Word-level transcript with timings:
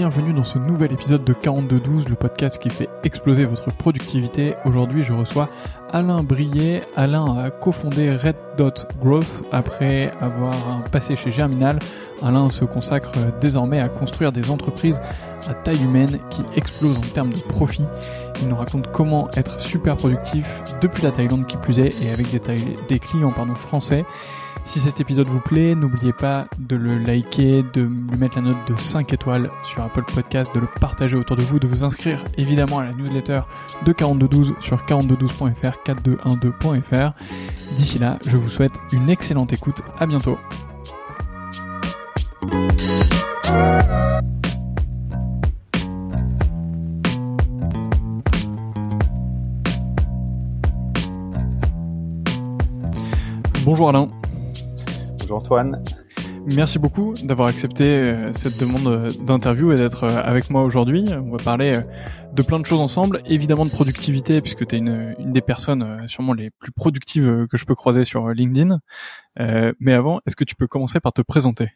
bienvenue 0.00 0.32
dans 0.32 0.44
ce 0.44 0.58
nouvel 0.58 0.92
épisode 0.92 1.24
de 1.24 1.34
4212, 1.34 2.08
le 2.08 2.14
podcast 2.14 2.56
qui 2.56 2.70
fait 2.70 2.88
exploser 3.04 3.44
votre 3.44 3.70
productivité. 3.70 4.54
Aujourd'hui, 4.64 5.02
je 5.02 5.12
reçois 5.12 5.50
Alain 5.92 6.22
Brier. 6.22 6.80
Alain 6.96 7.36
a 7.36 7.50
cofondé 7.50 8.16
Red 8.16 8.36
Dot 8.56 8.88
Growth 8.98 9.42
après 9.52 10.10
avoir 10.22 10.54
passé 10.90 11.16
chez 11.16 11.30
Germinal. 11.30 11.78
Alain 12.22 12.48
se 12.48 12.64
consacre 12.64 13.12
désormais 13.42 13.78
à 13.78 13.90
construire 13.90 14.32
des 14.32 14.50
entreprises 14.50 15.02
à 15.46 15.52
taille 15.52 15.84
humaine 15.84 16.18
qui 16.30 16.44
explosent 16.56 16.96
en 16.96 17.12
termes 17.12 17.34
de 17.34 17.40
profit. 17.40 17.84
Il 18.40 18.48
nous 18.48 18.56
raconte 18.56 18.90
comment 18.90 19.28
être 19.36 19.60
super 19.60 19.96
productif 19.96 20.62
depuis 20.80 21.02
la 21.02 21.10
Thaïlande 21.10 21.46
qui 21.46 21.58
plus 21.58 21.78
est 21.78 21.92
et 22.02 22.10
avec 22.10 22.30
des, 22.30 22.40
des 22.88 22.98
clients 22.98 23.32
pardon, 23.32 23.54
français. 23.54 24.06
Si 24.64 24.78
cet 24.78 25.00
épisode 25.00 25.26
vous 25.26 25.40
plaît, 25.40 25.74
n'oubliez 25.74 26.12
pas 26.12 26.46
de 26.58 26.76
le 26.76 26.98
liker, 26.98 27.64
de 27.72 27.82
lui 27.82 28.18
mettre 28.18 28.36
la 28.36 28.42
note 28.42 28.56
de 28.68 28.76
5 28.76 29.12
étoiles 29.12 29.50
sur 29.64 29.82
Apple 29.82 30.04
Podcast, 30.14 30.54
de 30.54 30.60
le 30.60 30.68
partager 30.80 31.16
autour 31.16 31.36
de 31.36 31.42
vous, 31.42 31.58
de 31.58 31.66
vous 31.66 31.82
inscrire 31.82 32.24
évidemment 32.38 32.78
à 32.78 32.84
la 32.84 32.92
newsletter 32.92 33.40
de 33.84 33.92
4212 33.92 34.54
sur 34.60 34.78
4212.fr, 34.84 35.76
4212.fr. 35.84 37.12
D'ici 37.76 37.98
là, 37.98 38.18
je 38.26 38.36
vous 38.36 38.48
souhaite 38.48 38.74
une 38.92 39.10
excellente 39.10 39.52
écoute. 39.52 39.82
À 39.98 40.06
bientôt. 40.06 40.38
Bonjour 53.64 53.88
Alain. 53.88 54.08
Bonjour 55.30 55.44
Antoine. 55.44 55.84
Merci 56.56 56.80
beaucoup 56.80 57.14
d'avoir 57.22 57.46
accepté 57.46 57.88
euh, 57.88 58.32
cette 58.32 58.58
demande 58.58 58.88
euh, 58.88 59.10
d'interview 59.24 59.70
et 59.70 59.76
d'être 59.76 60.02
euh, 60.02 60.20
avec 60.24 60.50
moi 60.50 60.64
aujourd'hui. 60.64 61.04
On 61.24 61.30
va 61.30 61.38
parler 61.38 61.78
de 62.32 62.42
plein 62.42 62.58
de 62.58 62.66
choses 62.66 62.80
ensemble, 62.80 63.22
évidemment 63.26 63.64
de 63.64 63.70
productivité 63.70 64.40
puisque 64.40 64.66
tu 64.66 64.74
es 64.74 64.78
une, 64.78 65.14
une, 65.20 65.30
des 65.30 65.40
personnes 65.40 66.08
sûrement 66.08 66.32
les 66.32 66.50
plus 66.50 66.72
productives 66.72 67.46
que 67.48 67.56
je 67.56 67.64
peux 67.64 67.76
croiser 67.76 68.04
sur 68.04 68.30
LinkedIn. 68.30 68.80
Euh, 69.38 69.72
mais 69.78 69.92
avant, 69.92 70.20
est-ce 70.26 70.34
que 70.34 70.42
tu 70.42 70.56
peux 70.56 70.66
commencer 70.66 70.98
par 70.98 71.12
te 71.12 71.22
présenter? 71.22 71.68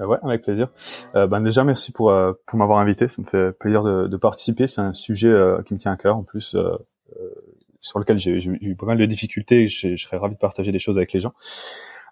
Euh, 0.00 0.06
Ouais, 0.06 0.18
avec 0.24 0.42
plaisir. 0.42 0.66
Euh, 1.14 1.28
ben 1.28 1.40
déjà, 1.40 1.62
merci 1.62 1.92
pour, 1.92 2.12
pour 2.46 2.58
m'avoir 2.58 2.80
invité. 2.80 3.06
Ça 3.06 3.22
me 3.22 3.28
fait 3.28 3.56
plaisir 3.56 3.84
de, 3.84 4.08
de 4.08 4.16
participer. 4.16 4.66
C'est 4.66 4.80
un 4.80 4.92
sujet 4.92 5.32
qui 5.66 5.72
me 5.72 5.78
tient 5.78 5.92
à 5.92 5.96
cœur 5.96 6.16
en 6.16 6.24
plus 6.24 6.56
sur 7.78 8.00
lequel 8.00 8.18
j'ai 8.18 8.44
eu 8.44 8.74
pas 8.74 8.86
mal 8.86 8.98
de 8.98 9.06
difficultés 9.06 9.62
et 9.62 9.68
je 9.68 9.96
serais 9.96 10.16
ravi 10.16 10.34
de 10.34 10.40
partager 10.40 10.72
des 10.72 10.80
choses 10.80 10.96
avec 10.96 11.12
les 11.12 11.20
gens. 11.20 11.32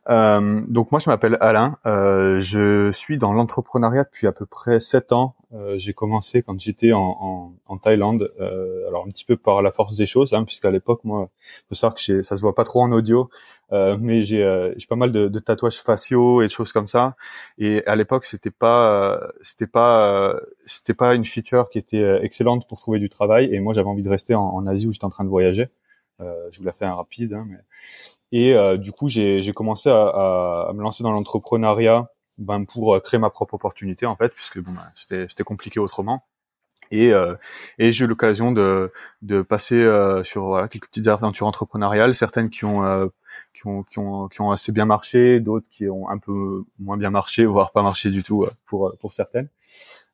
Euh, 0.09 0.62
donc 0.69 0.93
moi 0.93 1.01
je 1.01 1.11
m'appelle 1.11 1.37
Alain, 1.41 1.79
euh, 1.85 2.39
je 2.39 2.93
suis 2.93 3.19
dans 3.19 3.33
l'entrepreneuriat 3.33 4.05
depuis 4.05 4.29
à 4.29 4.33
peu 4.33 4.47
près 4.47 4.79
sept 4.79 5.13
ans. 5.13 5.35
Euh, 5.53 5.79
j'ai 5.79 5.93
commencé 5.95 6.43
quand 6.43 6.59
j'étais 6.61 6.93
en, 6.93 7.01
en, 7.21 7.53
en, 7.67 7.79
Thaïlande, 7.79 8.31
euh, 8.41 8.87
alors 8.87 9.05
un 9.05 9.09
petit 9.09 9.25
peu 9.25 9.37
par 9.37 9.63
la 9.63 9.73
force 9.73 9.95
des 9.97 10.07
choses, 10.07 10.33
hein, 10.33 10.45
puisqu'à 10.45 10.71
l'époque 10.71 11.01
moi, 11.03 11.29
faut 11.69 11.75
savoir 11.75 11.95
que 11.95 12.23
ça 12.23 12.37
se 12.37 12.41
voit 12.41 12.55
pas 12.55 12.63
trop 12.65 12.83
en 12.83 12.93
audio, 12.93 13.31
euh, 13.73 13.97
mais 14.01 14.23
j'ai 14.23 14.45
euh, 14.45 14.73
j'ai 14.77 14.87
pas 14.87 14.97
mal 14.97 15.11
de, 15.11 15.27
de, 15.29 15.39
tatouages 15.41 15.81
faciaux 15.81 16.41
et 16.43 16.47
de 16.47 16.53
choses 16.53 16.73
comme 16.73 16.87
ça. 16.87 17.17
Et 17.59 17.85
à 17.87 17.97
l'époque 17.97 18.25
c'était 18.27 18.51
pas 18.51 19.20
c'était 19.43 19.67
pas 19.67 20.37
c'était 20.67 20.95
pas 20.95 21.15
une 21.15 21.25
feature 21.25 21.69
qui 21.69 21.79
était 21.79 22.20
excellente 22.25 22.67
pour 22.69 22.79
trouver 22.79 23.01
du 23.01 23.09
travail. 23.09 23.53
Et 23.53 23.59
moi 23.61 23.75
j'avais 23.75 23.89
envie 23.89 24.03
de 24.03 24.09
rester 24.11 24.35
en, 24.37 24.43
en 24.45 24.67
Asie 24.69 24.87
où 24.87 24.93
j'étais 24.93 25.05
en 25.05 25.11
train 25.11 25.25
de 25.25 25.31
voyager. 25.31 25.67
je 26.20 26.59
vous 26.59 26.65
la 26.65 26.73
fais 26.73 26.85
un 26.85 26.95
rapide, 26.95 27.35
hein, 27.35 27.45
mais 27.51 27.59
et 28.33 28.55
euh, 28.55 28.77
du 28.77 28.93
coup, 28.93 29.09
j'ai 29.09 29.53
commencé 29.55 29.89
à, 29.89 30.69
à, 30.69 30.73
me 30.75 30.83
lancer 30.83 31.03
dans 31.03 31.13
l'entrepreneuriat 31.13 32.09
ben, 32.39 32.65
pour 32.65 32.95
euh, 32.95 33.01
créer 33.01 33.19
ma 33.19 33.31
propre 33.31 33.55
opportunité 33.55 34.07
en 34.07 34.17
fait, 34.17 34.33
puisque 34.35 34.59
bon, 34.61 34.73
ben, 34.73 34.91
c'était 34.95 35.45
compliqué 35.45 35.81
autrement. 35.81 36.25
Et, 36.91 37.13
euh, 37.13 37.35
et 37.79 37.93
j'ai 37.93 38.05
eu 38.05 38.09
l'occasion 38.09 38.53
de, 38.53 38.93
de 39.23 39.43
passer 39.43 39.75
euh, 39.75 40.23
sur 40.23 40.45
voilà, 40.45 40.69
quelques 40.69 40.86
petites 40.86 41.09
aventures 41.09 41.47
entrepreneuriales, 41.47 42.15
certaines 42.15 42.51
qui 42.51 42.65
ont, 42.65 42.85
euh, 42.85 43.07
qui 43.55 43.67
ont, 43.67 43.83
qui 43.83 43.98
ont, 43.98 44.29
qui 44.29 44.41
ont 44.41 44.53
assez 44.53 44.70
bien 44.70 44.85
marché, 44.85 45.41
d'autres 45.41 45.69
qui 45.69 45.89
ont 45.89 46.09
un 46.09 46.19
peu 46.19 46.63
moins 46.79 46.97
bien 46.97 47.11
marché, 47.11 47.45
voire 47.45 47.73
pas 47.73 47.83
marché 47.83 48.11
du 48.11 48.23
tout 48.23 48.47
pour, 48.67 48.92
pour 49.01 49.13
certaines. 49.13 49.48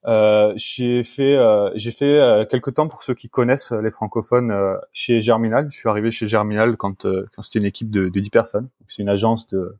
Euh, 0.05 0.53
j'ai 0.57 1.05
fait 1.05 1.37
euh, 1.37 1.71
j'ai 1.77 1.93
fait 1.93 2.19
euh, 2.19 2.45
quelques 2.45 2.75
temps 2.75 2.89
pour 2.89 3.05
ceux 3.05 3.15
qui 3.15 3.29
connaissent 3.29 3.71
les 3.71 3.91
francophones 3.91 4.53
chez 4.93 5.21
Germinal. 5.21 5.71
Je 5.71 5.79
suis 5.79 5.89
arrivé 5.89 6.11
chez 6.11 6.29
Germinal 6.29 6.77
quand 6.77 7.07
quand 7.33 7.43
c'était 7.43 7.61
une 7.61 7.65
équipe 7.65 7.91
de, 7.91 8.09
de 8.09 8.21
10 8.21 8.31
personnes. 8.31 8.69
C'est 8.89 9.03
une 9.03 9.09
agence 9.09 9.47
de 9.49 9.77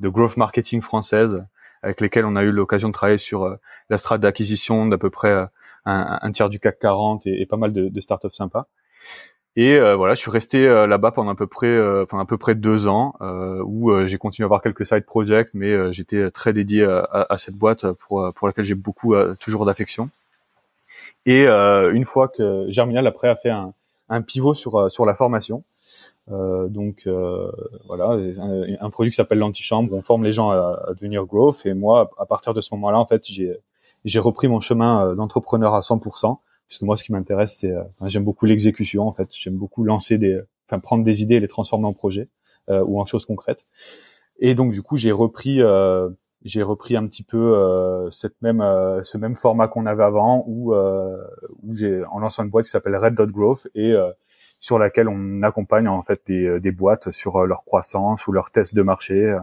de 0.00 0.08
growth 0.08 0.36
marketing 0.36 0.80
française 0.80 1.44
avec 1.82 2.00
lesquelles 2.00 2.24
on 2.24 2.36
a 2.36 2.42
eu 2.42 2.50
l'occasion 2.50 2.88
de 2.88 2.94
travailler 2.94 3.18
sur 3.18 3.58
la 3.90 3.98
strate 3.98 4.20
d'acquisition 4.20 4.86
d'à 4.86 4.98
peu 4.98 5.10
près 5.10 5.32
un, 5.84 6.18
un, 6.22 6.32
tiers 6.32 6.48
du 6.48 6.60
CAC 6.60 6.78
40 6.78 7.26
et, 7.26 7.40
et 7.40 7.46
pas 7.46 7.56
mal 7.56 7.72
de, 7.72 7.88
de 7.88 8.00
startups 8.00 8.32
sympas. 8.32 8.68
Et 9.60 9.74
euh, 9.74 9.96
voilà, 9.96 10.14
je 10.14 10.20
suis 10.20 10.30
resté 10.30 10.68
euh, 10.68 10.86
là-bas 10.86 11.10
pendant 11.10 11.32
à 11.32 11.34
peu 11.34 11.48
près 11.48 11.66
euh, 11.66 12.06
pendant 12.06 12.22
à 12.22 12.26
peu 12.26 12.38
près 12.38 12.54
deux 12.54 12.86
ans, 12.86 13.14
où 13.64 13.90
j'ai 14.06 14.16
continué 14.16 14.44
à 14.44 14.46
avoir 14.46 14.62
quelques 14.62 14.86
side 14.86 15.04
projects, 15.04 15.50
mais 15.52 15.92
j'étais 15.92 16.30
très 16.30 16.52
dédié 16.52 16.84
à, 16.84 17.26
à, 17.28 17.38
cette 17.38 17.56
boîte 17.56 17.90
pour 17.90 18.32
pour 18.36 18.46
laquelle 18.46 18.64
j'ai 18.64 18.76
beaucoup 18.76 19.16
toujours 19.40 19.66
d'affection. 19.66 20.10
Et 21.26 21.48
une 21.48 22.04
fois 22.04 22.28
que 22.28 22.66
Germinal 22.68 23.04
après 23.08 23.28
a 23.28 23.34
fait 23.34 23.50
un, 23.50 23.70
un 24.08 24.22
pivot 24.22 24.54
sur 24.54 24.88
sur 24.92 25.04
la 25.04 25.14
formation, 25.14 25.64
donc 26.28 27.08
voilà, 27.88 28.10
un, 28.10 28.76
un, 28.80 28.90
produit 28.90 29.10
qui 29.10 29.16
s'appelle 29.16 29.38
l'antichambre, 29.38 29.92
on 29.92 30.02
forme 30.02 30.22
les 30.22 30.32
gens 30.32 30.50
à, 30.50 30.84
à, 30.86 30.94
devenir 30.94 31.24
growth. 31.24 31.66
Et 31.66 31.74
moi, 31.74 32.10
à 32.18 32.26
partir 32.26 32.54
de 32.54 32.60
ce 32.60 32.72
moment-là, 32.76 33.00
en 33.00 33.06
fait, 33.06 33.26
j'ai 33.26 33.58
j'ai 34.04 34.20
repris 34.20 34.46
mon 34.46 34.60
chemin 34.60 35.16
d'entrepreneur 35.16 35.74
à 35.74 35.80
100% 35.80 36.38
puisque 36.68 36.82
moi 36.82 36.96
ce 36.96 37.02
qui 37.02 37.12
m'intéresse 37.12 37.56
c'est 37.56 37.72
euh, 37.72 37.82
j'aime 38.06 38.24
beaucoup 38.24 38.46
l'exécution 38.46 39.08
en 39.08 39.12
fait. 39.12 39.28
J'aime 39.32 39.56
beaucoup 39.56 39.82
lancer 39.84 40.18
des 40.18 40.40
enfin 40.68 40.78
prendre 40.78 41.02
des 41.02 41.22
idées 41.22 41.36
et 41.36 41.40
les 41.40 41.48
transformer 41.48 41.86
en 41.86 41.94
projets 41.94 42.28
euh, 42.68 42.84
ou 42.86 43.00
en 43.00 43.06
choses 43.06 43.24
concrètes. 43.24 43.64
Et 44.38 44.54
donc 44.54 44.72
du 44.72 44.82
coup 44.82 44.96
j'ai 44.96 45.12
repris 45.12 45.62
euh, 45.62 46.10
j'ai 46.44 46.62
repris 46.62 46.96
un 46.96 47.04
petit 47.06 47.24
peu 47.24 48.08
cette 48.12 48.40
même 48.42 48.60
ce 49.02 49.18
même 49.18 49.34
format 49.34 49.66
qu'on 49.66 49.86
avait 49.86 50.04
avant 50.04 50.44
où 50.46 50.72
où 50.72 51.74
j'ai 51.74 52.04
en 52.04 52.20
lançant 52.20 52.44
une 52.44 52.50
boîte 52.50 52.66
qui 52.66 52.70
s'appelle 52.70 52.96
Red 52.96 53.14
Dot 53.14 53.30
Growth 53.32 53.66
et 53.74 53.92
sur 54.60 54.78
laquelle 54.78 55.08
on 55.08 55.42
accompagne 55.42 55.88
en 55.88 56.02
fait 56.04 56.20
des, 56.26 56.60
des 56.60 56.70
boîtes 56.70 57.10
sur 57.10 57.44
leur 57.44 57.64
croissance 57.64 58.28
ou 58.28 58.32
leurs 58.32 58.52
tests 58.52 58.72
de 58.72 58.82
marché 58.82 59.36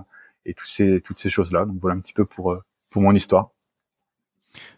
et 0.45 0.53
toutes 0.53 0.69
ces 0.69 1.01
toutes 1.01 1.17
ces 1.17 1.29
choses 1.29 1.51
là 1.51 1.65
donc 1.65 1.77
voilà 1.81 1.97
un 1.97 1.99
petit 1.99 2.13
peu 2.13 2.23
pour 2.23 2.57
pour 2.89 3.01
mon 3.01 3.13
histoire 3.13 3.49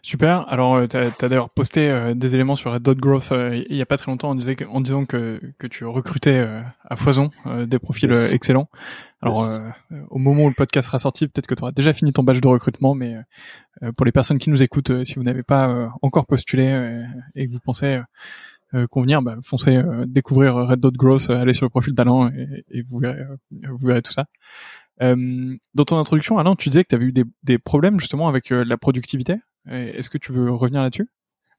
Super. 0.02 0.48
Alors, 0.48 0.76
euh, 0.76 0.86
tu 0.86 0.96
as, 0.96 1.28
d'ailleurs 1.28 1.50
posté 1.50 1.90
euh, 1.90 2.14
des 2.14 2.34
éléments 2.34 2.56
sur 2.56 2.72
Red 2.72 2.82
Dot 2.82 2.98
Growth 2.98 3.32
euh, 3.32 3.62
il 3.68 3.76
y 3.76 3.82
a 3.82 3.86
pas 3.86 3.98
très 3.98 4.10
longtemps 4.10 4.30
en, 4.30 4.34
disait 4.34 4.56
que, 4.56 4.64
en 4.64 4.80
disant 4.80 5.04
que, 5.04 5.40
que 5.58 5.66
tu 5.66 5.84
recrutais 5.84 6.46
à 6.84 6.96
foison 6.96 7.30
des 7.66 7.78
profils 7.78 8.10
excellents. 8.32 8.68
Alors, 9.20 9.48
au 10.10 10.18
moment 10.18 10.44
où 10.44 10.48
le 10.48 10.54
podcast 10.54 10.86
sera 10.86 10.98
sorti, 10.98 11.26
peut-être 11.26 11.46
que 11.46 11.54
tu 11.54 11.62
auras 11.62 11.72
déjà 11.72 11.92
fini 11.92 12.12
ton 12.12 12.22
badge 12.22 12.40
de 12.40 12.48
recrutement, 12.48 12.94
mais 12.94 13.16
pour 13.96 14.06
les 14.06 14.12
personnes 14.12 14.38
qui 14.38 14.50
nous 14.50 14.62
écoutent, 14.62 15.04
si 15.04 15.14
vous 15.16 15.22
n'avez 15.22 15.42
pas 15.42 15.90
encore 16.02 16.26
postulé 16.26 17.04
et 17.34 17.46
que 17.46 17.52
vous 17.52 17.60
pensez 17.60 18.00
convenir, 18.90 19.22
bah, 19.22 19.36
foncez 19.44 19.82
découvrir 20.06 20.54
Red 20.54 20.80
Dot 20.80 20.94
Growth, 20.94 21.30
allez 21.30 21.52
sur 21.52 21.66
le 21.66 21.70
profil 21.70 21.94
d'Alain 21.94 22.30
et, 22.36 22.78
et 22.78 22.82
vous, 22.82 22.98
verrez, 22.98 23.22
vous 23.50 23.86
verrez 23.86 24.02
tout 24.02 24.12
ça. 24.12 24.26
dans 25.00 25.84
ton 25.86 25.98
introduction, 25.98 26.38
Alain, 26.38 26.54
tu 26.54 26.68
disais 26.68 26.84
que 26.84 26.88
tu 26.88 26.94
avais 26.94 27.06
eu 27.06 27.12
des, 27.12 27.24
des 27.42 27.58
problèmes 27.58 28.00
justement 28.00 28.28
avec 28.28 28.50
la 28.50 28.76
productivité? 28.76 29.36
Est-ce 29.70 30.10
que 30.10 30.18
tu 30.18 30.32
veux 30.32 30.50
revenir 30.52 30.82
là-dessus? 30.82 31.08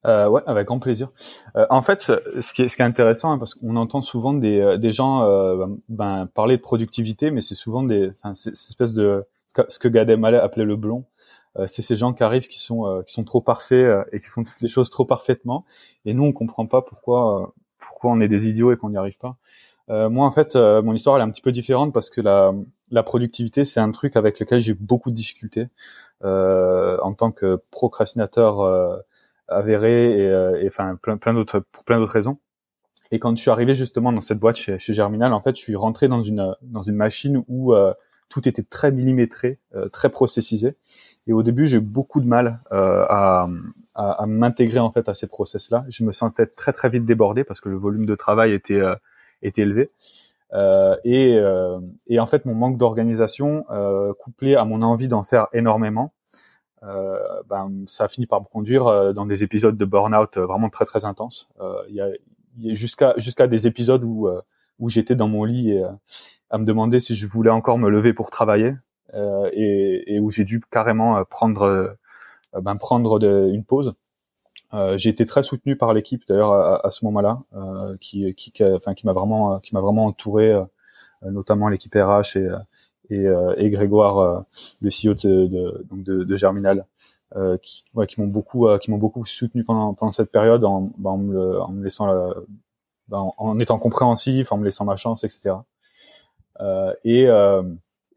Euh, 0.05 0.29
ouais, 0.29 0.41
avec 0.47 0.67
grand 0.67 0.79
plaisir. 0.79 1.09
Euh, 1.57 1.65
en 1.69 1.81
fait, 1.81 2.01
ce 2.01 2.53
qui 2.53 2.61
est, 2.61 2.69
ce 2.69 2.75
qui 2.77 2.81
est 2.81 2.85
intéressant, 2.85 3.33
hein, 3.33 3.37
parce 3.37 3.53
qu'on 3.53 3.75
entend 3.75 4.01
souvent 4.01 4.33
des, 4.33 4.59
euh, 4.59 4.77
des 4.77 4.93
gens 4.93 5.23
euh, 5.23 5.65
ben, 5.89 6.27
parler 6.33 6.55
de 6.55 6.61
productivité, 6.61 7.31
mais 7.31 7.41
c'est 7.41 7.55
souvent 7.55 7.83
des, 7.83 8.09
enfin, 8.09 8.31
espèce 8.31 8.93
de 8.93 9.25
ce 9.67 9.77
que 9.77 9.89
Gad 9.89 10.09
Elmaleh 10.09 10.37
appelait 10.37 10.63
le 10.63 10.77
blond. 10.77 11.03
Euh, 11.57 11.67
c'est 11.67 11.81
ces 11.81 11.97
gens 11.97 12.13
qui 12.13 12.23
arrivent, 12.23 12.47
qui 12.47 12.59
sont, 12.59 12.85
euh, 12.87 13.01
qui 13.01 13.13
sont 13.13 13.25
trop 13.25 13.41
parfaits 13.41 14.07
et 14.13 14.19
qui 14.19 14.27
font 14.27 14.43
toutes 14.43 14.61
les 14.61 14.69
choses 14.69 14.89
trop 14.89 15.03
parfaitement. 15.03 15.65
Et 16.05 16.13
nous, 16.13 16.23
on 16.23 16.31
comprend 16.31 16.65
pas 16.65 16.81
pourquoi, 16.81 17.53
pourquoi 17.79 18.11
on 18.11 18.21
est 18.21 18.29
des 18.29 18.47
idiots 18.47 18.71
et 18.71 18.77
qu'on 18.77 18.91
n'y 18.91 18.97
arrive 18.97 19.17
pas. 19.17 19.35
Moi, 19.89 20.25
en 20.25 20.31
fait, 20.31 20.55
mon 20.55 20.93
histoire 20.93 21.15
elle 21.15 21.23
est 21.23 21.25
un 21.25 21.31
petit 21.31 21.41
peu 21.41 21.51
différente 21.51 21.93
parce 21.93 22.09
que 22.09 22.21
la, 22.21 22.53
la 22.91 23.03
productivité, 23.03 23.65
c'est 23.65 23.79
un 23.79 23.91
truc 23.91 24.15
avec 24.15 24.39
lequel 24.39 24.59
j'ai 24.59 24.73
beaucoup 24.73 25.11
de 25.11 25.15
difficultés 25.15 25.67
euh, 26.23 26.97
en 27.01 27.13
tant 27.13 27.31
que 27.31 27.57
procrastinateur 27.71 28.61
euh, 28.61 28.97
avéré 29.47 30.19
et, 30.19 30.27
euh, 30.27 30.63
enfin 30.67 30.97
plein, 31.01 31.33
d'autres 31.33 31.59
pour 31.71 31.83
plein 31.83 31.99
d'autres 31.99 32.11
raisons. 32.11 32.39
Et 33.11 33.19
quand 33.19 33.35
je 33.35 33.41
suis 33.41 33.51
arrivé 33.51 33.73
justement 33.73 34.11
dans 34.11 34.21
cette 34.21 34.39
boîte 34.39 34.57
chez, 34.57 34.77
chez 34.77 34.93
Germinal, 34.93 35.33
en 35.33 35.41
fait, 35.41 35.55
je 35.55 35.61
suis 35.61 35.75
rentré 35.75 36.07
dans 36.07 36.23
une 36.23 36.55
dans 36.61 36.83
une 36.83 36.95
machine 36.95 37.43
où 37.47 37.73
tout 38.29 38.47
était 38.47 38.61
très 38.61 38.91
millimétré, 38.91 39.57
très 39.91 40.09
processisé. 40.09 40.75
Et 41.25 41.33
au 41.33 41.41
début, 41.41 41.65
j'ai 41.65 41.77
eu 41.77 41.81
beaucoup 41.81 42.21
de 42.21 42.27
mal 42.27 42.59
à, 42.69 43.47
à, 43.95 44.11
à 44.11 44.25
m'intégrer 44.27 44.77
en 44.79 44.91
fait 44.91 45.09
à 45.09 45.15
ces 45.15 45.25
process-là. 45.25 45.85
Je 45.89 46.03
me 46.03 46.11
sentais 46.11 46.45
très 46.45 46.71
très 46.71 46.89
vite 46.89 47.05
débordé 47.05 47.43
parce 47.43 47.61
que 47.61 47.69
le 47.69 47.77
volume 47.77 48.05
de 48.05 48.13
travail 48.13 48.53
était 48.53 48.81
était 49.41 49.61
élevé. 49.61 49.89
Euh, 50.53 50.95
et, 51.03 51.35
euh, 51.37 51.79
et, 52.07 52.19
en 52.19 52.25
fait, 52.25 52.45
mon 52.45 52.55
manque 52.55 52.77
d'organisation, 52.77 53.65
euh, 53.69 54.13
couplé 54.13 54.55
à 54.55 54.65
mon 54.65 54.81
envie 54.81 55.07
d'en 55.07 55.23
faire 55.23 55.47
énormément, 55.53 56.13
ben 56.81 57.83
ça 57.87 58.05
a 58.05 58.07
fini 58.07 58.25
par 58.25 58.39
me 58.39 58.45
conduire 58.45 59.13
dans 59.13 59.25
des 59.25 59.43
épisodes 59.43 59.75
de 59.75 59.83
burn-out 59.83 60.37
vraiment 60.37 60.69
très 60.69 60.85
très 60.85 61.03
intenses. 61.03 61.53
Il 61.89 61.95
y 61.95 61.99
a, 61.99 62.07
jusqu'à 62.73 63.13
jusqu'à 63.17 63.47
des 63.47 63.67
épisodes 63.67 64.01
où 64.05 64.29
où 64.79 64.87
j'étais 64.87 65.13
dans 65.13 65.27
mon 65.27 65.43
lit 65.43 65.71
et 65.71 65.83
à 66.49 66.57
me 66.57 66.63
demander 66.63 67.01
si 67.01 67.15
je 67.15 67.27
voulais 67.27 67.49
encore 67.49 67.79
me 67.79 67.89
lever 67.89 68.13
pour 68.13 68.29
travailler 68.29 68.75
et, 69.13 70.03
et, 70.07 70.21
où 70.21 70.29
j'ai 70.29 70.45
dû 70.45 70.61
carrément 70.71 71.21
prendre 71.25 71.97
ben 72.53 72.77
prendre 72.77 73.21
une 73.21 73.65
pause. 73.65 73.95
Euh, 74.73 74.97
j'ai 74.97 75.09
été 75.09 75.25
très 75.25 75.43
soutenu 75.43 75.75
par 75.75 75.93
l'équipe 75.93 76.23
d'ailleurs 76.27 76.53
à, 76.53 76.85
à, 76.85 76.91
ce 76.91 77.03
moment-là, 77.05 77.41
euh, 77.55 77.97
qui, 77.99 78.33
qui, 78.35 78.51
qui, 78.51 78.63
enfin, 78.63 78.93
qui 78.93 79.05
m'a 79.05 79.13
vraiment, 79.13 79.59
qui 79.59 79.73
m'a 79.73 79.81
vraiment 79.81 80.05
entouré, 80.05 80.51
euh, 80.51 80.63
notamment 81.23 81.69
l'équipe 81.69 81.93
RH 81.93 82.37
et, 82.37 82.49
et, 83.09 83.25
et 83.57 83.69
Grégoire, 83.71 84.45
le 84.81 84.89
CEO 84.89 85.15
de, 85.15 85.47
de, 85.47 85.85
de, 85.91 86.23
de 86.23 86.35
Germinal, 86.35 86.85
qui, 87.61 87.83
ouais, 87.95 88.05
qui 88.05 88.21
m'ont 88.21 88.27
beaucoup, 88.27 88.67
qui 88.79 88.91
m'ont 88.91 88.97
beaucoup 88.97 89.25
soutenu 89.25 89.63
pendant, 89.63 89.95
pendant 89.95 90.11
cette 90.11 90.31
période 90.31 90.63
en, 90.63 90.91
ben, 90.97 91.09
en, 91.11 91.17
me, 91.17 91.83
laissant, 91.83 92.33
ben, 93.07 93.31
en 93.37 93.59
étant 93.59 93.79
compréhensif, 93.79 94.51
en 94.51 94.57
me 94.57 94.65
laissant 94.65 94.85
ma 94.85 94.95
chance, 94.95 95.23
etc. 95.23 95.55
et 97.03 97.27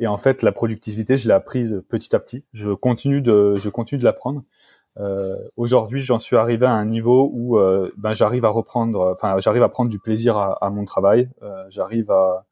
et 0.03 0.07
en 0.09 0.17
fait, 0.17 0.43
la 0.43 0.51
productivité, 0.51 1.17
je 1.17 1.29
l'ai 1.29 1.35
apprise 1.35 1.81
petit 1.89 2.15
à 2.17 2.19
petit. 2.19 2.43
Je 2.53 2.71
continue 2.73 3.21
de, 3.21 3.55
je 3.55 3.69
continue 3.69 4.01
de 4.01 4.05
l'apprendre. 4.05 4.43
Euh, 4.99 5.37
Aujourd'hui, 5.56 6.00
j'en 6.00 6.19
suis 6.19 6.37
arrivé 6.37 6.67
à 6.67 6.73
un 6.73 6.85
niveau 6.85 7.31
où 7.33 7.59
euh, 7.59 7.93
ben, 7.97 8.12
j'arrive 8.15 8.44
à 8.44 8.49
reprendre, 8.50 9.12
enfin, 9.12 9.39
j'arrive 9.41 9.62
à 9.62 9.69
prendre 9.69 9.91
du 9.91 9.99
plaisir 9.99 10.37
à, 10.37 10.53
à 10.65 10.71
mon 10.71 10.85
travail. 10.85 11.31
Euh, 11.43 11.65
j'arrive 11.69 12.11
à, 12.11 12.47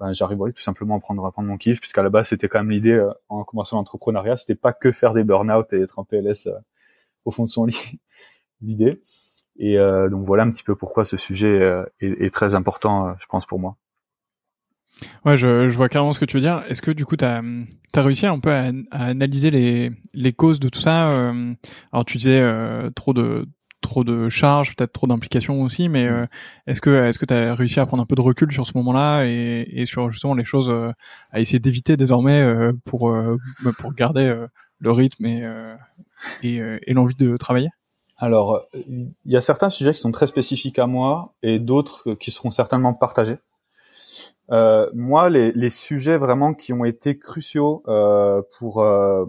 ben, 0.00 0.12
j'arrive 0.12 0.38
tout 0.54 0.62
simplement 0.62 0.96
à 0.96 1.00
prendre, 1.00 1.24
à 1.26 1.32
prendre 1.32 1.48
mon 1.48 1.56
kiff, 1.58 1.80
puisqu'à 1.80 2.02
la 2.02 2.10
base, 2.10 2.28
c'était 2.28 2.48
quand 2.48 2.60
même 2.60 2.70
l'idée 2.70 2.92
euh, 2.92 3.12
en 3.28 3.44
commençant 3.44 3.76
l'entrepreneuriat, 3.76 4.36
c'était 4.36 4.54
pas 4.54 4.72
que 4.72 4.92
faire 4.92 5.14
des 5.14 5.24
burn-out 5.24 5.72
et 5.72 5.80
être 5.82 5.98
en 5.98 6.04
PLS 6.04 6.46
euh, 6.46 6.52
au 7.24 7.30
fond 7.30 7.44
de 7.44 7.50
son 7.50 7.66
lit, 7.66 8.00
l'idée. 8.60 9.00
Et 9.58 9.76
donc 9.76 10.24
voilà 10.26 10.44
un 10.44 10.50
petit 10.50 10.62
peu 10.64 10.74
pourquoi 10.74 11.04
ce 11.04 11.18
sujet 11.18 11.60
est, 12.00 12.24
est 12.24 12.32
très 12.32 12.54
important, 12.54 13.14
je 13.20 13.26
pense, 13.26 13.44
pour 13.44 13.58
moi. 13.58 13.76
Ouais, 15.24 15.36
je, 15.36 15.68
je, 15.68 15.76
vois 15.76 15.88
carrément 15.88 16.12
ce 16.12 16.20
que 16.20 16.24
tu 16.24 16.36
veux 16.36 16.42
dire. 16.42 16.62
Est-ce 16.68 16.82
que 16.82 16.90
du 16.90 17.04
coup, 17.04 17.16
tu 17.16 17.24
as, 17.24 17.42
as, 17.94 18.02
réussi 18.02 18.26
un 18.26 18.38
peu 18.38 18.52
à, 18.52 18.70
à, 18.90 19.06
analyser 19.06 19.50
les, 19.50 19.92
les 20.14 20.32
causes 20.32 20.60
de 20.60 20.68
tout 20.68 20.80
ça 20.80 21.10
euh, 21.10 21.54
Alors, 21.92 22.04
tu 22.04 22.18
disais 22.18 22.40
euh, 22.40 22.90
trop 22.90 23.12
de 23.12 23.46
trop 23.80 24.04
de 24.04 24.28
charges, 24.28 24.76
peut-être 24.76 24.92
trop 24.92 25.08
d'implications 25.08 25.60
aussi, 25.62 25.88
mais 25.88 26.06
euh, 26.06 26.24
est-ce 26.68 26.80
que 26.80 26.90
est-ce 26.90 27.18
que 27.18 27.26
tu 27.26 27.34
as 27.34 27.52
réussi 27.56 27.80
à 27.80 27.86
prendre 27.86 28.00
un 28.00 28.06
peu 28.06 28.14
de 28.14 28.20
recul 28.20 28.52
sur 28.52 28.64
ce 28.64 28.72
moment-là 28.76 29.24
et, 29.24 29.68
et, 29.72 29.86
sur 29.86 30.08
justement 30.08 30.34
les 30.34 30.44
choses 30.44 30.70
à 31.32 31.40
essayer 31.40 31.58
d'éviter 31.58 31.96
désormais 31.96 32.70
pour 32.84 33.10
bah, 33.10 33.70
pour 33.80 33.92
garder 33.92 34.32
le 34.78 34.92
rythme 34.92 35.26
et 35.26 35.44
et, 36.44 36.60
et 36.86 36.94
l'envie 36.94 37.16
de 37.16 37.36
travailler? 37.36 37.70
Alors, 38.18 38.62
il 38.72 39.10
y 39.26 39.36
a 39.36 39.40
certains 39.40 39.68
sujets 39.68 39.92
qui 39.92 40.00
sont 40.00 40.12
très 40.12 40.28
spécifiques 40.28 40.78
à 40.78 40.86
moi 40.86 41.34
et 41.42 41.58
d'autres 41.58 42.14
qui 42.14 42.30
seront 42.30 42.52
certainement 42.52 42.94
partagés. 42.94 43.38
Euh, 44.50 44.90
moi, 44.92 45.30
les, 45.30 45.52
les, 45.52 45.70
sujets 45.70 46.18
vraiment 46.18 46.52
qui 46.52 46.72
ont 46.72 46.84
été 46.84 47.18
cruciaux 47.18 47.82
euh, 47.88 48.42
pour 48.58 48.80
euh, 48.82 49.24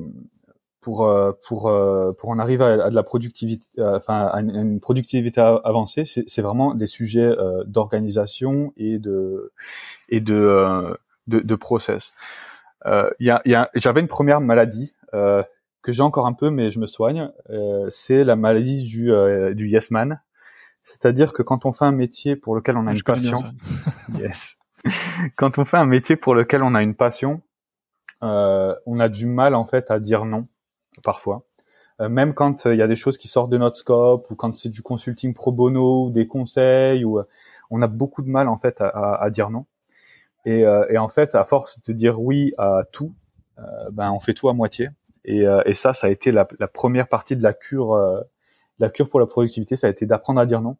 pour 0.81 1.07
euh, 1.07 1.31
pour 1.47 1.67
euh, 1.67 2.11
pour 2.13 2.29
en 2.29 2.39
arriver 2.39 2.65
à, 2.65 2.89
de 2.89 2.95
la 2.95 3.03
productivité, 3.03 3.65
enfin 3.79 4.27
à 4.27 4.41
une, 4.41 4.79
productivité 4.79 5.39
avancée, 5.63 6.03
c'est 6.05 6.41
vraiment 6.41 6.75
des 6.75 6.85
sujets 6.85 7.33
d'organisation 7.65 8.73
et 8.75 8.99
de 8.99 9.53
et 10.09 10.19
de 10.19 10.97
de, 11.27 11.39
de 11.39 11.55
process. 11.55 12.13
Y 12.85 13.29
a, 13.29 13.41
y 13.45 13.55
a, 13.55 13.69
J'avais 13.75 14.01
une 14.01 14.07
première 14.07 14.41
maladie 14.41 14.95
que 15.11 15.91
j'ai 15.91 16.03
encore 16.03 16.27
un 16.27 16.33
peu, 16.33 16.49
mais 16.49 16.69
je 16.69 16.79
me 16.79 16.85
soigne. 16.85 17.31
c'est 17.89 18.23
la 18.25 18.35
maladie 18.35 18.83
du 18.83 19.11
du 19.55 19.69
yes 19.69 19.89
man. 19.89 20.19
C'est-à-dire 20.81 21.31
que 21.31 21.41
quand 21.43 21.65
on 21.65 21.71
fait 21.71 21.85
un 21.85 21.93
métier 21.93 22.35
pour 22.35 22.55
lequel 22.55 22.75
on 22.75 22.87
a 22.87 22.91
une 22.91 23.01
passion, 23.01 23.37
yes, 24.19 24.57
quand 25.35 25.57
on 25.57 25.65
fait 25.65 25.77
un 25.77 25.85
métier 25.85 26.15
pour 26.15 26.35
lequel 26.35 26.63
on 26.63 26.75
a 26.75 26.81
une 26.81 26.95
passion, 26.95 27.41
euh, 28.23 28.75
on 28.85 28.99
a 28.99 29.09
du 29.09 29.25
mal 29.25 29.55
en 29.55 29.65
fait 29.65 29.91
à 29.91 29.99
dire 29.99 30.25
non 30.25 30.47
parfois. 31.03 31.43
Euh, 32.01 32.09
même 32.09 32.33
quand 32.33 32.65
euh, 32.65 32.73
il 32.73 32.79
y 32.79 32.81
a 32.81 32.87
des 32.87 32.95
choses 32.95 33.17
qui 33.17 33.27
sortent 33.27 33.51
de 33.51 33.57
notre 33.57 33.75
scope 33.75 34.29
ou 34.31 34.35
quand 34.35 34.55
c'est 34.55 34.69
du 34.69 34.81
consulting 34.81 35.33
pro 35.33 35.51
bono 35.51 36.05
ou 36.05 36.09
des 36.11 36.27
conseils 36.27 37.05
ou 37.05 37.21
on 37.69 37.81
a 37.81 37.87
beaucoup 37.87 38.21
de 38.21 38.29
mal 38.29 38.47
en 38.47 38.57
fait 38.57 38.77
à, 38.79 39.29
dire 39.31 39.49
non. 39.49 39.65
Et, 40.45 40.67
en 40.67 41.07
fait, 41.07 41.35
à 41.35 41.45
force 41.45 41.81
de 41.81 41.93
dire 41.93 42.21
oui 42.21 42.53
à 42.57 42.83
tout, 42.91 43.13
ben 43.91 44.11
on 44.11 44.19
fait 44.19 44.33
tout 44.33 44.49
à 44.49 44.53
moitié. 44.53 44.89
Et, 45.25 45.45
et 45.65 45.73
ça, 45.73 45.93
ça 45.93 46.07
a 46.07 46.09
été 46.09 46.31
la, 46.31 46.47
la, 46.59 46.67
première 46.67 47.07
partie 47.07 47.35
de 47.35 47.41
la 47.41 47.53
cure, 47.53 47.97
la 48.77 48.89
cure 48.89 49.09
pour 49.09 49.19
la 49.19 49.25
productivité, 49.25 49.75
ça 49.75 49.87
a 49.87 49.89
été 49.89 50.05
d'apprendre 50.05 50.39
à 50.39 50.45
dire 50.45 50.61
non. 50.61 50.77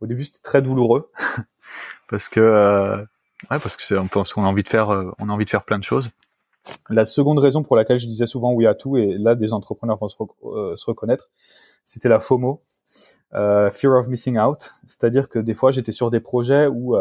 Au 0.00 0.06
début, 0.06 0.24
c'était 0.24 0.40
très 0.42 0.62
douloureux 0.62 1.10
parce 2.08 2.28
que 2.28 3.06
Ouais, 3.50 3.58
parce 3.58 3.76
que 3.76 3.82
c'est 3.82 3.96
un 3.96 4.06
peu 4.06 4.24
ce 4.24 4.34
qu'on 4.34 4.44
a 4.44 4.48
envie 4.48 4.62
de 4.62 4.68
faire. 4.68 4.90
Euh, 4.90 5.12
on 5.18 5.28
a 5.28 5.32
envie 5.32 5.44
de 5.44 5.50
faire 5.50 5.64
plein 5.64 5.78
de 5.78 5.84
choses. 5.84 6.10
La 6.90 7.04
seconde 7.04 7.38
raison 7.38 7.62
pour 7.62 7.76
laquelle 7.76 7.98
je 7.98 8.06
disais 8.06 8.26
souvent 8.26 8.52
oui 8.52 8.66
à 8.66 8.74
tout, 8.74 8.96
et 8.96 9.16
là 9.18 9.34
des 9.34 9.52
entrepreneurs 9.52 9.98
vont 9.98 10.08
se, 10.08 10.16
euh, 10.20 10.74
reconnaître, 10.86 11.30
c'était 11.84 12.08
la 12.08 12.18
FOMO, 12.18 12.60
euh, 13.34 13.70
fear 13.70 13.96
of 13.96 14.08
missing 14.08 14.36
out. 14.38 14.72
C'est-à-dire 14.86 15.28
que 15.28 15.38
des 15.38 15.54
fois 15.54 15.70
j'étais 15.70 15.92
sur 15.92 16.10
des 16.10 16.18
projets 16.18 16.66
où 16.66 16.96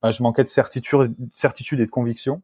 ben, 0.00 0.10
je 0.12 0.22
manquais 0.22 0.44
de 0.44 0.48
certitude, 0.48 1.16
et 1.72 1.76
de 1.76 1.90
conviction, 1.90 2.42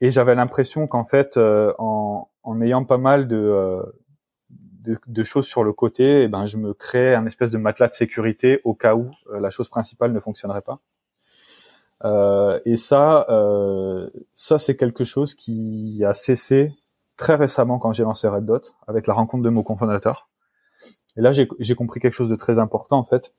et 0.00 0.10
j'avais 0.10 0.34
l'impression 0.34 0.86
qu'en 0.86 1.04
fait, 1.04 1.36
en, 1.36 2.30
ayant 2.62 2.84
pas 2.86 2.96
mal 2.96 3.28
de, 3.28 3.82
de, 4.48 5.22
choses 5.24 5.46
sur 5.46 5.62
le 5.62 5.74
côté, 5.74 6.22
eh 6.22 6.28
ben 6.28 6.46
je 6.46 6.56
me 6.56 6.72
créais 6.72 7.14
un 7.14 7.26
espèce 7.26 7.50
de 7.50 7.58
matelas 7.58 7.88
de 7.88 7.94
sécurité 7.94 8.62
au 8.64 8.72
cas 8.72 8.94
où 8.94 9.10
la 9.30 9.50
chose 9.50 9.68
principale 9.68 10.12
ne 10.12 10.20
fonctionnerait 10.20 10.62
pas. 10.62 10.80
Euh, 12.04 12.60
et 12.64 12.76
ça, 12.76 13.26
euh, 13.30 14.08
ça 14.34 14.58
c'est 14.58 14.76
quelque 14.76 15.04
chose 15.04 15.34
qui 15.34 16.02
a 16.04 16.12
cessé 16.14 16.70
très 17.16 17.34
récemment 17.34 17.78
quand 17.78 17.92
j'ai 17.92 18.02
lancé 18.02 18.28
Red 18.28 18.44
Dot 18.44 18.74
avec 18.86 19.06
la 19.06 19.14
rencontre 19.14 19.42
de 19.42 19.48
mon 19.48 19.62
cofondateur. 19.62 20.28
Et 21.16 21.22
là, 21.22 21.32
j'ai 21.32 21.74
compris 21.74 22.00
quelque 22.00 22.12
chose 22.12 22.28
de 22.28 22.36
très 22.36 22.58
important 22.58 22.98
en 22.98 23.04
fait. 23.04 23.32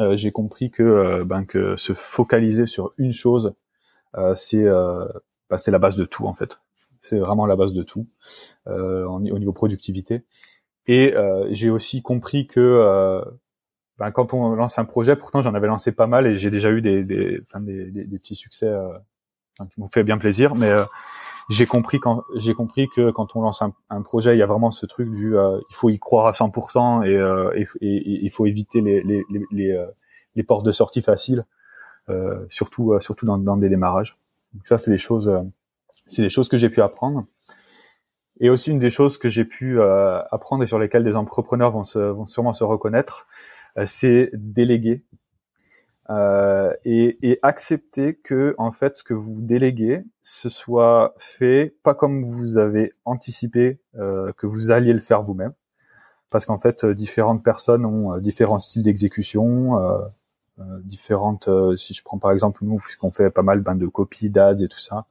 Euh, 0.00 0.16
j'ai 0.16 0.32
compris 0.32 0.70
que, 0.70 0.82
euh, 0.82 1.24
ben, 1.24 1.44
que 1.44 1.76
se 1.76 1.92
focaliser 1.92 2.66
sur 2.66 2.92
une 2.98 3.12
chose, 3.12 3.54
euh, 4.16 4.34
c'est 4.34 4.66
c'est 5.56 5.70
la 5.70 5.78
base 5.78 5.94
de 5.94 6.04
tout 6.04 6.26
en 6.26 6.34
fait. 6.34 6.58
C'est 7.00 7.18
vraiment 7.18 7.46
la 7.46 7.54
base 7.54 7.72
de 7.72 7.82
tout 7.82 8.06
au 8.66 9.20
niveau 9.20 9.52
productivité. 9.52 10.24
Et 10.86 11.14
j'ai 11.50 11.70
aussi 11.70 12.02
compris 12.02 12.46
que 12.46 13.22
ben, 13.98 14.10
quand 14.10 14.34
on 14.34 14.54
lance 14.54 14.78
un 14.78 14.84
projet, 14.84 15.14
pourtant 15.14 15.40
j'en 15.42 15.54
avais 15.54 15.68
lancé 15.68 15.92
pas 15.92 16.06
mal 16.06 16.26
et 16.26 16.36
j'ai 16.36 16.50
déjà 16.50 16.70
eu 16.70 16.82
des, 16.82 17.04
des, 17.04 17.38
des, 17.60 17.90
des, 17.90 18.18
petits 18.18 18.34
succès 18.34 18.66
euh, 18.66 18.88
qui 19.72 19.80
m'ont 19.80 19.88
fait 19.88 20.02
bien 20.02 20.18
plaisir. 20.18 20.56
Mais 20.56 20.70
euh, 20.70 20.84
j'ai 21.48 21.66
compris 21.66 22.00
quand 22.00 22.24
j'ai 22.34 22.54
compris 22.54 22.88
que 22.88 23.10
quand 23.12 23.36
on 23.36 23.42
lance 23.42 23.62
un, 23.62 24.02
projet, 24.02 24.34
il 24.34 24.38
y 24.38 24.42
a 24.42 24.46
vraiment 24.46 24.72
ce 24.72 24.86
truc 24.86 25.10
du 25.12 25.36
euh, 25.36 25.60
il 25.70 25.76
faut 25.76 25.90
y 25.90 25.98
croire 25.98 26.26
à 26.26 26.32
100% 26.32 27.06
et, 27.06 27.60
et, 27.60 27.86
et, 27.86 28.24
il 28.24 28.30
faut 28.30 28.46
éviter 28.46 28.80
les, 28.80 29.00
les, 29.02 29.22
les, 29.52 29.86
les, 30.34 30.42
portes 30.42 30.66
de 30.66 30.72
sortie 30.72 31.02
faciles, 31.02 31.44
surtout 32.48 32.98
surtout 32.98 33.26
dans, 33.26 33.38
dans 33.38 33.56
des 33.56 33.68
démarrages. 33.68 34.16
Donc 34.54 34.66
ça 34.66 34.78
c'est 34.78 34.90
des 34.90 34.98
choses 34.98 35.30
c'est 36.08 36.22
des 36.22 36.30
choses 36.30 36.48
que 36.48 36.58
j'ai 36.58 36.70
pu 36.70 36.80
apprendre. 36.80 37.24
Et 38.40 38.50
aussi 38.50 38.72
une 38.72 38.80
des 38.80 38.90
choses 38.90 39.18
que 39.18 39.28
j'ai 39.28 39.44
pu 39.44 39.80
apprendre 39.80 40.64
et 40.64 40.66
sur 40.66 40.80
lesquelles 40.80 41.04
des 41.04 41.14
entrepreneurs 41.14 41.70
vont, 41.70 41.84
se, 41.84 42.00
vont 42.00 42.26
sûrement 42.26 42.52
se 42.52 42.64
reconnaître, 42.64 43.28
euh, 43.28 43.33
c'est 43.86 44.30
déléguer. 44.34 45.04
Euh, 46.10 46.74
et, 46.84 47.16
et, 47.22 47.38
accepter 47.42 48.14
que 48.14 48.54
en 48.58 48.72
fait 48.72 48.94
ce 48.94 49.02
que 49.02 49.14
vous 49.14 49.40
déléguez 49.40 50.04
ce 50.22 50.50
soit 50.50 51.14
fait 51.16 51.74
pas 51.82 51.94
comme 51.94 52.22
vous 52.22 52.58
avez 52.58 52.92
anticipé 53.06 53.80
euh, 53.96 54.30
que 54.36 54.46
vous 54.46 54.70
alliez 54.70 54.92
le 54.92 54.98
faire 54.98 55.22
vous-même. 55.22 55.54
Parce 56.28 56.44
qu'en 56.44 56.58
fait 56.58 56.84
différentes 56.84 57.42
personnes 57.42 57.86
ont 57.86 58.18
différents 58.18 58.58
styles 58.58 58.82
d'exécution 58.82 59.78
euh, 59.78 59.98
différentes 60.82 61.48
si 61.78 61.94
je 61.94 62.04
prends 62.04 62.18
par 62.18 62.32
exemple 62.32 62.58
nous 62.64 62.76
puisqu'on 62.76 63.10
fait 63.10 63.30
pas 63.30 63.42
mal 63.42 63.62
ben, 63.62 63.74
de 63.74 63.86
copies 63.86 64.28
d'ads 64.28 64.58
et 64.58 64.68
tout 64.68 64.80
ça 64.80 65.06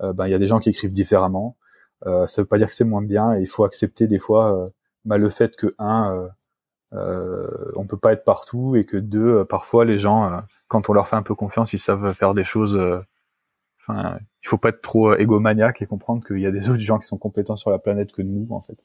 ben 0.00 0.26
il 0.26 0.32
y 0.32 0.34
a 0.34 0.38
des 0.40 0.48
gens 0.48 0.58
qui 0.58 0.70
écrivent 0.70 0.92
différemment. 0.92 1.56
Ça 2.04 2.26
veut 2.38 2.46
pas 2.46 2.58
dire 2.58 2.66
que 2.66 2.74
c'est 2.74 2.84
moins 2.84 3.02
bien 3.02 3.34
et 3.34 3.42
il 3.42 3.46
faut 3.46 3.62
accepter 3.62 4.08
des 4.08 4.18
fois 4.18 4.66
ben, 5.04 5.18
le 5.18 5.30
fait 5.30 5.54
que 5.54 5.76
un 5.78 6.30
euh, 6.94 7.72
on 7.76 7.86
peut 7.86 7.96
pas 7.96 8.12
être 8.12 8.24
partout 8.24 8.76
et 8.76 8.84
que 8.84 8.96
deux, 8.96 9.38
euh, 9.38 9.44
parfois 9.44 9.84
les 9.84 9.98
gens, 9.98 10.30
euh, 10.30 10.40
quand 10.68 10.90
on 10.90 10.92
leur 10.92 11.08
fait 11.08 11.16
un 11.16 11.22
peu 11.22 11.34
confiance, 11.34 11.72
ils 11.72 11.78
savent 11.78 12.12
faire 12.12 12.34
des 12.34 12.44
choses. 12.44 12.78
Enfin, 13.80 14.18
il 14.42 14.48
faut 14.48 14.58
pas 14.58 14.68
être 14.68 14.82
trop 14.82 15.14
égomaniaque 15.14 15.82
et 15.82 15.86
comprendre 15.86 16.24
qu'il 16.24 16.38
y 16.38 16.46
a 16.46 16.50
des 16.50 16.68
autres 16.70 16.80
gens 16.80 16.98
qui 16.98 17.06
sont 17.06 17.18
compétents 17.18 17.56
sur 17.56 17.70
la 17.70 17.78
planète 17.78 18.12
que 18.12 18.22
nous, 18.22 18.46
en 18.50 18.60
fait. 18.60 18.76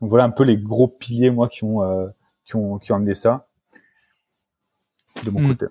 Donc 0.00 0.10
voilà 0.10 0.24
un 0.24 0.30
peu 0.30 0.42
les 0.42 0.56
gros 0.56 0.88
piliers 0.88 1.30
moi 1.30 1.48
qui 1.48 1.62
ont 1.64 1.80
qui 2.44 2.56
ont 2.56 2.78
qui 2.78 2.90
ont 2.90 2.96
amené 2.96 3.14
ça 3.14 3.46
de 5.24 5.30
mon 5.30 5.40
hmm. 5.40 5.48
côté. 5.48 5.66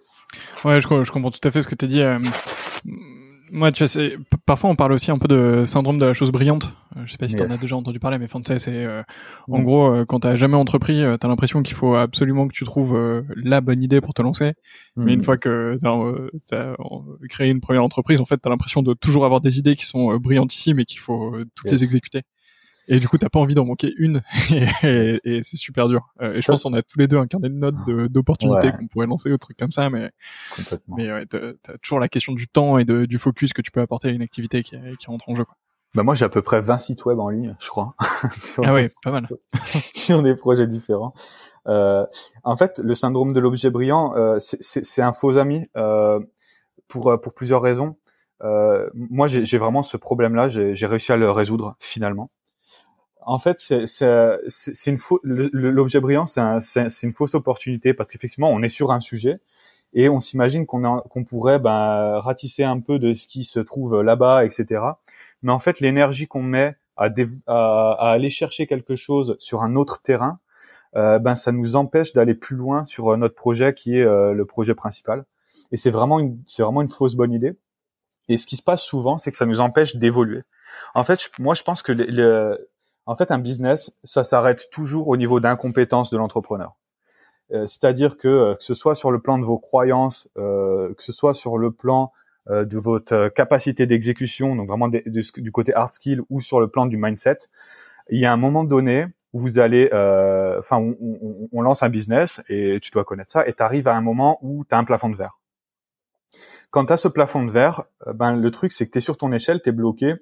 Ouais, 0.63 0.79
je, 0.79 1.03
je, 1.03 1.11
comprends 1.11 1.31
tout 1.31 1.45
à 1.45 1.51
fait 1.51 1.61
ce 1.61 1.67
que 1.67 1.75
tu 1.75 1.85
as 1.85 1.87
dit 1.89 2.01
Moi, 3.51 3.71
tu 3.71 3.85
sais, 3.85 4.17
parfois 4.45 4.69
on 4.69 4.75
parle 4.75 4.93
aussi 4.93 5.11
un 5.11 5.17
peu 5.17 5.27
de 5.27 5.65
syndrome 5.65 5.99
de 5.99 6.05
la 6.05 6.13
chose 6.13 6.31
brillante. 6.31 6.73
Euh, 6.95 7.01
je 7.05 7.11
sais 7.11 7.17
pas 7.17 7.27
si 7.27 7.35
tu 7.35 7.41
en 7.41 7.49
as 7.49 7.61
déjà 7.61 7.75
entendu 7.75 7.99
parler, 7.99 8.17
mais 8.17 8.25
enfin, 8.25 8.39
tu 8.39 8.47
sais, 8.47 8.59
c'est 8.59 8.85
euh, 8.85 9.03
en 9.49 9.59
mm. 9.59 9.63
gros 9.63 9.93
euh, 9.93 10.05
quand 10.05 10.21
t'as 10.21 10.35
jamais 10.35 10.55
entrepris, 10.55 11.03
t'as 11.19 11.27
l'impression 11.27 11.61
qu'il 11.61 11.75
faut 11.75 11.95
absolument 11.95 12.47
que 12.47 12.53
tu 12.53 12.63
trouves 12.63 12.97
la 13.35 13.59
bonne 13.59 13.83
idée 13.83 13.99
pour 13.99 14.13
te 14.13 14.21
lancer. 14.21 14.53
Mais 14.95 15.13
une 15.13 15.19
mm. 15.19 15.23
fois 15.23 15.37
que 15.37 15.77
t'as 16.49 16.71
as 16.71 16.75
créé 17.29 17.49
une 17.49 17.61
première 17.61 17.83
entreprise, 17.83 18.21
en 18.21 18.25
fait, 18.25 18.37
t'as 18.37 18.49
l'impression 18.49 18.81
de 18.81 18.93
toujours 18.93 19.25
avoir 19.25 19.41
des 19.41 19.59
idées 19.59 19.75
qui 19.75 19.85
sont 19.85 20.15
brillantissimes 20.15 20.79
et 20.79 20.85
qu'il 20.85 20.99
faut 20.99 21.35
toutes 21.55 21.71
les 21.71 21.83
exécuter. 21.83 22.21
Et 22.93 22.99
du 22.99 23.07
coup, 23.07 23.17
t'as 23.17 23.29
pas 23.29 23.39
envie 23.39 23.55
d'en 23.55 23.65
manquer 23.65 23.93
une, 23.97 24.21
et, 24.83 25.41
c'est 25.43 25.55
super 25.55 25.87
dur. 25.87 26.09
Euh, 26.21 26.33
et 26.33 26.41
je 26.41 26.47
pense 26.47 26.63
qu'on 26.63 26.73
a 26.73 26.81
tous 26.81 26.99
les 26.99 27.07
deux 27.07 27.17
un 27.17 27.25
carnet 27.25 27.47
de 27.47 27.55
notes 27.55 28.11
d'opportunités 28.11 28.71
qu'on 28.71 28.87
pourrait 28.87 29.07
lancer, 29.07 29.31
ou 29.31 29.37
trucs 29.37 29.57
comme 29.57 29.71
ça, 29.71 29.89
mais 29.89 30.11
mais 30.89 31.11
ouais, 31.11 31.25
t'as 31.25 31.77
toujours 31.81 31.99
la 31.99 32.09
question 32.09 32.33
du 32.33 32.49
temps 32.49 32.77
et 32.77 32.83
de, 32.83 33.05
du 33.05 33.17
focus 33.17 33.53
que 33.53 33.61
tu 33.61 33.71
peux 33.71 33.79
apporter 33.79 34.09
à 34.09 34.11
une 34.11 34.21
activité 34.21 34.61
qui, 34.61 34.75
qui 34.99 35.07
rentre 35.07 35.29
en 35.29 35.35
jeu. 35.35 35.45
Quoi. 35.45 35.55
Bah 35.93 36.03
moi, 36.03 36.15
j'ai 36.15 36.25
à 36.25 36.29
peu 36.29 36.41
près 36.41 36.61
20 36.61 36.77
sites 36.77 37.05
web 37.05 37.19
en 37.19 37.29
ligne, 37.29 37.55
je 37.59 37.67
crois. 37.67 37.95
ah 38.63 38.73
oui, 38.73 38.89
pas 39.03 39.11
mal. 39.11 39.27
sur 39.93 40.21
des 40.21 40.35
projets 40.35 40.67
différents. 40.67 41.13
Euh, 41.67 42.05
en 42.43 42.55
fait, 42.55 42.79
le 42.79 42.95
syndrome 42.95 43.33
de 43.33 43.39
l'objet 43.39 43.69
brillant, 43.69 44.13
euh, 44.15 44.37
c'est 44.39 45.01
un 45.01 45.11
faux 45.11 45.37
ami 45.37 45.67
euh, 45.75 46.19
pour 46.87 47.19
pour 47.21 47.33
plusieurs 47.33 47.61
raisons. 47.61 47.95
Moi, 48.93 49.27
j'ai 49.27 49.57
vraiment 49.57 49.83
ce 49.83 49.97
problème-là. 49.97 50.49
J'ai 50.49 50.87
réussi 50.87 51.11
à 51.11 51.17
le 51.17 51.29
résoudre 51.29 51.75
finalement 51.79 52.29
en 53.25 53.39
fait, 53.39 53.59
c'est 53.59 54.87
une 54.87 54.97
l'objet 55.23 55.99
brillant, 55.99 56.25
c'est 56.25 56.41
un, 56.41 56.59
une 57.03 57.13
fausse 57.13 57.35
opportunité 57.35 57.93
parce 57.93 58.11
qu'effectivement, 58.11 58.49
on 58.49 58.61
est 58.63 58.69
sur 58.69 58.91
un 58.91 58.99
sujet 58.99 59.39
et 59.93 60.09
on 60.09 60.21
s'imagine 60.21 60.65
qu'on 60.65 60.99
qu'on 61.01 61.23
pourrait 61.23 61.59
ben, 61.59 62.19
ratisser 62.19 62.63
un 62.63 62.79
peu 62.79 62.99
de 62.99 63.13
ce 63.13 63.27
qui 63.27 63.43
se 63.43 63.59
trouve 63.59 64.01
là-bas, 64.01 64.45
etc. 64.45 64.83
Mais 65.43 65.51
en 65.51 65.59
fait, 65.59 65.79
l'énergie 65.79 66.27
qu'on 66.27 66.43
met 66.43 66.75
à, 66.97 67.09
à, 67.47 68.11
aller 68.11 68.29
chercher 68.29 68.67
quelque 68.67 68.95
chose 68.95 69.35
sur 69.39 69.63
un 69.63 69.75
autre 69.75 70.01
terrain, 70.01 70.39
euh, 70.95 71.19
ben 71.19 71.35
ça 71.35 71.51
nous 71.51 71.75
empêche 71.75 72.13
d'aller 72.13 72.33
plus 72.35 72.55
loin 72.55 72.85
sur 72.85 73.15
notre 73.17 73.35
projet 73.35 73.73
qui 73.73 73.97
est 73.97 74.03
euh, 74.03 74.33
le 74.33 74.45
projet 74.45 74.75
principal. 74.75 75.25
Et 75.71 75.77
c'est 75.77 75.91
vraiment 75.91 76.19
une 76.19 76.37
c'est 76.47 76.63
vraiment 76.63 76.81
une 76.81 76.89
fausse 76.89 77.15
bonne 77.15 77.33
idée. 77.33 77.57
Et 78.27 78.37
ce 78.37 78.47
qui 78.47 78.57
se 78.57 78.63
passe 78.63 78.81
souvent, 78.81 79.17
c'est 79.17 79.31
que 79.31 79.37
ça 79.37 79.45
nous 79.45 79.61
empêche 79.61 79.95
d'évoluer. 79.95 80.43
En 80.95 81.03
fait, 81.03 81.31
moi, 81.39 81.53
je 81.53 81.63
pense 81.63 81.81
que 81.81 81.91
le, 81.91 82.70
en 83.05 83.15
fait, 83.15 83.31
un 83.31 83.39
business, 83.39 83.91
ça 84.03 84.23
s'arrête 84.23 84.69
toujours 84.71 85.07
au 85.07 85.17
niveau 85.17 85.39
d'incompétence 85.39 86.11
de 86.11 86.17
l'entrepreneur. 86.17 86.75
Euh, 87.53 87.65
c'est-à-dire 87.67 88.17
que 88.17 88.27
euh, 88.27 88.55
que 88.55 88.63
ce 88.63 88.73
soit 88.73 88.95
sur 88.95 89.11
le 89.11 89.19
plan 89.19 89.37
de 89.37 89.43
vos 89.43 89.59
croyances, 89.59 90.29
euh, 90.37 90.93
que 90.93 91.03
ce 91.03 91.11
soit 91.11 91.33
sur 91.33 91.57
le 91.57 91.71
plan 91.71 92.11
de 92.49 92.79
votre 92.79 93.27
capacité 93.29 93.85
d'exécution, 93.85 94.55
donc 94.55 94.67
vraiment 94.67 94.87
du 94.89 95.51
côté 95.51 95.75
hard 95.75 95.93
skill, 95.93 96.23
ou 96.31 96.41
sur 96.41 96.59
le 96.59 96.67
plan 96.67 96.87
du 96.87 96.97
mindset, 96.97 97.37
il 98.09 98.19
y 98.19 98.25
a 98.25 98.33
un 98.33 98.35
moment 98.35 98.63
donné 98.63 99.05
où 99.31 99.39
vous 99.39 99.59
allez, 99.59 99.85
enfin, 100.57 100.77
on, 101.51 101.61
lance 101.61 101.83
un 101.83 101.89
business 101.89 102.41
et 102.49 102.79
tu 102.81 102.89
dois 102.89 103.03
connaître 103.03 103.29
ça, 103.29 103.47
et 103.47 103.53
tu 103.53 103.61
arrives 103.61 103.87
à 103.87 103.95
un 103.95 104.01
moment 104.01 104.39
où 104.41 104.65
tu 104.65 104.73
as 104.73 104.79
un 104.79 104.83
plafond 104.83 105.09
de 105.09 105.15
verre. 105.15 105.39
Quand 106.71 106.87
tu 106.87 106.93
as 106.93 106.97
ce 106.97 107.07
plafond 107.07 107.45
de 107.45 107.51
verre, 107.51 107.83
ben 108.11 108.35
le 108.35 108.49
truc 108.49 108.71
c'est 108.71 108.87
que 108.87 108.91
tu 108.91 108.97
es 108.97 109.01
sur 109.01 109.19
ton 109.19 109.31
échelle, 109.31 109.61
tu 109.61 109.69
es 109.69 109.71
bloqué, 109.71 110.15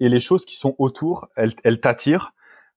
et 0.00 0.08
les 0.08 0.20
choses 0.20 0.44
qui 0.44 0.56
sont 0.56 0.74
autour, 0.78 1.28
elles, 1.36 1.52
elles 1.62 1.80
t'attirent 1.80 2.32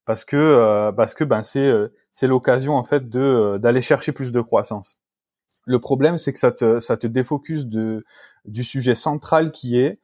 parce 0.05 0.25
que 0.25 0.35
euh, 0.35 0.91
parce 0.91 1.13
que 1.13 1.23
ben 1.23 1.41
c'est 1.41 1.65
euh, 1.65 1.87
c'est 2.11 2.27
l'occasion 2.27 2.75
en 2.75 2.83
fait 2.83 3.09
de 3.09 3.19
euh, 3.19 3.57
d'aller 3.57 3.81
chercher 3.81 4.11
plus 4.11 4.31
de 4.31 4.41
croissance. 4.41 4.97
Le 5.65 5.79
problème 5.79 6.17
c'est 6.17 6.33
que 6.33 6.39
ça 6.39 6.51
te 6.51 6.79
ça 6.79 6.97
te 6.97 7.07
défocus 7.07 7.67
de 7.67 8.05
du 8.45 8.63
sujet 8.63 8.95
central 8.95 9.51
qui 9.51 9.79
est 9.79 9.99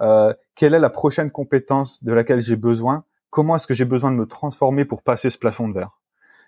euh, 0.00 0.32
quelle 0.54 0.74
est 0.74 0.78
la 0.78 0.90
prochaine 0.90 1.30
compétence 1.30 2.02
de 2.02 2.12
laquelle 2.12 2.40
j'ai 2.40 2.56
besoin, 2.56 3.04
comment 3.28 3.56
est-ce 3.56 3.66
que 3.66 3.74
j'ai 3.74 3.84
besoin 3.84 4.10
de 4.10 4.16
me 4.16 4.26
transformer 4.26 4.86
pour 4.86 5.02
passer 5.02 5.28
ce 5.28 5.36
plafond 5.36 5.68
de 5.68 5.74
verre? 5.74 6.00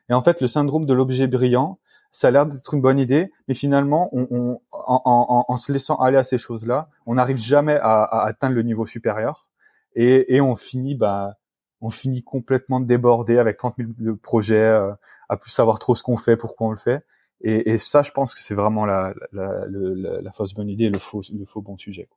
Et 0.08 0.14
en 0.14 0.22
fait 0.22 0.40
le 0.40 0.46
syndrome 0.46 0.86
de 0.86 0.94
l'objet 0.94 1.26
brillant, 1.26 1.78
ça 2.10 2.28
a 2.28 2.30
l'air 2.30 2.46
d'être 2.46 2.72
une 2.72 2.80
bonne 2.80 3.00
idée, 3.00 3.32
mais 3.48 3.54
finalement, 3.54 4.08
on, 4.12 4.28
on 4.30 4.60
en, 4.70 5.02
en, 5.04 5.44
en, 5.48 5.56
se 5.56 5.72
laissant 5.72 5.96
aller 5.96 6.16
à 6.16 6.22
ces 6.22 6.38
choses-là, 6.38 6.88
on 7.06 7.14
n'arrive 7.14 7.38
jamais 7.38 7.74
à, 7.74 8.04
à, 8.04 8.26
atteindre 8.28 8.54
le 8.54 8.62
niveau 8.62 8.86
supérieur 8.86 9.46
et, 9.94 10.34
et 10.34 10.40
on 10.40 10.56
finit 10.56 10.94
bah 10.94 11.36
on 11.84 11.90
finit 11.90 12.22
complètement 12.22 12.80
débordé 12.80 13.36
avec 13.36 13.58
30 13.58 13.76
000 13.98 14.16
projets, 14.16 14.56
euh, 14.56 14.92
à 15.28 15.36
plus 15.36 15.50
savoir 15.50 15.78
trop 15.78 15.94
ce 15.94 16.02
qu'on 16.02 16.16
fait, 16.16 16.36
pourquoi 16.36 16.68
on 16.68 16.70
le 16.70 16.78
fait. 16.78 17.04
Et, 17.42 17.72
et 17.72 17.78
ça, 17.78 18.00
je 18.00 18.10
pense 18.10 18.34
que 18.34 18.40
c'est 18.40 18.54
vraiment 18.54 18.86
la, 18.86 19.12
la, 19.32 19.66
la, 19.68 20.20
la, 20.22 20.32
fausse 20.32 20.54
bonne 20.54 20.70
idée, 20.70 20.88
le 20.88 20.98
faux, 20.98 21.20
le 21.30 21.44
faux 21.44 21.60
bon 21.60 21.76
sujet. 21.76 22.08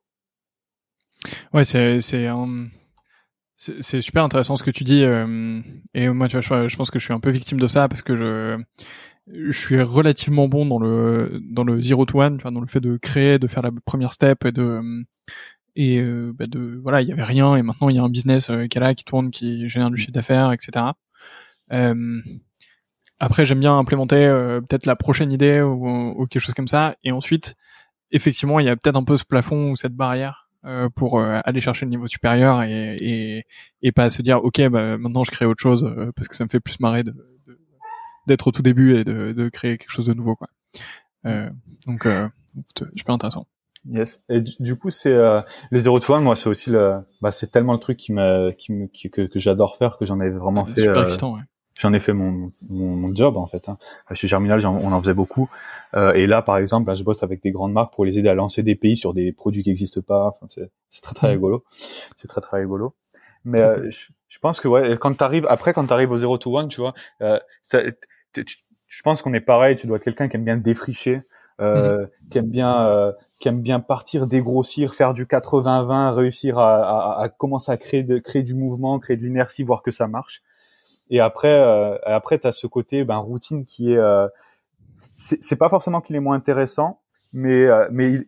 Ouais, 1.52 1.64
c'est 1.64 2.00
c'est 2.00 2.28
c'est 3.58 4.00
super 4.00 4.24
intéressant 4.24 4.56
ce 4.56 4.62
que 4.62 4.70
tu 4.70 4.84
dis. 4.84 5.02
Euh, 5.02 5.60
et 5.92 6.08
moi, 6.08 6.28
tu 6.28 6.38
vois, 6.38 6.68
je, 6.68 6.76
pense 6.76 6.90
que 6.90 6.98
je 6.98 7.04
suis 7.04 7.12
un 7.12 7.20
peu 7.20 7.30
victime 7.30 7.60
de 7.60 7.66
ça 7.66 7.88
parce 7.88 8.02
que 8.02 8.16
je 8.16 8.62
je 9.30 9.58
suis 9.58 9.82
relativement 9.82 10.48
bon 10.48 10.64
dans 10.64 10.78
le 10.78 11.42
dans 11.42 11.64
le 11.64 11.82
zero 11.82 12.06
to 12.06 12.22
one, 12.22 12.38
tu 12.38 12.42
vois, 12.42 12.52
dans 12.52 12.62
le 12.62 12.66
fait 12.66 12.80
de 12.80 12.96
créer, 12.96 13.38
de 13.38 13.48
faire 13.48 13.62
la 13.62 13.72
première 13.84 14.14
step 14.14 14.46
et 14.46 14.52
de 14.52 14.80
et 15.80 15.98
euh, 16.00 16.32
bah 16.34 16.46
de 16.46 16.80
voilà 16.82 17.02
il 17.02 17.08
y 17.08 17.12
avait 17.12 17.22
rien 17.22 17.54
et 17.54 17.62
maintenant 17.62 17.88
il 17.88 17.96
y 17.96 17.98
a 17.98 18.02
un 18.02 18.08
business 18.08 18.50
euh, 18.50 18.66
qui 18.66 18.78
est 18.78 18.80
là 18.80 18.94
qui 18.94 19.04
tourne 19.04 19.30
qui 19.30 19.68
génère 19.68 19.90
du 19.90 19.96
chiffre 19.96 20.12
d'affaires 20.12 20.52
etc 20.52 20.86
euh, 21.72 22.22
après 23.20 23.44
j'aime 23.46 23.60
bien 23.60 23.76
implémenter 23.76 24.26
euh, 24.26 24.60
peut-être 24.60 24.86
la 24.86 24.96
prochaine 24.96 25.32
idée 25.32 25.60
ou, 25.60 25.88
ou, 26.20 26.26
quelque 26.26 26.42
chose 26.42 26.54
comme 26.54 26.68
ça. 26.68 26.96
Et 27.04 27.12
ensuite 27.12 27.56
effectivement 28.10 28.60
il 28.60 28.66
y 28.66 28.68
a 28.68 28.76
peut-être 28.76 28.96
un 28.96 29.04
peu 29.04 29.16
ce 29.16 29.24
plafond 29.24 29.72
ou 29.72 29.76
cette 29.76 29.94
barrière 29.94 30.48
euh, 30.64 30.88
pour 30.88 31.20
aller 31.20 31.60
chercher 31.60 31.86
le 31.86 31.90
niveau 31.90 32.06
supérieur 32.06 32.62
et, 32.62 32.96
et, 33.00 33.44
et 33.82 33.92
pas 33.92 34.10
se 34.10 34.22
dire 34.22 34.42
ok 34.42 34.68
bah, 34.68 34.98
maintenant 34.98 35.24
je 35.24 35.30
crée 35.30 35.44
autre 35.44 35.60
chose 35.60 35.90
parce 36.16 36.28
que 36.28 36.36
ça 36.36 36.44
me 36.44 36.48
fait 36.48 36.60
plus 36.60 36.80
marrer 36.80 37.04
de, 37.04 37.14
d'être 38.26 38.46
au 38.46 38.50
tout 38.50 38.62
début 38.62 38.96
et 38.96 39.04
de, 39.04 39.32
de, 39.32 39.48
créer 39.48 39.78
quelque 39.78 39.90
chose 39.90 40.06
de 40.06 40.14
nouveau 40.14 40.36
quoi. 40.36 40.48
Donc 41.86 42.08
super 42.96 43.14
intéressant 43.14 43.46
Yes. 43.88 44.22
Et 44.28 44.40
du, 44.40 44.76
coup, 44.76 44.90
c'est 44.90 45.12
euh, 45.12 45.40
les 45.70 45.80
zéro 45.80 45.98
to 46.00 46.14
one. 46.14 46.22
Moi, 46.22 46.36
c'est 46.36 46.48
aussi 46.48 46.70
le, 46.70 46.98
bah, 47.20 47.30
c'est 47.30 47.50
tellement 47.50 47.72
le 47.72 47.78
truc 47.78 47.96
qui 47.96 48.12
me, 48.12 48.50
qui 48.50 48.72
me, 48.72 48.86
qui, 48.86 49.10
que, 49.10 49.22
que 49.22 49.38
j'adore 49.38 49.76
faire 49.76 49.98
que 49.98 50.06
j'en 50.06 50.20
ai 50.20 50.30
vraiment 50.30 50.64
fait. 50.64 50.82
Super 50.82 50.98
euh, 50.98 51.02
excitant, 51.04 51.34
ouais. 51.34 51.42
J'en 51.78 51.92
ai 51.92 52.00
fait 52.00 52.12
mon, 52.12 52.50
mon, 52.70 53.14
job 53.14 53.36
en 53.36 53.46
fait. 53.46 53.68
Hein. 53.68 53.76
Chez 54.12 54.26
Germinal, 54.26 54.66
on 54.66 54.92
en 54.92 55.00
faisait 55.00 55.14
beaucoup. 55.14 55.48
Euh, 55.94 56.12
et 56.12 56.26
là, 56.26 56.42
par 56.42 56.58
exemple, 56.58 56.88
là, 56.88 56.94
je 56.94 57.04
bosse 57.04 57.22
avec 57.22 57.42
des 57.42 57.50
grandes 57.50 57.72
marques 57.72 57.94
pour 57.94 58.04
les 58.04 58.18
aider 58.18 58.28
à 58.28 58.34
lancer 58.34 58.62
des 58.62 58.74
pays 58.74 58.96
sur 58.96 59.14
des 59.14 59.32
produits 59.32 59.62
qui 59.62 59.70
n'existent 59.70 60.00
pas. 60.00 60.26
Enfin, 60.26 60.46
c'est, 60.48 60.70
c'est 60.90 61.02
très 61.02 61.14
très 61.14 61.28
mmh. 61.28 61.30
rigolo. 61.30 61.64
C'est 62.16 62.28
très 62.28 62.40
très 62.40 62.58
rigolo. 62.58 62.94
Mais 63.44 63.60
euh, 63.60 63.90
je, 63.90 64.08
je, 64.28 64.38
pense 64.38 64.60
que 64.60 64.68
ouais, 64.68 64.96
quand 65.00 65.14
t'arrives 65.16 65.46
après, 65.48 65.72
quand 65.72 65.86
t'arrives 65.86 66.10
au 66.10 66.18
zéro 66.18 66.36
to 66.36 66.56
one, 66.56 66.68
tu 66.68 66.80
vois, 66.80 66.94
euh, 67.22 67.38
ça, 67.62 67.80
je 68.34 69.02
pense 69.02 69.22
qu'on 69.22 69.32
est 69.32 69.40
pareil. 69.40 69.76
Tu 69.76 69.86
dois 69.86 69.96
être 69.96 70.04
quelqu'un 70.04 70.28
qui 70.28 70.36
aime 70.36 70.44
bien 70.44 70.56
défricher, 70.56 71.22
euh, 71.60 72.04
mmh. 72.04 72.08
qui 72.30 72.38
aime 72.38 72.50
bien 72.50 73.14
qui 73.38 73.48
aime 73.48 73.60
bien 73.60 73.80
partir, 73.80 74.26
dégrossir, 74.26 74.94
faire 74.94 75.14
du 75.14 75.26
80-20, 75.26 76.12
réussir 76.12 76.58
à, 76.58 77.18
à, 77.18 77.22
à, 77.22 77.28
commencer 77.28 77.70
à 77.70 77.76
créer, 77.76 78.02
de, 78.02 78.18
créer 78.18 78.42
du 78.42 78.54
mouvement, 78.54 78.98
créer 78.98 79.16
de 79.16 79.22
l'inertie, 79.22 79.62
voir 79.62 79.82
que 79.82 79.90
ça 79.90 80.08
marche. 80.08 80.42
Et 81.10 81.20
après, 81.20 81.52
euh, 81.52 81.96
après, 82.04 82.38
tu 82.38 82.46
as 82.46 82.52
ce 82.52 82.66
côté 82.66 83.04
ben, 83.04 83.16
routine 83.16 83.64
qui 83.64 83.92
est, 83.92 83.96
euh, 83.96 84.28
c'est 85.14 85.56
pas 85.56 85.68
forcément 85.68 86.00
qu'il 86.00 86.16
est 86.16 86.20
moins 86.20 86.36
intéressant, 86.36 87.00
mais, 87.32 87.66
euh, 87.66 87.88
mais 87.90 88.26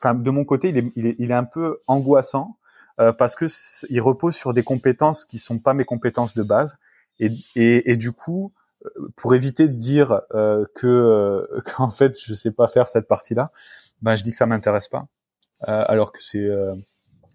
enfin, 0.00 0.14
de 0.14 0.30
mon 0.30 0.44
côté, 0.44 0.70
il 0.70 0.78
est, 0.78 0.92
il 0.96 1.06
est, 1.06 1.16
il 1.18 1.30
est 1.30 1.34
un 1.34 1.44
peu 1.44 1.80
angoissant 1.86 2.56
euh, 3.00 3.12
parce 3.12 3.34
que 3.36 3.46
il 3.90 4.00
repose 4.00 4.34
sur 4.34 4.52
des 4.52 4.62
compétences 4.62 5.24
qui 5.24 5.38
sont 5.38 5.58
pas 5.58 5.74
mes 5.74 5.84
compétences 5.84 6.34
de 6.34 6.42
base. 6.42 6.76
Et, 7.20 7.30
et, 7.56 7.90
et 7.92 7.96
du 7.96 8.12
coup, 8.12 8.52
euh, 8.84 8.88
pour 9.16 9.34
éviter 9.34 9.68
de 9.68 9.74
dire 9.74 10.22
euh, 10.34 10.64
que 10.74 11.48
qu'en 11.76 11.90
fait 11.90 12.16
je 12.20 12.34
sais 12.34 12.52
pas 12.52 12.68
faire 12.68 12.88
cette 12.88 13.08
partie-là, 13.08 13.48
ben 14.04 14.16
je 14.16 14.22
dis 14.22 14.30
que 14.30 14.36
ça 14.36 14.46
m'intéresse 14.46 14.88
pas, 14.88 15.06
euh, 15.66 15.84
alors 15.88 16.12
que 16.12 16.22
c'est 16.22 16.38
euh, 16.38 16.74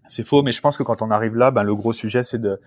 c'est 0.07 0.25
faux. 0.25 0.43
Mais 0.43 0.51
je 0.51 0.61
pense 0.61 0.77
que 0.77 0.83
quand 0.83 1.01
on 1.01 1.09
arrive 1.09 1.35
là, 1.35 1.49
ben 1.49 1.63
le 1.63 1.75
gros 1.75 1.93
sujet 1.93 2.23
c'est 2.23 2.39
de, 2.39 2.61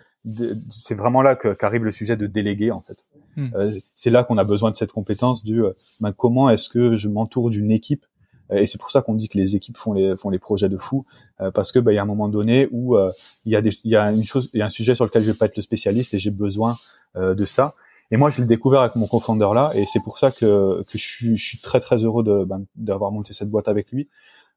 c'est 0.71 0.97
vraiment 0.97 1.23
là 1.23 1.37
qu'arrive 1.37 1.85
le 1.85 1.92
sujet 1.92 2.16
de 2.16 2.26
déléguer 2.26 2.73
en 2.73 2.80
fait. 2.80 3.04
Hmm. 3.37 3.49
Euh, 3.54 3.73
c'est 3.94 4.11
là 4.11 4.25
qu'on 4.25 4.38
a 4.38 4.44
besoin 4.44 4.73
de 4.73 4.76
cette 4.76 4.92
compétence 4.92 5.44
du 5.44 5.62
ben, 6.00 6.12
comment 6.12 6.50
est-ce 6.50 6.68
que 6.68 6.97
je 6.97 7.09
m'entoure 7.09 7.49
d'une 7.49 7.71
équipe? 7.71 8.04
Et 8.50 8.66
c'est 8.66 8.78
pour 8.78 8.90
ça 8.90 9.00
qu'on 9.00 9.14
dit 9.14 9.30
que 9.30 9.38
les 9.38 9.56
équipes 9.56 9.78
font 9.78 9.94
les 9.94 10.14
font 10.16 10.28
les 10.28 10.40
projets 10.40 10.68
de 10.68 10.76
fou 10.76 11.06
parce 11.54 11.71
que 11.73 11.78
ben, 11.78 11.92
il 11.92 11.94
y 11.94 11.99
a 11.99 12.02
un 12.02 12.06
moment 12.06 12.28
donné 12.28 12.68
où 12.73 12.99
il 13.47 13.52
y 13.52 13.56
a 13.56 13.62
des 13.62 13.71
il 13.85 13.92
y 13.92 13.97
a 13.97 14.11
une 14.11 14.25
chose 14.25 14.50
il 14.52 14.59
y 14.59 14.62
a 14.62 14.66
un 14.66 14.68
sujet 14.68 14.97
sur 14.97 15.04
lequel 15.04 15.23
je 15.23 15.30
vais 15.30 15.38
pas 15.38 15.47
être 15.47 15.56
le 15.56 15.62
spécialiste 15.62 16.12
et 16.12 16.18
j'ai 16.18 16.32
besoin 16.32 16.76
de 17.14 17.44
ça 17.44 17.75
et 18.12 18.19
moi, 18.19 18.28
je 18.28 18.42
l'ai 18.42 18.47
découvert 18.47 18.83
avec 18.83 18.95
mon 18.95 19.07
cofondeur 19.07 19.54
là, 19.54 19.71
et 19.75 19.87
c'est 19.87 20.00
pour 20.00 20.19
ça 20.19 20.31
que, 20.31 20.83
que 20.83 20.99
je, 20.99 21.02
suis, 21.02 21.37
je 21.38 21.45
suis 21.45 21.59
très 21.59 21.81
très 21.81 21.97
heureux 22.04 22.23
de 22.23 22.45
ben, 22.45 22.66
d'avoir 22.76 23.11
monté 23.11 23.33
cette 23.33 23.50
boîte 23.50 23.69
avec 23.69 23.90
lui. 23.90 24.11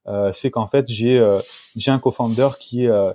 Euh, 0.07 0.31
c'est 0.33 0.51
qu'en 0.51 0.67
fait, 0.67 0.89
j'ai 0.89 1.17
euh, 1.17 1.39
j'ai 1.77 1.89
un 1.89 1.97
cofondeur 1.99 2.59
qui 2.59 2.83
est 2.83 2.89
euh, 2.89 3.13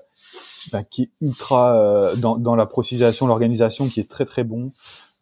ben, 0.73 0.83
qui 0.91 1.03
est 1.03 1.11
ultra 1.21 1.75
euh, 1.75 2.17
dans, 2.17 2.37
dans 2.37 2.57
la 2.57 2.65
processisation, 2.65 3.27
l'organisation, 3.27 3.87
qui 3.87 4.01
est 4.01 4.09
très 4.09 4.25
très 4.25 4.43
bon, 4.43 4.73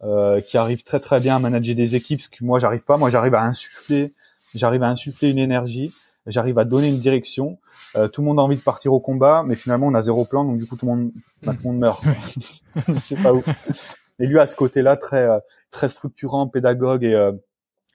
euh, 0.03 0.39
qui 0.39 0.57
arrive 0.57 0.83
très 0.83 1.01
très 1.01 1.19
bien 1.19 1.35
à 1.35 1.39
manager 1.39 1.75
des 1.75 1.95
équipes, 1.95 2.21
ce 2.21 2.29
que 2.29 2.45
moi 2.45 2.59
j'arrive 2.59 2.85
pas. 2.85 2.95
Moi, 2.95 3.09
j'arrive 3.09 3.35
à 3.35 3.43
insuffler, 3.43 4.13
j'arrive 4.55 4.83
à 4.83 4.87
insuffler 4.87 5.31
une 5.31 5.37
énergie. 5.39 5.91
j'arrive 6.27 6.59
à 6.59 6.63
donner 6.63 6.87
une 6.87 6.99
direction. 6.99 7.57
tout 8.13 8.21
le 8.21 8.25
monde 8.25 8.39
a 8.39 8.41
envie 8.41 8.55
de 8.55 8.61
partir 8.61 8.93
au 8.93 9.01
combat, 9.01 9.43
mais 9.45 9.55
finalement 9.55 9.87
on 9.87 9.95
a 9.95 10.01
zéro 10.01 10.23
plan, 10.23 10.45
donc 10.45 10.59
du 10.59 10.65
coup 10.65 10.77
tout 10.77 10.85
le 10.85 10.95
monde, 10.95 11.11
bah, 11.43 11.53
tout 11.53 11.67
le 11.67 11.71
monde 11.71 11.79
meurt. 11.79 12.03
c'est 13.01 13.21
pas 13.21 13.33
ouf. 13.33 13.45
Et 14.19 14.27
lui 14.27 14.39
à 14.39 14.47
ce 14.47 14.55
côté-là 14.55 14.97
très 14.97 15.27
très 15.71 15.89
structurant, 15.89 16.47
pédagogue 16.47 17.03
et 17.03 17.31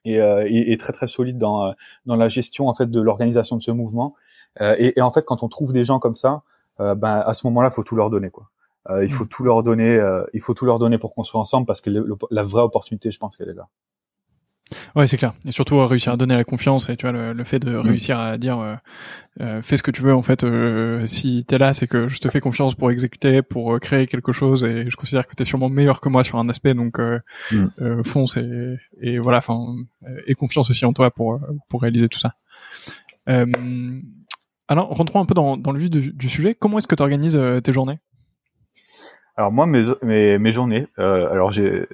et, 0.07 0.73
et, 0.73 0.77
très 0.77 0.93
très 0.93 1.09
solide 1.09 1.39
dans 1.39 1.75
dans 2.07 2.17
la 2.17 2.29
gestion 2.29 2.69
en 2.69 2.75
fait 2.75 2.91
de 2.91 3.01
l'organisation 3.01 3.57
de 3.57 3.63
ce 3.63 3.71
mouvement. 3.71 4.15
Et, 4.61 4.99
et, 4.99 5.03
en 5.03 5.11
fait, 5.11 5.25
quand 5.25 5.43
on 5.43 5.49
trouve 5.49 5.73
des 5.73 5.83
gens 5.83 5.99
comme 5.99 6.15
ça, 6.15 6.43
ben 6.79 7.23
à 7.27 7.35
ce 7.35 7.47
moment-là, 7.47 7.71
faut 7.71 7.83
tout 7.83 7.97
leur 7.97 8.11
donner 8.11 8.31
quoi. 8.31 8.51
Euh, 8.91 9.03
il 9.05 9.11
faut 9.11 9.25
mm. 9.25 9.29
tout 9.29 9.45
leur 9.45 9.63
donner. 9.63 9.97
Euh, 9.97 10.25
il 10.33 10.41
faut 10.41 10.55
tout 10.55 10.67
leur 10.67 10.79
donner 10.79 10.99
pour 10.99 11.15
construire 11.15 11.41
ensemble 11.41 11.67
parce 11.67 11.81
que 11.81 11.91
la 12.31 12.43
vraie 12.43 12.63
opportunité, 12.63 13.11
je 13.11 13.19
pense 13.19 13.37
qu'elle 13.37 13.49
est 13.49 13.55
là. 13.55 13.69
Ouais, 14.97 15.07
c'est 15.07 15.17
clair. 15.17 15.35
Et 15.45 15.53
surtout 15.53 15.77
euh, 15.77 15.87
réussir 15.87 16.13
à 16.13 16.17
donner 16.17 16.35
la 16.35 16.45
confiance 16.45 16.89
et 16.89 16.97
tu 16.97 17.07
vois 17.07 17.33
le, 17.33 17.45
fait 17.45 17.59
de 17.59 17.71
mm. 17.71 17.81
réussir 17.81 18.19
à 18.19 18.39
dire 18.39 18.79
euh, 19.41 19.61
fais 19.63 19.77
ce 19.77 19.83
que 19.83 19.91
tu 19.91 20.03
veux 20.03 20.15
en 20.15 20.23
fait. 20.23 20.43
Euh, 20.45 21.07
si 21.07 21.45
t'es 21.45 21.59
là, 21.59 21.73
c'est 21.73 21.87
que 21.87 22.09
je 22.09 22.19
te 22.19 22.29
fais 22.29 22.41
confiance 22.41 22.75
pour 22.75 22.91
exécuter, 22.91 23.43
pour 23.43 23.79
créer 23.81 24.07
quelque 24.07 24.33
chose 24.33 24.65
et 24.65 24.91
je 24.91 24.97
considère 24.97 25.27
que 25.27 25.35
t'es 25.35 25.45
sûrement 25.45 25.69
meilleur 25.69 26.01
que 26.01 26.09
moi 26.09 26.25
sur 26.25 26.39
un 26.39 26.49
aspect. 26.49 26.75
Donc 26.75 26.99
mm. 26.99 28.03
fonce 28.05 28.37
et, 28.37 28.77
et 29.01 29.19
voilà, 29.19 29.39
enfin 29.39 29.59
et 30.27 30.35
confiance 30.35 30.71
aussi 30.71 30.85
en 30.85 30.93
toi 30.93 31.11
pour 31.11 31.41
pour 31.69 31.83
réaliser 31.83 32.09
tout 32.09 32.19
ça. 32.19 32.33
alors 33.27 34.89
rentrons 34.89 35.21
un 35.21 35.27
peu 35.27 35.35
dans, 35.35 35.57
dans 35.57 35.73
le 35.73 35.79
vif 35.79 35.91
du, 35.91 36.13
du 36.13 36.29
sujet. 36.29 36.55
Comment 36.55 36.79
est-ce 36.79 36.89
que 36.89 36.95
tu 36.95 37.03
organises 37.03 37.39
tes 37.63 37.73
journées? 37.73 37.99
Alors 39.37 39.51
moi, 39.51 39.67
mes, 39.67 39.83
mes, 40.03 40.39
mes 40.39 40.53
journées, 40.53 40.87
euh, 40.99 41.29
alors 41.31 41.51
j'ai 41.51 41.87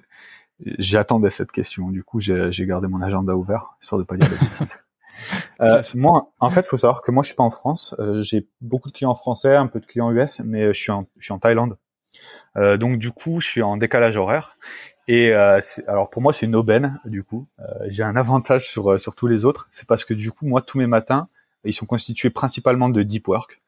j'attendais 0.78 1.30
cette 1.30 1.52
question. 1.52 1.90
Du 1.90 2.04
coup, 2.04 2.20
j'ai 2.20 2.66
gardé 2.66 2.88
mon 2.88 3.00
agenda 3.02 3.34
ouvert, 3.34 3.76
histoire 3.80 4.00
de 4.00 4.06
pas 4.06 4.16
dire 4.16 4.28
de 4.28 4.36
bêtises. 4.44 4.78
Euh, 5.60 5.82
moi, 5.94 6.32
en 6.38 6.50
fait, 6.50 6.64
faut 6.64 6.78
savoir 6.78 7.02
que 7.02 7.10
moi, 7.10 7.22
je 7.22 7.28
suis 7.28 7.36
pas 7.36 7.44
en 7.44 7.50
France. 7.50 7.94
Euh, 7.98 8.22
j'ai 8.22 8.46
beaucoup 8.60 8.88
de 8.88 8.94
clients 8.94 9.14
français, 9.14 9.54
un 9.54 9.66
peu 9.66 9.80
de 9.80 9.86
clients 9.86 10.10
US, 10.12 10.40
mais 10.44 10.72
je 10.72 10.80
suis 10.80 10.92
en, 10.92 11.06
je 11.18 11.24
suis 11.24 11.32
en 11.32 11.38
Thaïlande. 11.38 11.76
Euh, 12.56 12.76
donc, 12.76 12.98
du 12.98 13.10
coup, 13.10 13.40
je 13.40 13.48
suis 13.48 13.62
en 13.62 13.76
décalage 13.76 14.16
horaire. 14.16 14.56
Et 15.08 15.32
euh, 15.32 15.60
alors, 15.86 16.08
pour 16.08 16.22
moi, 16.22 16.32
c'est 16.32 16.46
une 16.46 16.56
aubaine. 16.56 17.00
Du 17.04 17.22
coup, 17.22 17.48
euh, 17.58 17.64
j'ai 17.88 18.02
un 18.02 18.16
avantage 18.16 18.68
sur 18.68 19.00
sur 19.00 19.14
tous 19.14 19.26
les 19.26 19.44
autres. 19.44 19.68
C'est 19.72 19.86
parce 19.86 20.04
que 20.04 20.14
du 20.14 20.30
coup, 20.30 20.46
moi, 20.46 20.62
tous 20.62 20.78
mes 20.78 20.86
matins, 20.86 21.26
ils 21.64 21.74
sont 21.74 21.86
constitués 21.86 22.30
principalement 22.30 22.88
de 22.88 23.02
deep 23.02 23.28
work. 23.28 23.60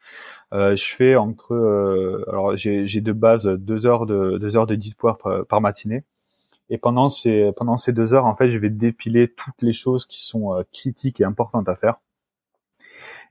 Euh, 0.53 0.77
je 0.77 0.85
fais 0.85 1.17
entre, 1.17 1.55
euh, 1.55 2.25
alors 2.29 2.57
j'ai 2.57 3.01
de 3.01 3.13
base 3.13 3.47
deux 3.47 3.87
heures 3.87 4.05
de 4.05 4.37
deux 4.39 4.57
heures 4.57 4.67
de 4.67 4.75
deep 4.75 5.03
work 5.03 5.21
par, 5.49 5.61
matinée. 5.61 6.05
Et 6.73 6.79
pendant 6.79 7.09
ces 7.09 7.53
pendant 7.57 7.77
ces 7.77 7.93
deux 7.93 8.15
heures, 8.15 8.27
en 8.27 8.35
fait, 8.35 8.49
je 8.49 8.59
vais 8.59 8.71
dépiler 8.71 9.29
toutes 9.29 9.61
les 9.63 9.73
choses 9.73 10.07
qui 10.07 10.23
sont 10.25 10.55
euh, 10.55 10.63
critiques 10.73 11.21
et 11.21 11.25
importantes 11.25 11.69
à 11.69 11.75
faire. 11.75 11.97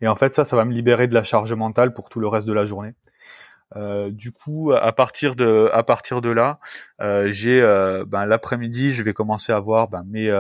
Et 0.01 0.07
en 0.07 0.15
fait, 0.15 0.35
ça, 0.35 0.45
ça 0.45 0.55
va 0.55 0.63
me 0.63 0.71
libérer 0.71 1.07
de 1.07 1.13
la 1.13 1.23
charge 1.23 1.51
mentale 1.53 1.93
pour 1.93 2.09
tout 2.09 2.19
le 2.19 2.27
reste 2.27 2.47
de 2.47 2.53
la 2.53 2.65
journée. 2.65 2.93
Euh, 3.75 4.09
du 4.09 4.31
coup, 4.31 4.71
à 4.73 4.91
partir 4.91 5.35
de 5.35 5.69
à 5.73 5.83
partir 5.83 6.21
de 6.21 6.29
là, 6.29 6.59
euh, 7.01 7.31
j'ai 7.31 7.61
ben, 8.07 8.25
l'après-midi, 8.25 8.91
je 8.93 9.03
vais 9.03 9.13
commencer 9.13 9.51
à 9.51 9.59
voir 9.59 9.89
ben, 9.89 10.03
mes 10.07 10.31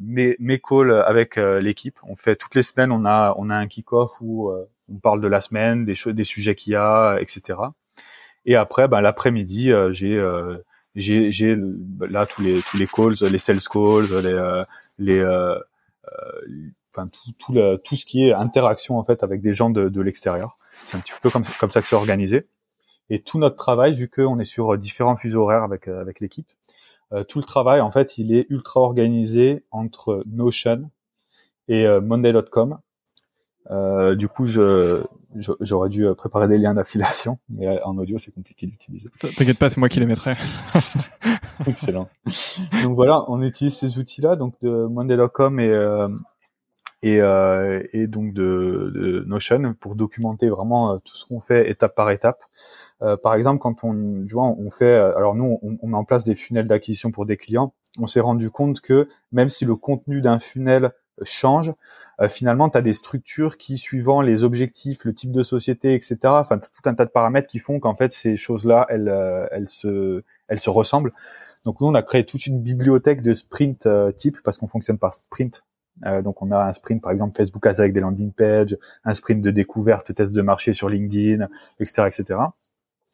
mes 0.00 0.36
mes 0.40 0.58
calls 0.58 0.92
avec 1.06 1.36
l'équipe. 1.36 1.98
On 2.02 2.16
fait 2.16 2.36
toutes 2.36 2.54
les 2.54 2.62
semaines, 2.62 2.92
on 2.92 3.04
a 3.04 3.34
on 3.36 3.50
a 3.50 3.56
un 3.56 3.66
kick-off 3.66 4.12
où 4.20 4.50
on 4.90 4.98
parle 4.98 5.20
de 5.20 5.28
la 5.28 5.40
semaine, 5.40 5.84
des 5.84 5.96
des 6.06 6.24
sujets 6.24 6.54
qu'il 6.54 6.72
y 6.72 6.76
a, 6.76 7.18
etc. 7.20 7.58
Et 8.46 8.56
après, 8.56 8.88
ben, 8.88 9.00
l'après-midi, 9.00 9.72
euh, 9.72 9.92
j'ai 9.92 10.16
euh, 10.16 10.58
j'ai 10.94 11.32
j'ai 11.32 11.56
là 12.00 12.26
tous 12.26 12.42
les 12.42 12.60
tous 12.62 12.76
les 12.76 12.86
calls, 12.86 13.14
les 13.30 13.38
sales 13.38 13.60
calls, 13.60 14.06
les 14.06 14.32
euh, 14.32 14.64
les 14.98 15.22
enfin 16.90 17.06
tout 17.06 17.32
tout, 17.40 17.52
le, 17.52 17.76
tout 17.84 17.96
ce 17.96 18.04
qui 18.04 18.28
est 18.28 18.32
interaction 18.32 18.98
en 18.98 19.04
fait 19.04 19.22
avec 19.22 19.42
des 19.42 19.52
gens 19.52 19.70
de, 19.70 19.88
de 19.88 20.00
l'extérieur. 20.00 20.58
C'est 20.86 20.96
un 20.96 21.00
petit 21.00 21.12
peu 21.20 21.30
comme 21.30 21.44
comme 21.58 21.70
ça 21.70 21.80
que 21.80 21.86
c'est 21.86 21.96
organisé. 21.96 22.46
Et 23.10 23.20
tout 23.20 23.38
notre 23.38 23.56
travail, 23.56 23.92
vu 23.92 24.08
qu'on 24.08 24.38
est 24.38 24.44
sur 24.44 24.78
différents 24.78 25.16
fuseaux 25.16 25.42
horaires 25.42 25.62
avec 25.62 25.88
avec 25.88 26.20
l'équipe, 26.20 26.48
tout 27.28 27.38
le 27.38 27.44
travail 27.44 27.80
en 27.80 27.90
fait, 27.90 28.18
il 28.18 28.34
est 28.34 28.46
ultra 28.48 28.80
organisé 28.80 29.64
entre 29.70 30.22
Notion 30.26 30.90
et 31.68 31.86
Monday.com 32.00 32.78
euh, 33.70 34.14
du 34.14 34.28
coup, 34.28 34.46
je, 34.46 35.02
j'aurais 35.60 35.88
dû 35.88 36.06
préparer 36.16 36.48
des 36.48 36.58
liens 36.58 36.74
d'affiliation, 36.74 37.38
mais 37.48 37.80
en 37.82 37.96
audio, 37.98 38.18
c'est 38.18 38.32
compliqué 38.32 38.66
d'utiliser. 38.66 39.08
T'inquiète 39.18 39.58
pas, 39.58 39.70
c'est 39.70 39.78
moi 39.78 39.88
qui 39.88 40.00
les 40.00 40.06
mettrai. 40.06 40.34
Excellent. 41.66 42.08
Donc 42.82 42.94
voilà, 42.94 43.24
on 43.28 43.42
utilise 43.42 43.76
ces 43.76 43.98
outils-là, 43.98 44.36
donc 44.36 44.54
de 44.60 44.86
Monday.com 44.86 45.60
et 45.60 45.68
euh, 45.68 46.08
et, 47.04 47.20
euh, 47.20 47.82
et 47.92 48.06
donc 48.06 48.32
de, 48.32 48.90
de, 48.94 49.24
Notion 49.26 49.74
pour 49.78 49.94
documenter 49.94 50.48
vraiment 50.48 50.92
euh, 50.92 50.98
tout 51.04 51.14
ce 51.14 51.26
qu'on 51.26 51.38
fait 51.38 51.70
étape 51.70 51.94
par 51.94 52.10
étape. 52.10 52.42
Euh, 53.02 53.18
par 53.18 53.34
exemple, 53.34 53.58
quand 53.58 53.84
on, 53.84 54.24
tu 54.26 54.32
vois, 54.32 54.44
on 54.44 54.70
fait, 54.70 54.94
alors 54.94 55.36
nous, 55.36 55.58
on, 55.62 55.76
on 55.82 55.86
met 55.86 55.96
en 55.98 56.04
place 56.04 56.24
des 56.24 56.34
funnels 56.34 56.66
d'acquisition 56.66 57.10
pour 57.10 57.26
des 57.26 57.36
clients. 57.36 57.74
On 57.98 58.06
s'est 58.06 58.20
rendu 58.20 58.50
compte 58.50 58.80
que 58.80 59.06
même 59.32 59.50
si 59.50 59.66
le 59.66 59.76
contenu 59.76 60.22
d'un 60.22 60.38
funnel 60.38 60.92
change, 61.22 61.72
euh, 62.20 62.28
finalement, 62.28 62.68
tu 62.68 62.78
as 62.78 62.82
des 62.82 62.92
structures 62.92 63.56
qui, 63.56 63.78
suivant 63.78 64.20
les 64.22 64.44
objectifs, 64.44 65.04
le 65.04 65.14
type 65.14 65.32
de 65.32 65.42
société, 65.42 65.94
etc., 65.94 66.18
enfin 66.24 66.58
tout 66.58 66.88
un 66.88 66.94
tas 66.94 67.04
de 67.04 67.10
paramètres 67.10 67.48
qui 67.48 67.58
font 67.58 67.80
qu'en 67.80 67.94
fait 67.94 68.12
ces 68.12 68.36
choses-là, 68.36 68.86
elles, 68.88 69.08
euh, 69.08 69.46
elles 69.50 69.68
se, 69.68 70.22
elles 70.48 70.60
se 70.60 70.70
ressemblent. 70.70 71.12
Donc 71.64 71.80
nous, 71.80 71.88
on 71.88 71.94
a 71.94 72.02
créé 72.02 72.24
toute 72.24 72.46
une 72.46 72.60
bibliothèque 72.60 73.22
de 73.22 73.34
sprint 73.34 73.86
euh, 73.86 74.12
type 74.12 74.38
parce 74.44 74.58
qu'on 74.58 74.68
fonctionne 74.68 74.98
par 74.98 75.14
sprint. 75.14 75.64
donc 76.22 76.42
on 76.42 76.50
a 76.50 76.58
un 76.58 76.72
sprint 76.72 77.00
par 77.02 77.12
exemple 77.12 77.36
Facebook 77.36 77.64
Ads 77.66 77.80
avec 77.80 77.92
des 77.92 78.00
landing 78.00 78.32
pages, 78.32 78.76
un 79.04 79.14
sprint 79.14 79.40
de 79.42 79.50
découverte, 79.50 80.14
test 80.14 80.32
de 80.32 80.42
marché 80.42 80.72
sur 80.72 80.88
LinkedIn, 80.88 81.48
etc., 81.80 82.08
etc. 82.08 82.40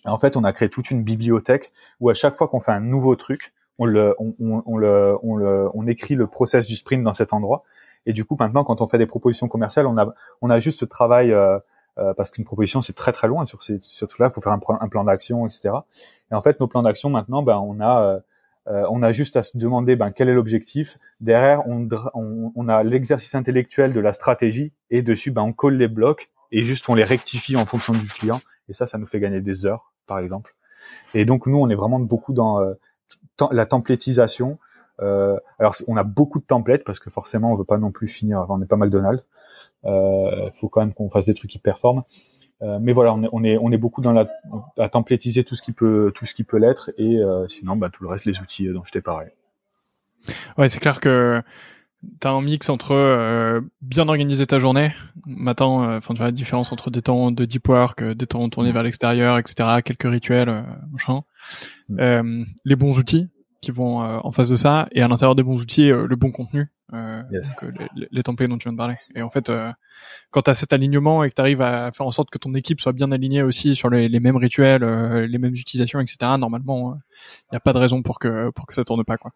Et 0.04 0.08
en 0.08 0.18
fait, 0.18 0.36
on 0.36 0.44
a 0.44 0.52
créé 0.52 0.68
toute 0.68 0.90
une 0.90 1.04
bibliothèque 1.04 1.72
où 2.00 2.08
à 2.10 2.14
chaque 2.14 2.34
fois 2.34 2.48
qu'on 2.48 2.60
fait 2.60 2.72
un 2.72 2.80
nouveau 2.80 3.16
truc, 3.16 3.52
on 3.78 3.84
le, 3.84 4.14
on, 4.18 4.32
on, 4.40 4.62
on 4.66 4.76
le, 4.78 5.16
on 5.22 5.36
le, 5.36 5.68
on 5.74 5.86
écrit 5.86 6.14
le 6.14 6.26
process 6.26 6.66
du 6.66 6.76
sprint 6.76 7.02
dans 7.04 7.14
cet 7.14 7.32
endroit 7.32 7.62
et 8.06 8.12
du 8.12 8.24
coup, 8.24 8.36
maintenant, 8.38 8.64
quand 8.64 8.80
on 8.80 8.86
fait 8.86 8.98
des 8.98 9.06
propositions 9.06 9.48
commerciales, 9.48 9.86
on 9.86 9.98
a, 9.98 10.12
on 10.40 10.50
a 10.50 10.58
juste 10.58 10.78
ce 10.78 10.84
travail 10.84 11.32
euh, 11.32 11.58
euh 11.98 12.14
parce 12.14 12.30
qu'une 12.30 12.44
proposition 12.44 12.82
c'est 12.82 12.92
très 12.92 13.12
très 13.12 13.26
loin 13.26 13.44
sur 13.46 13.62
ces 13.62 13.80
sur 13.80 14.06
tout 14.08 14.22
là. 14.22 14.28
Il 14.28 14.32
faut 14.32 14.40
faire 14.40 14.52
un, 14.52 14.60
un 14.80 14.88
plan 14.88 15.04
d'action, 15.04 15.46
etc. 15.46 15.74
Et 16.30 16.34
en 16.34 16.40
fait, 16.40 16.60
nos 16.60 16.66
plans 16.66 16.82
d'action 16.82 17.10
maintenant, 17.10 17.42
ben 17.42 17.58
on 17.58 17.80
a 17.80 18.02
euh, 18.02 18.20
euh, 18.68 18.86
on 18.90 19.02
a 19.02 19.10
juste 19.10 19.36
à 19.36 19.42
se 19.42 19.56
demander 19.56 19.96
ben, 19.96 20.12
quel 20.12 20.28
est 20.28 20.34
l'objectif. 20.34 20.98
Derrière, 21.20 21.66
on, 21.66 21.88
on, 22.14 22.52
on 22.54 22.68
a 22.68 22.82
l'exercice 22.82 23.34
intellectuel 23.34 23.92
de 23.92 24.00
la 24.00 24.12
stratégie 24.12 24.72
et 24.90 25.02
dessus, 25.02 25.30
ben, 25.30 25.42
on 25.42 25.52
colle 25.52 25.76
les 25.76 25.88
blocs 25.88 26.30
et 26.52 26.62
juste 26.62 26.88
on 26.88 26.94
les 26.94 27.04
rectifie 27.04 27.56
en 27.56 27.66
fonction 27.66 27.92
du 27.92 28.06
client. 28.06 28.40
Et 28.68 28.72
ça, 28.72 28.86
ça 28.86 28.98
nous 28.98 29.06
fait 29.06 29.18
gagner 29.18 29.40
des 29.40 29.66
heures, 29.66 29.92
par 30.06 30.18
exemple. 30.18 30.54
Et 31.14 31.24
donc 31.24 31.46
nous, 31.46 31.58
on 31.58 31.68
est 31.68 31.74
vraiment 31.74 32.00
beaucoup 32.00 32.32
dans 32.32 32.60
euh, 32.60 32.74
la 33.50 33.66
templétisation, 33.66 34.58
euh, 35.00 35.38
alors 35.58 35.74
on 35.88 35.96
a 35.96 36.04
beaucoup 36.04 36.40
de 36.40 36.44
templates 36.44 36.84
parce 36.84 37.00
que 37.00 37.10
forcément 37.10 37.52
on 37.52 37.54
veut 37.54 37.64
pas 37.64 37.78
non 37.78 37.90
plus 37.90 38.08
finir, 38.08 38.46
on 38.48 38.60
est 38.62 38.66
pas 38.66 38.76
McDonald's. 38.76 39.24
Euh, 39.86 40.50
faut 40.52 40.68
quand 40.68 40.80
même 40.80 40.92
qu'on 40.92 41.08
fasse 41.08 41.26
des 41.26 41.34
trucs 41.34 41.50
qui 41.50 41.58
performent. 41.58 42.02
Euh, 42.62 42.78
mais 42.80 42.92
voilà, 42.92 43.14
on 43.14 43.22
est, 43.22 43.28
on 43.32 43.42
est, 43.42 43.56
on 43.56 43.72
est 43.72 43.78
beaucoup 43.78 44.02
dans 44.02 44.12
la 44.12 44.28
à 44.78 44.88
templétiser 44.90 45.44
tout 45.44 45.54
ce 45.54 45.62
qui 45.62 45.72
peut 45.72 46.12
tout 46.14 46.26
ce 46.26 46.34
qui 46.34 46.44
peut 46.44 46.58
l'être 46.58 46.90
et 46.98 47.16
euh, 47.16 47.48
sinon 47.48 47.76
bah, 47.76 47.88
tout 47.90 48.02
le 48.02 48.10
reste 48.10 48.26
les 48.26 48.38
outils 48.40 48.68
dont 48.68 48.84
je 48.84 48.92
t'ai 48.92 49.00
parlé. 49.00 49.28
Ouais, 50.58 50.68
c'est 50.68 50.80
clair 50.80 51.00
que 51.00 51.42
tu 52.20 52.28
as 52.28 52.30
un 52.30 52.42
mix 52.42 52.68
entre 52.68 52.92
euh, 52.92 53.62
bien 53.80 54.08
organiser 54.08 54.46
ta 54.46 54.58
journée, 54.58 54.92
matin, 55.24 55.96
enfin 55.96 56.12
tu 56.12 56.18
vois 56.18 56.26
la 56.26 56.32
différence 56.32 56.72
entre 56.72 56.90
des 56.90 57.00
temps 57.00 57.30
de 57.30 57.46
deep 57.46 57.66
work, 57.66 58.04
des 58.04 58.26
temps 58.26 58.46
tournés 58.50 58.70
mmh. 58.70 58.74
vers 58.74 58.82
l'extérieur, 58.82 59.38
etc., 59.38 59.80
quelques 59.82 60.10
rituels, 60.10 60.64
machin, 60.92 61.20
mmh. 61.88 62.44
les 62.66 62.76
bons 62.76 62.98
outils 62.98 63.30
qui 63.60 63.70
vont 63.70 64.02
euh, 64.02 64.18
en 64.22 64.32
face 64.32 64.48
de 64.48 64.56
ça 64.56 64.88
et 64.92 65.02
à 65.02 65.08
l'intérieur 65.08 65.34
des 65.34 65.42
bons 65.42 65.60
outils 65.60 65.90
euh, 65.90 66.06
le 66.06 66.16
bon 66.16 66.30
contenu 66.30 66.72
euh, 66.92 67.22
donc, 67.22 67.72
les, 67.94 68.08
les, 68.10 68.22
templates 68.22 68.48
dont 68.48 68.58
tu 68.58 68.64
viens 68.64 68.72
de 68.72 68.78
parler 68.78 68.96
et 69.14 69.22
en 69.22 69.30
fait 69.30 69.52
quand 70.30 70.42
tu 70.42 70.50
as 70.50 70.54
cet 70.54 70.72
alignement 70.72 71.22
et 71.22 71.30
que 71.30 71.34
tu 71.34 71.40
arrives 71.40 71.62
à 71.62 71.92
faire 71.92 72.06
en 72.06 72.10
sorte 72.10 72.30
que 72.30 72.38
ton 72.38 72.54
équipe 72.54 72.80
soit 72.80 72.92
bien 72.92 73.12
alignée 73.12 73.42
aussi 73.42 73.76
sur 73.76 73.90
les, 73.90 74.08
les 74.08 74.20
mêmes 74.20 74.36
rituels 74.36 74.82
les 74.82 75.38
mêmes 75.38 75.54
utilisations 75.54 76.00
etc 76.00 76.32
normalement 76.38 76.96
il 77.24 77.52
n'y 77.52 77.56
a 77.56 77.60
pas 77.60 77.72
de 77.72 77.78
raison 77.78 78.02
pour 78.02 78.18
que 78.18 78.50
pour 78.50 78.66
que 78.66 78.74
ça 78.74 78.84
tourne 78.84 79.04
pas 79.04 79.18
quoi 79.18 79.30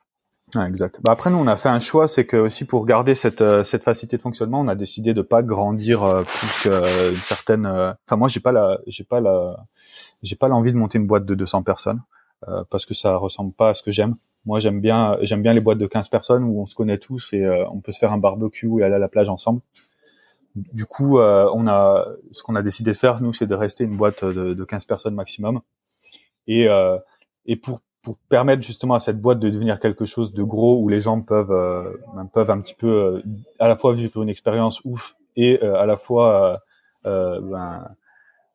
ah, 0.57 0.69
exact. 0.69 1.01
Bah 1.03 1.11
après 1.11 1.31
nous 1.31 1.39
on 1.39 1.49
a 1.49 1.57
fait 1.57 1.71
un 1.71 1.81
choix, 1.81 2.07
c'est 2.07 2.27
que 2.27 2.37
aussi 2.37 2.65
pour 2.65 2.87
garder 2.87 3.17
cette 3.17 3.43
cette 3.65 3.83
facilité 3.83 4.19
de 4.19 4.23
fonctionnement, 4.23 4.61
on 4.61 4.69
a 4.69 4.77
décidé 4.77 5.13
de 5.13 5.23
pas 5.23 5.43
grandir 5.43 6.05
euh, 6.05 6.23
plus 6.23 6.71
qu'une 6.71 7.17
certaine. 7.23 7.67
Enfin 7.67 8.17
moi 8.17 8.29
j'ai 8.29 8.39
pas 8.39 8.53
la 8.53 8.79
j'ai 8.87 9.03
pas 9.03 9.21
la 9.21 9.57
j'ai 10.23 10.37
pas 10.37 10.47
l'envie 10.47 10.71
de 10.71 10.77
monter 10.77 10.99
une 10.99 11.09
boîte 11.09 11.27
de 11.27 11.35
200 11.35 11.65
personnes. 11.65 12.03
Euh, 12.49 12.65
parce 12.69 12.85
que 12.85 12.95
ça 12.95 13.17
ressemble 13.17 13.53
pas 13.53 13.71
à 13.71 13.75
ce 13.75 13.83
que 13.83 13.91
j'aime. 13.91 14.15
Moi, 14.45 14.59
j'aime 14.59 14.81
bien, 14.81 15.17
j'aime 15.23 15.43
bien 15.43 15.55
les 15.55 15.61
boîtes 15.61 15.79
de 15.79 15.87
15 15.87 16.09
personnes 16.09 16.45
où 16.45 16.61
on 16.61 16.67
se 16.67 16.75
connaît 16.75 16.99
tous 16.99 17.33
et 17.33 17.43
euh, 17.43 17.65
on 17.71 17.81
peut 17.81 17.93
se 17.93 17.99
faire 17.99 18.13
un 18.13 18.19
barbecue 18.19 18.81
et 18.81 18.85
aller 18.85 18.95
à 18.95 18.99
la 18.99 19.09
plage 19.09 19.29
ensemble. 19.29 19.61
Du 20.55 20.85
coup, 20.85 21.19
euh, 21.19 21.51
on 21.55 21.67
a, 21.67 22.05
ce 22.33 22.43
qu'on 22.43 22.55
a 22.55 22.63
décidé 22.63 22.93
de 22.93 22.97
faire, 22.97 23.23
nous, 23.23 23.33
c'est 23.33 23.47
de 23.47 23.55
rester 23.55 23.85
une 23.85 23.97
boîte 23.97 24.25
de, 24.25 24.53
de 24.53 24.65
15 24.65 24.85
personnes 24.85 25.15
maximum. 25.15 25.61
Et, 26.47 26.67
et 27.47 27.57
pour, 27.57 27.81
pour 28.03 28.19
permettre 28.29 28.63
justement 28.63 28.93
à 28.93 29.01
cette 29.01 29.19
boîte 29.19 29.39
de 29.39 29.49
devenir 29.49 29.81
quelque 29.81 30.05
chose 30.05 30.35
de 30.35 30.43
gros 30.43 30.79
où 30.83 30.91
les 30.91 31.01
gens 31.01 31.23
peuvent, 31.23 31.97
peuvent 32.35 32.51
un 32.51 32.61
petit 32.61 32.75
peu 32.75 33.23
à 33.59 33.67
la 33.67 33.77
fois 33.77 33.95
vivre 33.95 34.23
une 34.23 34.29
expérience 34.29 34.83
ouf 34.85 35.17
et 35.37 35.59
à 35.63 35.87
la 35.87 35.97
fois 35.97 36.61
ben, 37.05 37.89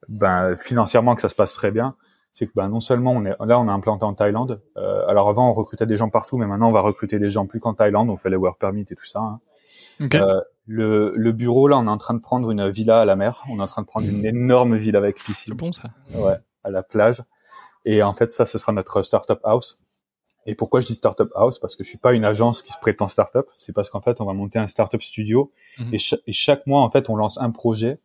ben, 0.08 0.56
financièrement 0.56 1.16
que 1.16 1.22
ça 1.24 1.30
se 1.30 1.36
passe 1.36 1.54
très 1.54 1.72
bien, 1.72 1.96
c'est 2.34 2.48
que 2.48 2.52
ben, 2.56 2.70
non 2.70 2.80
seulement 2.80 3.12
on 3.12 3.26
est 3.26 3.36
là, 3.40 3.60
on 3.60 3.68
est 3.68 3.72
implanté 3.72 4.06
en 4.06 4.14
Thaïlande. 4.14 4.62
Euh, 4.78 5.08
alors 5.08 5.30
avant, 5.30 5.50
on 5.50 5.54
recrutait 5.54 5.86
des 5.86 5.98
gens 5.98 6.10
partout, 6.10 6.38
mais 6.38 6.46
maintenant, 6.46 6.70
on 6.70 6.74
va 6.74 6.82
recruter 6.82 7.20
des 7.20 7.32
gens 7.32 7.46
plus 7.48 7.60
qu'en 7.60 7.74
Thaïlande. 7.74 8.10
On 8.10 8.18
fait 8.18 8.30
les 8.30 8.36
work 8.36 8.60
permits 8.60 8.86
et 8.90 8.96
tout 8.96 9.06
ça. 9.06 9.20
Hein. 9.20 9.40
Euh, 10.14 10.42
le, 10.66 11.14
le, 11.16 11.32
bureau, 11.34 11.68
là, 11.68 11.78
on 11.78 11.86
est 11.86 11.90
en 11.90 11.98
train 11.98 12.14
de 12.14 12.22
prendre 12.22 12.50
une 12.52 12.70
villa 12.70 13.02
à 13.02 13.06
la 13.06 13.16
mer. 13.16 13.44
On 13.50 13.60
est 13.60 13.62
en 13.62 13.68
train 13.68 13.82
de 13.82 13.88
prendre 13.88 14.08
une 14.08 14.26
énorme 14.26 14.76
ville 14.78 14.96
avec 14.96 15.18
piscine. 15.18 15.54
C'est 15.54 15.58
bon 15.58 15.74
ça. 15.74 15.90
Ouais, 16.14 16.38
à 16.64 16.70
la 16.70 16.84
plage. 16.84 17.22
Et 17.86 18.04
en 18.04 18.14
fait, 18.14 18.32
ça, 18.32 18.46
ce 18.46 18.58
sera 18.58 18.72
notre 18.72 19.02
startup 19.02 19.40
house. 19.44 19.80
Et 20.46 20.56
pourquoi 20.56 20.80
je 20.80 20.86
dis 20.86 20.96
startup 20.96 21.28
house? 21.36 21.60
Parce 21.60 21.76
que 21.76 21.84
je 21.84 21.90
suis 21.90 21.98
pas 21.98 22.14
une 22.14 22.24
agence 22.24 22.62
qui 22.62 22.72
se 22.72 22.78
prétend 22.80 23.10
startup. 23.10 23.46
C'est 23.54 23.74
parce 23.74 23.90
qu'en 23.90 24.00
fait, 24.00 24.22
on 24.22 24.26
va 24.26 24.34
monter 24.34 24.58
un 24.58 24.68
startup 24.68 25.02
studio. 25.02 25.52
Mhm. 25.80 25.94
Et, 25.94 25.98
et, 26.28 26.34
chaque 26.34 26.66
mois, 26.66 26.82
en 26.82 26.90
fait, 26.90 27.10
on 27.10 27.16
lance 27.16 27.38
un 27.40 27.52
projet 27.52 28.00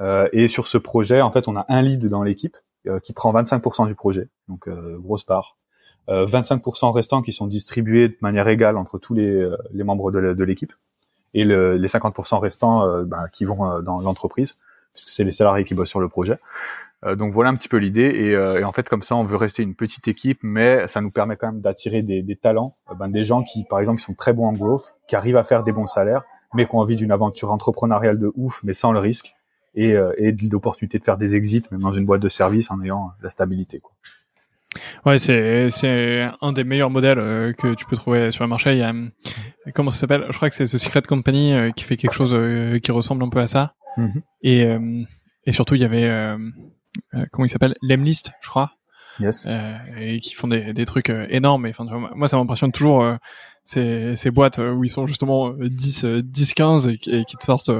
euh, 0.00 0.28
et 0.32 0.48
sur 0.48 0.66
ce 0.66 0.78
projet, 0.78 1.20
en 1.20 1.30
fait, 1.30 1.48
on 1.48 1.56
a 1.56 1.66
un 1.68 1.82
lead 1.82 2.08
dans 2.08 2.22
l'équipe 2.22 2.56
qui 3.02 3.12
prend 3.12 3.32
25% 3.32 3.86
du 3.86 3.94
projet, 3.94 4.28
donc 4.48 4.68
euh, 4.68 4.98
grosse 4.98 5.24
part. 5.24 5.56
25% 6.06 6.92
restants 6.92 7.22
qui 7.22 7.32
sont 7.32 7.46
distribués 7.46 8.08
de 8.08 8.16
manière 8.20 8.46
égale 8.46 8.76
entre 8.76 8.98
tous 8.98 9.14
les, 9.14 9.48
les 9.72 9.84
membres 9.84 10.12
de 10.12 10.44
l'équipe 10.44 10.74
et 11.32 11.44
le, 11.44 11.78
les 11.78 11.88
50% 11.88 12.40
restants 12.40 13.02
ben, 13.04 13.24
qui 13.32 13.46
vont 13.46 13.80
dans 13.80 14.00
l'entreprise 14.00 14.58
puisque 14.92 15.08
c'est 15.08 15.24
les 15.24 15.32
salariés 15.32 15.64
qui 15.64 15.72
bossent 15.72 15.88
sur 15.88 16.00
le 16.00 16.10
projet. 16.10 16.38
donc 17.16 17.32
voilà 17.32 17.48
un 17.48 17.54
petit 17.54 17.70
peu 17.70 17.78
l'idée 17.78 18.02
et, 18.02 18.32
et, 18.32 18.64
en 18.64 18.72
fait 18.72 18.86
comme 18.86 19.02
ça 19.02 19.16
on 19.16 19.24
veut 19.24 19.36
rester 19.36 19.62
une 19.62 19.74
petite 19.74 20.06
équipe 20.06 20.40
mais 20.42 20.86
ça 20.88 21.00
nous 21.00 21.10
permet 21.10 21.36
quand 21.36 21.52
même 21.52 21.62
d'attirer 21.62 22.02
des, 22.02 22.20
des, 22.20 22.36
talents, 22.36 22.76
ben, 22.98 23.08
des 23.08 23.24
gens 23.24 23.42
qui 23.42 23.64
par 23.64 23.80
exemple 23.80 24.02
sont 24.02 24.12
très 24.12 24.34
bons 24.34 24.48
en 24.48 24.52
growth, 24.52 24.94
qui 25.08 25.16
arrivent 25.16 25.38
à 25.38 25.44
faire 25.44 25.62
des 25.62 25.72
bons 25.72 25.86
salaires 25.86 26.24
mais 26.52 26.66
qui 26.66 26.74
ont 26.74 26.80
envie 26.80 26.96
d'une 26.96 27.12
aventure 27.12 27.50
entrepreneuriale 27.50 28.18
de 28.18 28.30
ouf 28.34 28.60
mais 28.62 28.74
sans 28.74 28.92
le 28.92 28.98
risque 28.98 29.34
et, 29.74 29.92
euh, 29.92 30.12
et 30.18 30.32
l'opportunité 30.32 30.98
de 30.98 31.04
faire 31.04 31.16
des 31.16 31.34
exits 31.34 31.62
même 31.70 31.80
dans 31.80 31.92
une 31.92 32.04
boîte 32.04 32.22
de 32.22 32.28
service 32.28 32.70
en 32.70 32.80
ayant 32.82 33.12
la 33.22 33.30
stabilité. 33.30 33.80
Quoi. 33.80 33.92
Ouais, 35.06 35.18
c'est 35.18 35.70
c'est 35.70 36.28
un 36.40 36.52
des 36.52 36.64
meilleurs 36.64 36.90
modèles 36.90 37.18
euh, 37.18 37.52
que 37.52 37.74
tu 37.74 37.84
peux 37.84 37.96
trouver 37.96 38.30
sur 38.30 38.44
le 38.44 38.48
marché. 38.48 38.72
Il 38.72 38.78
y 38.78 38.82
a 38.82 38.92
comment 39.74 39.90
ça 39.90 39.98
s'appelle? 39.98 40.26
Je 40.30 40.36
crois 40.36 40.48
que 40.48 40.54
c'est 40.54 40.64
The 40.64 40.78
Secret 40.78 41.02
Company 41.02 41.52
euh, 41.52 41.70
qui 41.70 41.84
fait 41.84 41.96
quelque 41.96 42.14
chose 42.14 42.32
euh, 42.32 42.78
qui 42.78 42.92
ressemble 42.92 43.22
un 43.22 43.28
peu 43.28 43.40
à 43.40 43.46
ça. 43.46 43.74
Mm-hmm. 43.96 44.22
Et 44.42 44.66
et 45.46 45.52
surtout 45.52 45.74
il 45.74 45.82
y 45.82 45.84
avait 45.84 46.36
comment 47.30 47.44
il 47.44 47.48
s'appelle? 47.48 47.76
Lemlist, 47.82 48.32
je 48.40 48.48
crois. 48.48 48.72
Yes. 49.20 49.46
et 49.96 50.18
qui 50.18 50.34
font 50.34 50.48
des 50.48 50.72
des 50.72 50.84
trucs 50.84 51.10
énormes. 51.10 51.66
Et, 51.66 51.70
enfin, 51.70 51.86
moi 52.16 52.26
ça 52.26 52.36
m'impressionne 52.36 52.72
toujours 52.72 53.06
ces 53.64 54.16
ces 54.16 54.30
boîtes 54.30 54.58
où 54.58 54.82
ils 54.82 54.88
sont 54.88 55.06
justement 55.06 55.50
10 55.50 56.04
10 56.04 56.54
15 56.54 56.88
et, 56.88 56.98
et 57.06 57.24
qui 57.24 57.36
te 57.36 57.44
sortent 57.44 57.70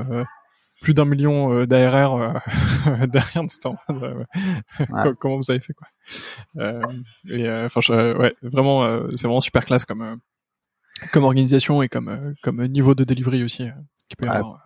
plus 0.84 0.94
d'un 0.94 1.06
million 1.06 1.52
euh, 1.52 1.66
d'ARR 1.66 2.14
euh, 2.14 3.06
derrière 3.06 3.42
temps. 3.60 3.76
Comment 5.18 5.38
vous 5.38 5.50
avez 5.50 5.60
fait 5.60 5.72
quoi 5.72 5.88
euh, 6.58 6.80
Et 7.28 7.50
enfin, 7.50 7.80
ouais, 8.14 8.36
vraiment, 8.42 9.00
c'est 9.16 9.26
vraiment 9.26 9.40
super 9.40 9.64
classe 9.64 9.84
comme 9.84 10.20
comme 11.12 11.24
organisation 11.24 11.82
et 11.82 11.88
comme 11.88 12.34
comme 12.42 12.64
niveau 12.66 12.94
de 12.94 13.02
delivery 13.02 13.42
aussi 13.42 13.68
qui 14.08 14.16
peut 14.16 14.26
y 14.26 14.28
avoir. 14.28 14.64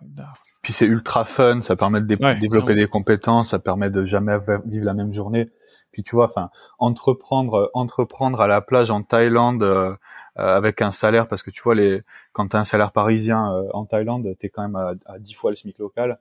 Puis 0.61 0.73
c'est 0.73 0.85
ultra 0.85 1.23
fun, 1.23 1.61
ça 1.61 1.75
permet 1.77 2.01
de 2.01 2.39
développer 2.39 2.75
des 2.75 2.87
compétences, 2.87 3.51
ça 3.51 3.59
permet 3.59 3.89
de 3.89 4.03
jamais 4.03 4.37
vivre 4.65 4.85
la 4.85 4.93
même 4.93 5.13
journée. 5.13 5.49
Puis 5.91 6.03
tu 6.03 6.15
vois, 6.15 6.25
enfin, 6.25 6.49
entreprendre, 6.77 7.71
entreprendre 7.73 8.41
à 8.41 8.47
la 8.47 8.61
plage 8.61 8.91
en 8.91 9.01
Thaïlande 9.01 9.63
euh, 9.63 9.95
avec 10.39 10.81
un 10.81 10.91
salaire 10.91 11.27
parce 11.27 11.43
que 11.43 11.51
tu 11.51 11.61
vois 11.61 11.75
les 11.75 12.01
quand 12.33 12.47
tu 12.49 12.55
as 12.55 12.59
un 12.59 12.65
salaire 12.65 12.91
parisien 12.91 13.53
euh, 13.53 13.67
en 13.73 13.85
Thaïlande, 13.85 14.35
tu 14.39 14.45
es 14.45 14.49
quand 14.49 14.61
même 14.61 14.75
à, 14.75 14.93
à 15.05 15.19
10 15.19 15.33
fois 15.33 15.51
le 15.51 15.55
SMIC 15.55 15.77
local. 15.79 16.19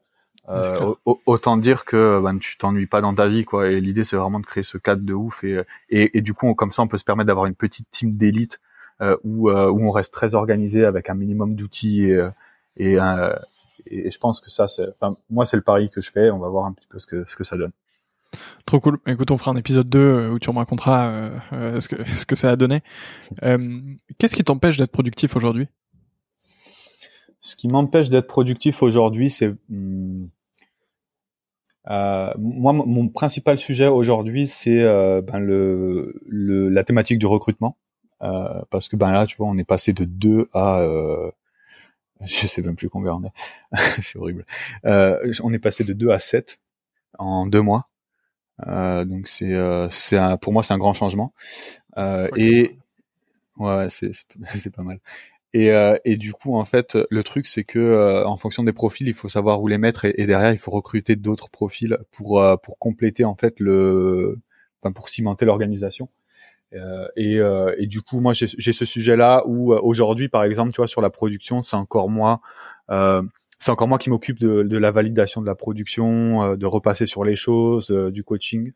Euh, 0.49 0.95
autant 1.05 1.57
dire 1.59 1.85
que 1.85 2.21
ben, 2.23 2.39
tu 2.39 2.57
t'ennuies 2.57 2.87
pas 2.87 3.01
dans 3.01 3.15
ta 3.15 3.29
vie 3.29 3.45
quoi. 3.45 3.69
Et 3.69 3.81
l'idée 3.81 4.05
c'est 4.05 4.17
vraiment 4.17 4.41
de 4.41 4.47
créer 4.47 4.63
ce 4.63 4.79
cadre 4.79 5.03
de 5.03 5.13
ouf. 5.13 5.45
Et, 5.45 5.63
et, 5.91 6.17
et 6.19 6.23
du 6.23 6.35
coup 6.35 6.55
comme 6.55 6.71
ça 6.71 6.83
on 6.83 6.89
peut 6.89 6.99
se 6.99 7.05
permettre 7.05 7.27
d'avoir 7.27 7.47
une 7.47 7.55
petite 7.55 7.91
team 7.91 8.17
d'élite 8.17 8.61
euh, 9.01 9.17
où, 9.25 9.51
euh, 9.51 9.69
où 9.69 9.87
on 9.87 9.91
reste 9.91 10.13
très 10.13 10.35
organisé 10.35 10.85
avec 10.85 11.11
un 11.11 11.15
minimum 11.15 11.55
d'outils 11.55 12.05
et, 12.05 12.29
et, 12.77 12.99
et, 13.87 14.11
je 14.11 14.19
pense 14.19 14.41
que 14.41 14.51
ça 14.51 14.69
c'est 14.69 14.87
enfin 14.89 15.17
moi 15.31 15.45
c'est 15.45 15.57
le 15.57 15.63
pari 15.63 15.91
que 15.91 16.01
je 16.01 16.11
fais. 16.11 16.31
On 16.31 16.39
va 16.39 16.49
voir 16.49 16.67
un 16.67 16.73
petit 16.73 16.87
peu 16.89 16.99
ce 16.99 17.07
que 17.07 17.25
ce 17.29 17.37
que 17.37 17.45
ça 17.45 17.57
donne 17.57 17.73
Trop 18.67 18.81
cool. 18.81 18.99
Écoute, 19.07 19.31
on 19.31 19.39
fera 19.39 19.51
un 19.51 19.57
épisode 19.57 19.89
2 19.89 19.99
euh, 19.99 20.31
où 20.31 20.39
tu 20.39 20.51
me 20.51 20.59
raconteras 20.59 21.09
euh, 21.09 21.39
euh, 21.53 21.81
ce, 21.81 21.89
que, 21.89 22.05
ce 22.11 22.27
que 22.27 22.37
ça 22.37 22.51
a 22.51 22.57
donné. 22.57 22.83
Qu'est-ce 24.19 24.37
qui 24.37 24.45
t'empêche 24.45 24.77
d'être 24.77 24.93
productif 24.93 25.37
aujourd'hui? 25.37 25.69
Ce 27.41 27.57
qui 27.57 27.69
m'empêche 27.69 28.11
d'être 28.11 28.27
productif 28.27 28.83
aujourd'hui, 28.83 29.31
c'est... 29.31 29.55
Hmm, 29.69 30.27
moi, 31.89 32.75
mon 32.75 33.09
principal 33.09 33.57
sujet 33.57 33.87
aujourd'hui, 33.87 34.47
c'est 34.47 34.83
ben, 35.23 35.39
le, 35.39 36.13
la 36.27 36.85
thématique 36.85 37.19
du 37.19 37.27
recrutement. 37.27 37.79
parce 38.21 38.89
que 38.89 38.97
ben 38.97 39.11
là, 39.13 39.25
tu 39.25 39.37
vois, 39.39 39.47
on 39.47 39.57
est 39.57 39.65
passé 39.65 39.95
de 39.95 40.05
2 40.05 40.51
à... 40.53 40.83
je 42.21 42.47
sais 42.47 42.61
même 42.61 42.77
plus 42.77 42.91
combien 42.91 43.15
on 43.15 43.25
est. 43.25 43.33
c'est 44.03 44.19
horrible. 44.19 44.45
on 44.85 45.53
est 45.55 45.59
passé 45.59 45.85
de 45.85 45.95
2 45.95 46.11
à 46.11 46.19
7 46.19 46.61
en 47.19 47.47
deux 47.47 47.63
mois. 47.63 47.89
Euh, 48.67 49.05
donc 49.05 49.29
c'est 49.29 49.55
euh, 49.55 49.89
c'est 49.91 50.19
pour 50.41 50.53
moi 50.53 50.63
c'est 50.63 50.75
un 50.75 50.79
grand 50.79 50.95
changement. 50.95 51.33
Euh, 51.99 52.29
et 52.37 52.79
ouais, 53.59 53.89
c'est 53.89 54.13
c'est 54.55 54.75
pas 54.75 54.83
mal. 54.83 55.01
Et, 55.55 55.73
euh, 55.73 55.97
et 56.05 56.17
du 56.17 56.33
coup, 56.35 56.57
en 56.57 56.65
fait, 56.67 56.99
le 57.11 57.25
truc, 57.25 57.47
c'est 57.47 57.65
que 57.65 57.79
euh, 57.79 58.27
en 58.27 58.37
fonction 58.37 58.65
des 58.65 58.73
profils, 58.75 59.09
il 59.09 59.15
faut 59.15 59.29
savoir 59.29 59.63
où 59.63 59.69
les 59.69 59.79
mettre, 59.79 60.05
et, 60.07 60.27
derrière, 60.27 60.53
il 60.53 60.59
faut 60.59 60.71
recruter 60.73 61.17
d'autres 61.17 61.51
profils 61.51 61.99
pour 62.13 62.43
pour 62.63 62.79
compléter 62.79 63.25
en 63.25 63.37
fait 63.37 63.61
le, 63.61 64.39
enfin 64.83 64.93
pour 64.93 65.09
cimenter 65.09 65.47
l'organisation. 65.47 66.09
et, 67.17 67.39
et 67.79 67.87
du 67.87 68.03
coup, 68.03 68.21
moi, 68.21 68.33
j'ai 68.35 68.73
ce 68.73 68.85
sujet-là 68.85 69.45
où 69.47 69.73
aujourd'hui, 69.75 70.29
par 70.29 70.45
exemple, 70.45 70.73
tu 70.73 70.79
vois, 70.79 70.89
sur 70.89 71.01
la 71.03 71.11
production, 71.11 71.63
c'est 71.63 71.77
encore 71.77 72.11
moi 72.11 72.41
c'est 73.59 73.71
encore 73.71 73.89
moi 73.89 73.99
qui 73.99 74.11
m'occupe 74.11 74.39
de, 74.39 74.63
de, 74.63 74.79
la 74.79 74.91
validation 74.91 75.41
de 75.41 75.47
la 75.47 75.55
production, 75.55 76.43
euh, 76.43 76.57
de 76.57 76.67
repasser 76.67 77.07
sur 77.07 77.25
les 77.25 77.37
choses, 77.37 77.91
euh, 77.91 78.11
du 78.11 78.23
coaching. 78.23 78.73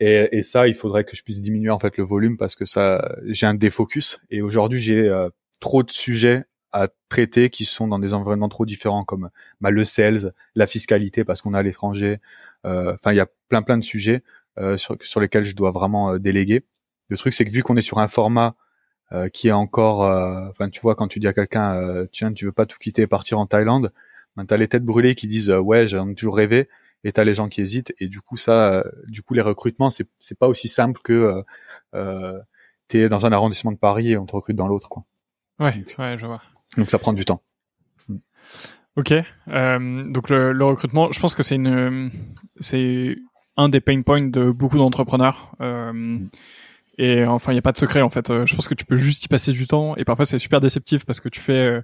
Et, 0.00 0.28
et, 0.32 0.42
ça, 0.42 0.68
il 0.68 0.74
faudrait 0.74 1.04
que 1.04 1.16
je 1.16 1.22
puisse 1.22 1.40
diminuer 1.40 1.70
en 1.70 1.78
fait 1.78 1.96
le 1.98 2.04
volume 2.04 2.36
parce 2.36 2.56
que 2.56 2.64
ça, 2.64 3.16
j'ai 3.26 3.46
un 3.46 3.54
défocus. 3.54 4.20
Et 4.30 4.42
aujourd'hui, 4.42 4.78
j'ai 4.78 5.08
euh, 5.08 5.30
trop 5.60 5.82
de 5.82 5.90
sujets 5.90 6.44
à 6.72 6.88
traiter 7.08 7.50
qui 7.50 7.64
sont 7.64 7.86
dans 7.86 8.00
des 8.00 8.14
environnements 8.14 8.48
trop 8.48 8.66
différents 8.66 9.04
comme 9.04 9.30
bah, 9.60 9.70
le 9.70 9.84
sales, 9.84 10.32
la 10.56 10.66
fiscalité 10.66 11.24
parce 11.24 11.42
qu'on 11.42 11.54
est 11.54 11.58
à 11.58 11.62
l'étranger. 11.62 12.18
Enfin, 12.64 13.12
il 13.12 13.16
y 13.16 13.20
a 13.20 13.26
plein 13.48 13.62
plein 13.62 13.76
de 13.76 13.84
sujets 13.84 14.22
sur, 14.76 14.96
sur 15.00 15.20
lesquels 15.20 15.44
je 15.44 15.54
dois 15.54 15.70
vraiment 15.70 16.18
déléguer. 16.18 16.64
Le 17.08 17.16
truc, 17.16 17.34
c'est 17.34 17.44
que 17.44 17.50
vu 17.50 17.62
qu'on 17.62 17.76
est 17.76 17.82
sur 17.82 17.98
un 17.98 18.08
format 18.08 18.56
qui 19.32 19.48
est 19.48 19.52
encore, 19.52 20.00
enfin, 20.50 20.68
tu 20.70 20.80
vois, 20.80 20.94
quand 20.94 21.08
tu 21.08 21.20
dis 21.20 21.28
à 21.28 21.32
quelqu'un, 21.32 22.04
tiens, 22.10 22.32
tu 22.32 22.46
veux 22.46 22.52
pas 22.52 22.66
tout 22.66 22.78
quitter 22.78 23.02
et 23.02 23.06
partir 23.06 23.38
en 23.38 23.46
Thaïlande, 23.46 23.92
ben, 24.36 24.44
t'as 24.44 24.56
les 24.56 24.68
têtes 24.68 24.84
brûlées 24.84 25.14
qui 25.14 25.26
disent 25.26 25.50
ouais 25.50 25.86
j'ai 25.86 26.00
toujours 26.16 26.36
rêvé 26.36 26.68
et 27.04 27.12
t'as 27.12 27.24
les 27.24 27.34
gens 27.34 27.48
qui 27.48 27.60
hésitent 27.60 27.94
et 28.00 28.08
du 28.08 28.20
coup 28.20 28.36
ça 28.36 28.72
euh, 28.72 28.82
du 29.06 29.22
coup 29.22 29.34
les 29.34 29.42
recrutements 29.42 29.90
c'est 29.90 30.06
c'est 30.18 30.38
pas 30.38 30.48
aussi 30.48 30.68
simple 30.68 30.98
que 31.04 31.12
euh, 31.12 31.42
euh, 31.94 32.40
t'es 32.88 33.08
dans 33.08 33.26
un 33.26 33.32
arrondissement 33.32 33.72
de 33.72 33.76
Paris 33.76 34.12
et 34.12 34.16
on 34.16 34.26
te 34.26 34.34
recrute 34.34 34.56
dans 34.56 34.66
l'autre 34.66 34.88
quoi. 34.88 35.04
Ouais 35.60 35.84
ouais 35.98 36.18
je 36.18 36.26
vois. 36.26 36.42
donc 36.76 36.90
ça 36.90 36.98
prend 36.98 37.12
du 37.12 37.24
temps. 37.24 37.42
Ok 38.96 39.12
euh, 39.12 40.10
donc 40.10 40.30
le, 40.30 40.52
le, 40.52 40.64
recrutement 40.64 41.12
je 41.12 41.20
pense 41.20 41.34
que 41.34 41.42
c'est 41.42 41.56
une 41.56 42.10
c'est 42.58 43.16
un 43.56 43.68
des 43.68 43.80
pain 43.80 44.02
points 44.02 44.28
de 44.28 44.50
beaucoup 44.50 44.78
d'entrepreneurs 44.78 45.54
euh, 45.60 46.18
et 46.98 47.24
enfin 47.24 47.52
il 47.52 47.56
y 47.56 47.58
a 47.58 47.62
pas 47.62 47.72
de 47.72 47.78
secret 47.78 48.02
en 48.02 48.10
fait 48.10 48.32
je 48.46 48.54
pense 48.54 48.68
que 48.68 48.74
tu 48.74 48.84
peux 48.84 48.96
juste 48.96 49.24
y 49.24 49.28
passer 49.28 49.52
du 49.52 49.66
temps 49.66 49.96
et 49.96 50.04
parfois 50.04 50.24
c'est 50.24 50.38
super 50.38 50.60
déceptif 50.60 51.04
parce 51.04 51.20
que 51.20 51.28
tu 51.28 51.40
fais 51.40 51.82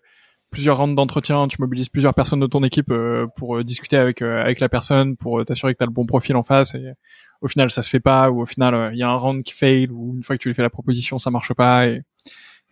plusieurs 0.50 0.78
rounds 0.78 0.94
d'entretien, 0.94 1.48
tu 1.48 1.56
mobilises 1.60 1.88
plusieurs 1.88 2.14
personnes 2.14 2.40
de 2.40 2.46
ton 2.46 2.62
équipe 2.64 2.90
euh, 2.90 3.26
pour 3.36 3.56
euh, 3.56 3.64
discuter 3.64 3.96
avec 3.96 4.20
euh, 4.20 4.42
avec 4.42 4.60
la 4.60 4.68
personne, 4.68 5.16
pour 5.16 5.44
t'assurer 5.44 5.72
que 5.72 5.78
tu 5.78 5.84
as 5.84 5.86
le 5.86 5.92
bon 5.92 6.06
profil 6.06 6.36
en 6.36 6.42
face. 6.42 6.74
Et 6.74 6.92
au 7.40 7.48
final, 7.48 7.70
ça 7.70 7.82
se 7.82 7.88
fait 7.88 8.00
pas, 8.00 8.30
ou 8.30 8.42
au 8.42 8.46
final, 8.46 8.90
il 8.92 8.98
y 8.98 9.02
a 9.02 9.08
un 9.08 9.16
round 9.16 9.42
qui 9.42 9.54
fail, 9.54 9.88
ou 9.90 10.14
une 10.14 10.22
fois 10.22 10.36
que 10.36 10.42
tu 10.42 10.48
lui 10.48 10.54
fais 10.54 10.62
la 10.62 10.70
proposition, 10.70 11.18
ça 11.18 11.30
marche 11.30 11.54
pas. 11.54 11.86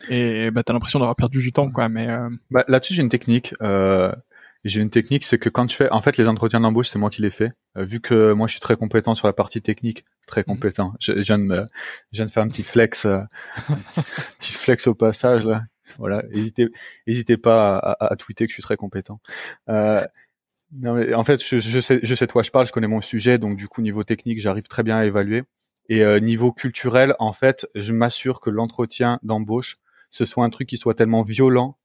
Et, 0.09 0.51
bah, 0.51 0.63
t'as 0.63 0.73
l'impression 0.73 0.99
d'avoir 0.99 1.17
perdu 1.17 1.39
du 1.39 1.53
temps, 1.53 1.71
quoi. 1.71 1.89
Mais 1.89 2.07
bah, 2.51 2.65
là-dessus, 2.69 2.95
j'ai 2.95 3.03
une 3.03 3.09
technique. 3.09 3.55
Euh, 3.63 4.13
j'ai 4.69 4.81
une 4.81 4.91
technique, 4.91 5.25
c'est 5.25 5.39
que 5.39 5.49
quand 5.49 5.67
tu 5.67 5.77
fais, 5.77 5.91
en 5.91 6.01
fait, 6.01 6.17
les 6.17 6.27
entretiens 6.27 6.61
d'embauche, 6.61 6.89
c'est 6.89 6.99
moi 6.99 7.11
qui 7.11 7.23
les 7.23 7.31
fais. 7.31 7.51
vu 7.77 8.01
que 8.01 8.33
moi, 8.33 8.47
je 8.47 8.53
suis 8.53 8.61
très 8.61 8.77
compétent 8.77 9.15
sur 9.15 9.27
la 9.27 9.33
partie 9.33 9.63
technique, 9.63 10.05
très 10.27 10.41
mhm. 10.41 10.47
compétent. 10.47 10.95
Je, 11.01 11.13
viens 11.13 11.39
de 11.39 11.45
me, 11.45 11.67
je 12.13 12.17
viens 12.17 12.27
de 12.27 12.31
faire 12.31 12.43
un 12.43 12.49
petit 12.49 12.63
flex, 12.63 13.05
un 13.05 13.27
petit 14.39 14.53
flex 14.53 14.87
au 14.87 14.95
passage 14.95 15.45
là. 15.45 15.63
Voilà, 15.99 16.23
hésitez, 16.33 16.69
hésitez 17.07 17.39
pas 17.39 17.79
à, 17.79 18.13
à, 18.13 18.17
tweeter 18.17 18.47
que 18.47 18.51
je 18.51 18.55
suis 18.55 18.63
très 18.63 18.77
compétent. 18.77 19.21
Euh, 19.71 20.05
non, 20.73 20.93
mais 20.93 21.15
en 21.15 21.25
fait, 21.25 21.43
je, 21.43 21.59
je, 21.59 21.81
sais, 21.81 21.99
je 22.03 22.15
sais 22.15 22.27
de 22.27 22.33
quoi 22.33 22.43
je 22.43 22.51
parle, 22.51 22.67
je 22.67 22.73
connais 22.73 22.89
mon 22.89 23.01
sujet, 23.01 23.39
donc 23.39 23.57
du 23.57 23.69
coup 23.69 23.81
niveau 23.81 24.05
technique, 24.05 24.39
j'arrive 24.39 24.69
très 24.69 24.83
bien 24.83 24.99
à 24.99 25.07
évaluer. 25.07 25.45
Et 25.89 26.03
euh, 26.03 26.21
niveau 26.21 26.53
culturel, 26.53 27.15
en 27.19 27.33
fait, 27.33 27.67
je 27.75 27.95
m'assure 27.95 28.41
que 28.41 28.51
l'entretien 28.51 29.19
d'embauche, 29.23 29.77
ce 30.11 30.27
soit 30.27 30.45
un 30.45 30.51
truc 30.51 30.69
qui 30.69 30.77
soit 30.77 30.95
tellement 30.95 31.23
violent 31.23 31.79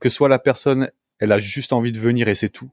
que 0.00 0.08
soit 0.08 0.28
la 0.28 0.38
personne, 0.38 0.90
elle 1.18 1.32
a 1.32 1.38
juste 1.38 1.72
envie 1.72 1.92
de 1.92 1.98
venir 1.98 2.28
et 2.28 2.34
c'est 2.34 2.48
tout, 2.48 2.70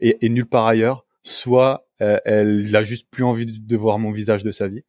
et, 0.00 0.24
et 0.24 0.28
nulle 0.28 0.46
part 0.46 0.66
ailleurs, 0.66 1.06
soit 1.22 1.86
euh, 2.02 2.18
elle 2.24 2.74
a 2.76 2.82
juste 2.82 3.08
plus 3.10 3.24
envie 3.24 3.46
de 3.46 3.76
voir 3.76 3.98
mon 3.98 4.12
visage 4.12 4.44
de 4.44 4.50
sa 4.50 4.68
vie. 4.68 4.84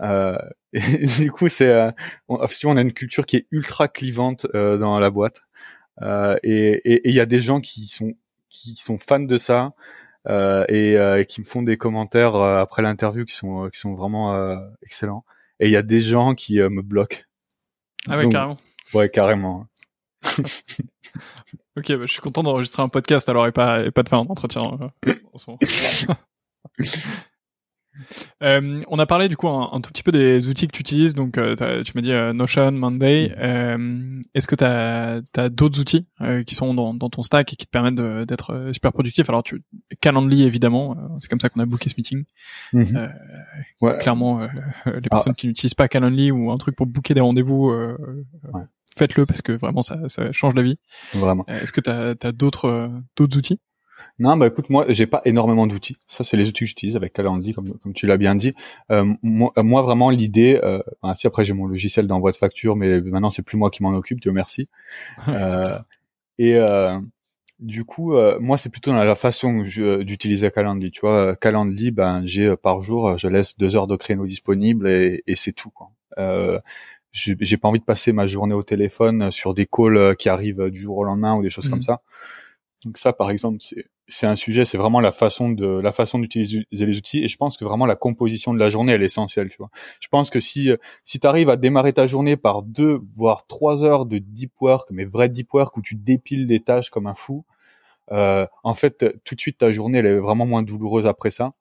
Euh, 0.00 0.38
et 0.72 1.06
du 1.06 1.30
coup, 1.30 1.48
c'est 1.48 1.68
euh, 1.68 1.90
on, 2.28 2.38
on 2.64 2.76
a 2.76 2.80
une 2.80 2.92
culture 2.92 3.26
qui 3.26 3.36
est 3.36 3.46
ultra 3.50 3.88
clivante 3.88 4.46
euh, 4.54 4.76
dans 4.76 4.98
la 4.98 5.10
boîte, 5.10 5.40
euh, 6.02 6.36
et 6.42 7.08
il 7.08 7.14
y 7.14 7.20
a 7.20 7.26
des 7.26 7.40
gens 7.40 7.60
qui 7.60 7.86
sont 7.86 8.14
qui 8.48 8.76
sont 8.76 8.98
fans 8.98 9.20
de 9.20 9.36
ça 9.36 9.70
et, 10.28 10.94
et, 10.94 11.26
qui 11.26 11.40
me 11.40 11.46
font 11.46 11.62
des 11.62 11.76
commentaires 11.76 12.36
après 12.36 12.82
l'interview 12.82 13.24
qui 13.24 13.34
sont 13.34 13.68
qui 13.70 13.78
sont 13.78 13.94
vraiment 13.94 14.56
excellents. 14.82 15.24
Et 15.60 15.66
il 15.66 15.72
y 15.72 15.76
a 15.76 15.82
des 15.82 16.00
gens 16.00 16.34
qui 16.34 16.58
me 16.58 16.82
bloquent. 16.82 17.18
Ah 18.08 18.16
ouais, 18.16 18.28
carrément. 18.28 18.56
Ouais, 18.92 19.08
carrément. 19.08 19.66
ok, 21.76 21.92
bah, 21.92 22.06
je 22.06 22.12
suis 22.12 22.20
content 22.20 22.42
d'enregistrer 22.42 22.82
un 22.82 22.88
podcast 22.88 23.28
alors 23.28 23.46
et 23.46 23.52
pas, 23.52 23.84
et 23.84 23.90
pas 23.90 24.02
de 24.02 24.08
faire 24.08 24.18
un 24.18 24.26
entretien 24.28 24.92
euh, 25.06 25.14
en 25.32 25.38
ce 25.38 25.50
moment. 25.50 25.58
Euh, 28.42 28.82
on 28.88 28.98
a 28.98 29.06
parlé 29.06 29.28
du 29.28 29.36
coup 29.36 29.48
un, 29.48 29.80
tout 29.80 29.90
petit 29.90 30.02
peu 30.02 30.12
des 30.12 30.48
outils 30.48 30.66
que 30.66 30.72
tu 30.72 30.80
utilises. 30.80 31.14
Donc, 31.14 31.38
euh, 31.38 31.82
tu 31.82 31.92
m'as 31.94 32.02
dit 32.02 32.12
euh, 32.12 32.32
Notion, 32.32 32.72
Monday. 32.72 33.28
Mm. 33.28 34.22
Est-ce 34.34 34.46
que 34.46 34.54
tu 34.54 34.64
as, 34.64 35.48
d'autres 35.50 35.80
outils 35.80 36.06
qui 36.46 36.54
sont 36.54 36.74
dans, 36.74 36.94
ton 37.08 37.22
stack 37.22 37.52
et 37.52 37.56
qui 37.56 37.66
te 37.66 37.70
permettent 37.70 37.94
d'être 38.26 38.70
super 38.72 38.92
productif? 38.92 39.28
Alors, 39.28 39.42
tu, 39.42 39.62
Calendly 40.00 40.42
évidemment, 40.42 40.96
c'est 41.20 41.28
comme 41.28 41.40
ça 41.40 41.48
qu'on 41.48 41.60
a 41.60 41.66
booké 41.66 41.88
ce 41.88 41.94
meeting. 41.96 42.24
Mm-hmm. 42.72 43.10
ouais. 43.82 43.98
Clairement, 43.98 44.40
les 44.86 44.92
ah. 44.94 45.08
personnes 45.10 45.34
qui 45.34 45.46
n'utilisent 45.46 45.74
pas 45.74 45.88
Calendly 45.88 46.30
ou 46.30 46.50
un 46.50 46.58
truc 46.58 46.76
pour 46.76 46.86
booker 46.86 47.14
des 47.14 47.20
rendez-vous, 47.20 47.72
faites-le 48.96 49.26
parce 49.26 49.42
que 49.42 49.52
vraiment 49.52 49.82
ça, 49.82 49.98
ça 50.08 50.32
change 50.32 50.54
la 50.54 50.62
vie. 50.62 50.78
Vraiment. 51.12 51.44
Est-ce 51.46 51.72
que 51.72 51.80
tu 51.80 51.90
as, 51.90 52.14
d'autres 52.32 52.90
d'autres 53.16 53.36
outils? 53.36 53.60
Non, 54.20 54.36
bah 54.36 54.46
écoute, 54.46 54.70
moi, 54.70 54.84
j'ai 54.88 55.06
pas 55.06 55.22
énormément 55.24 55.66
d'outils. 55.66 55.96
Ça, 56.06 56.22
c'est 56.22 56.36
les 56.36 56.48
outils 56.48 56.60
que 56.60 56.66
j'utilise 56.66 56.94
avec 56.94 57.12
Calendly, 57.12 57.52
comme, 57.52 57.76
comme 57.78 57.92
tu 57.92 58.06
l'as 58.06 58.16
bien 58.16 58.36
dit. 58.36 58.52
Euh, 58.92 59.12
moi, 59.22 59.52
moi, 59.56 59.82
vraiment, 59.82 60.10
l'idée, 60.10 60.60
euh, 60.62 60.80
si 61.14 61.26
après 61.26 61.44
j'ai 61.44 61.52
mon 61.52 61.66
logiciel 61.66 62.06
d'envoi 62.06 62.30
de 62.30 62.36
facture, 62.36 62.76
mais 62.76 63.00
maintenant 63.00 63.30
c'est 63.30 63.42
plus 63.42 63.56
moi 63.56 63.70
qui 63.70 63.82
m'en 63.82 63.90
occupe, 63.90 64.20
Dieu 64.20 64.30
merci. 64.30 64.68
euh, 65.28 65.78
et 66.38 66.56
euh, 66.56 66.96
du 67.58 67.84
coup, 67.84 68.14
euh, 68.14 68.38
moi, 68.40 68.56
c'est 68.56 68.68
plutôt 68.68 68.92
dans 68.92 69.02
la 69.02 69.14
façon 69.16 69.62
d'utiliser 69.62 70.48
Calendly. 70.52 70.92
Tu 70.92 71.00
vois, 71.00 71.34
Calendly, 71.34 71.90
ben, 71.90 72.22
j'ai 72.24 72.56
par 72.56 72.82
jour, 72.82 73.18
je 73.18 73.26
laisse 73.26 73.56
deux 73.58 73.74
heures 73.74 73.88
de 73.88 73.96
créneau 73.96 74.26
disponible 74.26 74.88
et, 74.88 75.24
et 75.26 75.34
c'est 75.34 75.52
tout. 75.52 75.70
Quoi. 75.70 75.88
Euh, 77.28 77.34
j'ai 77.40 77.56
pas 77.56 77.68
envie 77.68 77.80
de 77.80 77.84
passer 77.84 78.12
ma 78.12 78.26
journée 78.26 78.54
au 78.54 78.62
téléphone 78.62 79.30
sur 79.30 79.54
des 79.54 79.66
calls 79.66 80.16
qui 80.16 80.28
arrivent 80.28 80.70
du 80.70 80.80
jour 80.80 80.98
au 80.98 81.04
lendemain 81.04 81.36
ou 81.36 81.42
des 81.42 81.50
choses 81.50 81.68
comme 81.68 81.78
mmh. 81.78 81.82
ça. 81.82 82.02
Donc 82.84 82.98
ça, 82.98 83.12
par 83.12 83.30
exemple, 83.30 83.58
c'est 83.60 83.86
c'est 84.08 84.26
un 84.26 84.36
sujet, 84.36 84.64
c'est 84.64 84.76
vraiment 84.76 85.00
la 85.00 85.12
façon 85.12 85.50
de 85.50 85.66
la 85.66 85.92
façon 85.92 86.18
d'utiliser 86.18 86.66
les 86.70 86.98
outils 86.98 87.24
et 87.24 87.28
je 87.28 87.36
pense 87.36 87.56
que 87.56 87.64
vraiment 87.64 87.86
la 87.86 87.96
composition 87.96 88.52
de 88.52 88.58
la 88.58 88.68
journée 88.68 88.92
elle 88.92 89.02
est 89.02 89.06
essentielle, 89.06 89.48
tu 89.48 89.56
vois. 89.58 89.70
Je 90.00 90.08
pense 90.08 90.30
que 90.30 90.40
si 90.40 90.70
si 91.04 91.20
tu 91.20 91.26
arrives 91.26 91.48
à 91.48 91.56
démarrer 91.56 91.92
ta 91.92 92.06
journée 92.06 92.36
par 92.36 92.62
deux 92.62 93.00
voire 93.14 93.46
trois 93.46 93.82
heures 93.82 94.04
de 94.06 94.18
deep 94.18 94.52
work, 94.60 94.90
mais 94.90 95.04
vrai 95.04 95.28
deep 95.28 95.52
work 95.54 95.76
où 95.76 95.82
tu 95.82 95.94
dépiles 95.94 96.46
des 96.46 96.60
tâches 96.60 96.90
comme 96.90 97.06
un 97.06 97.14
fou, 97.14 97.44
euh, 98.12 98.46
en 98.62 98.74
fait 98.74 99.06
tout 99.24 99.34
de 99.34 99.40
suite 99.40 99.58
ta 99.58 99.72
journée 99.72 99.98
elle 99.98 100.06
est 100.06 100.18
vraiment 100.18 100.46
moins 100.46 100.62
douloureuse 100.62 101.06
après 101.06 101.30
ça. 101.30 101.52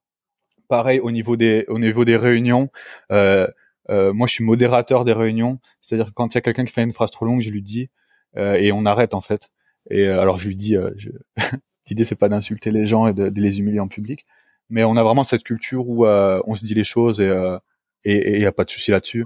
Pareil 0.68 1.00
au 1.00 1.12
niveau 1.12 1.38
des 1.38 1.66
au 1.70 1.80
niveau 1.80 2.04
des 2.04 2.18
réunions, 2.18 2.70
euh, 3.12 3.48
euh, 3.90 4.14
moi 4.14 4.28
je 4.28 4.34
suis 4.34 4.44
modérateur 4.44 5.06
des 5.06 5.14
réunions, 5.14 5.60
c'est-à-dire 5.82 6.08
que 6.08 6.14
quand 6.14 6.34
il 6.34 6.36
y 6.36 6.40
a 6.40 6.42
quelqu'un 6.42 6.66
qui 6.66 6.72
fait 6.72 6.84
une 6.84 6.94
phrase 6.94 7.12
trop 7.12 7.26
longue, 7.26 7.42
je 7.42 7.52
lui 7.52 7.62
dis 7.62 7.90
euh, 8.38 8.56
et 8.56 8.72
on 8.72 8.86
arrête 8.86 9.14
en 9.14 9.22
fait. 9.22 9.50
Et 9.90 10.08
euh, 10.08 10.22
alors 10.22 10.38
je 10.38 10.48
lui 10.48 10.56
dis, 10.56 10.76
je 10.98 11.10
L'idée 11.90 12.06
c'est 12.06 12.16
pas 12.16 12.30
d'insulter 12.30 12.72
les 12.72 12.86
gens 12.86 13.08
et 13.08 13.14
de, 13.14 13.32
les 13.36 13.60
humilier 13.60 13.80
en 13.80 13.88
public, 13.88 14.26
mais 14.70 14.84
on 14.84 14.96
a 14.96 15.04
vraiment 15.04 15.24
cette 15.24 15.44
culture 15.44 15.88
où 15.90 16.06
euh, 16.06 16.42
on 16.46 16.56
se 16.56 16.66
dit 16.66 16.74
les 16.74 16.84
choses 16.84 17.20
et 17.20 17.28
euh, 17.28 17.58
et 18.06 18.36
il 18.36 18.42
y 18.42 18.46
a 18.46 18.52
pas 18.52 18.66
de 18.66 18.70
souci 18.70 18.92
là-dessus. 18.92 19.26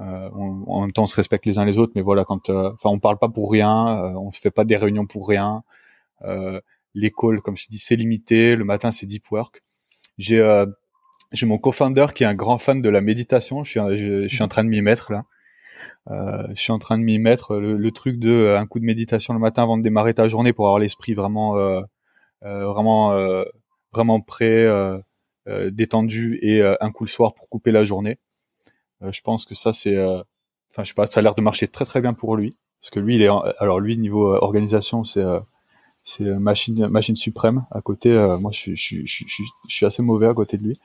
Euh, 0.00 0.28
en 0.30 0.82
même 0.82 0.92
temps, 0.92 1.02
on 1.04 1.06
se 1.06 1.16
respecte 1.16 1.46
les 1.46 1.58
uns 1.58 1.64
les 1.64 1.78
autres, 1.78 1.92
mais 1.96 2.02
voilà, 2.02 2.24
quand, 2.24 2.48
euh, 2.48 2.70
enfin, 2.72 2.90
on 2.90 3.00
parle 3.00 3.18
pas 3.18 3.28
pour 3.28 3.50
rien, 3.50 4.14
on 4.16 4.30
se 4.30 4.40
fait 4.40 4.52
pas 4.52 4.64
des 4.64 4.76
réunions 4.76 5.06
pour 5.06 5.28
rien. 5.28 5.62
L'école, 6.94 7.42
comme 7.42 7.56
je 7.56 7.66
dis, 7.68 7.78
c'est 7.78 7.96
limité. 7.96 8.54
Le 8.56 8.64
matin, 8.64 8.92
c'est 8.92 9.06
deep 9.06 9.28
work. 9.32 9.62
J'ai 10.16 10.38
j'ai 11.34 11.46
mon 11.46 11.58
co-founder 11.58 12.06
qui 12.14 12.24
est 12.24 12.26
un 12.26 12.34
grand 12.34 12.58
fan 12.58 12.80
de 12.80 12.88
la 12.88 13.00
méditation. 13.00 13.64
Je 13.64 13.70
suis, 13.70 13.80
je 14.28 14.34
suis 14.34 14.42
en 14.42 14.48
train 14.48 14.64
de 14.64 14.68
m'y 14.68 14.80
mettre 14.80 15.12
là. 15.12 15.24
Euh, 16.10 16.46
je 16.54 16.60
suis 16.60 16.72
en 16.72 16.78
train 16.78 16.98
de 16.98 17.02
m'y 17.02 17.18
mettre 17.18 17.56
le, 17.56 17.90
truc 17.90 18.18
de 18.18 18.30
euh, 18.30 18.58
un 18.58 18.66
coup 18.66 18.78
de 18.78 18.84
méditation 18.84 19.32
le 19.32 19.40
matin 19.40 19.62
avant 19.62 19.78
de 19.78 19.82
démarrer 19.82 20.12
ta 20.12 20.28
journée 20.28 20.52
pour 20.52 20.66
avoir 20.66 20.78
l'esprit 20.78 21.14
vraiment 21.14 21.56
euh, 21.56 21.80
vraiment 22.42 23.14
vraiment 23.92 24.20
prêt 24.20 24.66
détendu 25.70 26.38
et 26.42 26.62
un 26.62 26.90
coup 26.90 27.04
le 27.04 27.08
soir 27.08 27.32
pour 27.32 27.48
couper 27.48 27.72
la 27.72 27.84
journée 27.84 28.16
je 29.00 29.20
pense 29.22 29.46
que 29.46 29.54
ça 29.54 29.72
c'est 29.72 29.98
enfin 29.98 30.82
je 30.82 30.88
sais 30.88 30.94
pas 30.94 31.06
ça 31.06 31.20
a 31.20 31.22
l'air 31.22 31.34
de 31.34 31.40
marcher 31.40 31.68
très 31.68 31.86
très 31.86 32.02
bien 32.02 32.12
pour 32.12 32.36
lui 32.36 32.58
parce 32.80 32.90
que 32.90 33.00
lui 33.00 33.14
il 33.14 33.22
est 33.22 33.30
alors 33.58 33.80
lui 33.80 33.96
niveau 33.96 34.34
organisation 34.34 35.04
c'est 35.04 35.24
c'est 36.04 36.24
machine 36.24 36.88
machine 36.88 37.16
suprême 37.16 37.64
à 37.70 37.80
côté 37.80 38.12
moi 38.40 38.50
je 38.52 38.58
suis, 38.58 38.76
je, 38.76 39.06
suis, 39.06 39.26
je, 39.26 39.74
suis, 39.74 39.86
assez 39.86 40.02
mauvais 40.02 40.26
à 40.26 40.34
côté 40.34 40.58
de 40.58 40.64
lui 40.64 40.78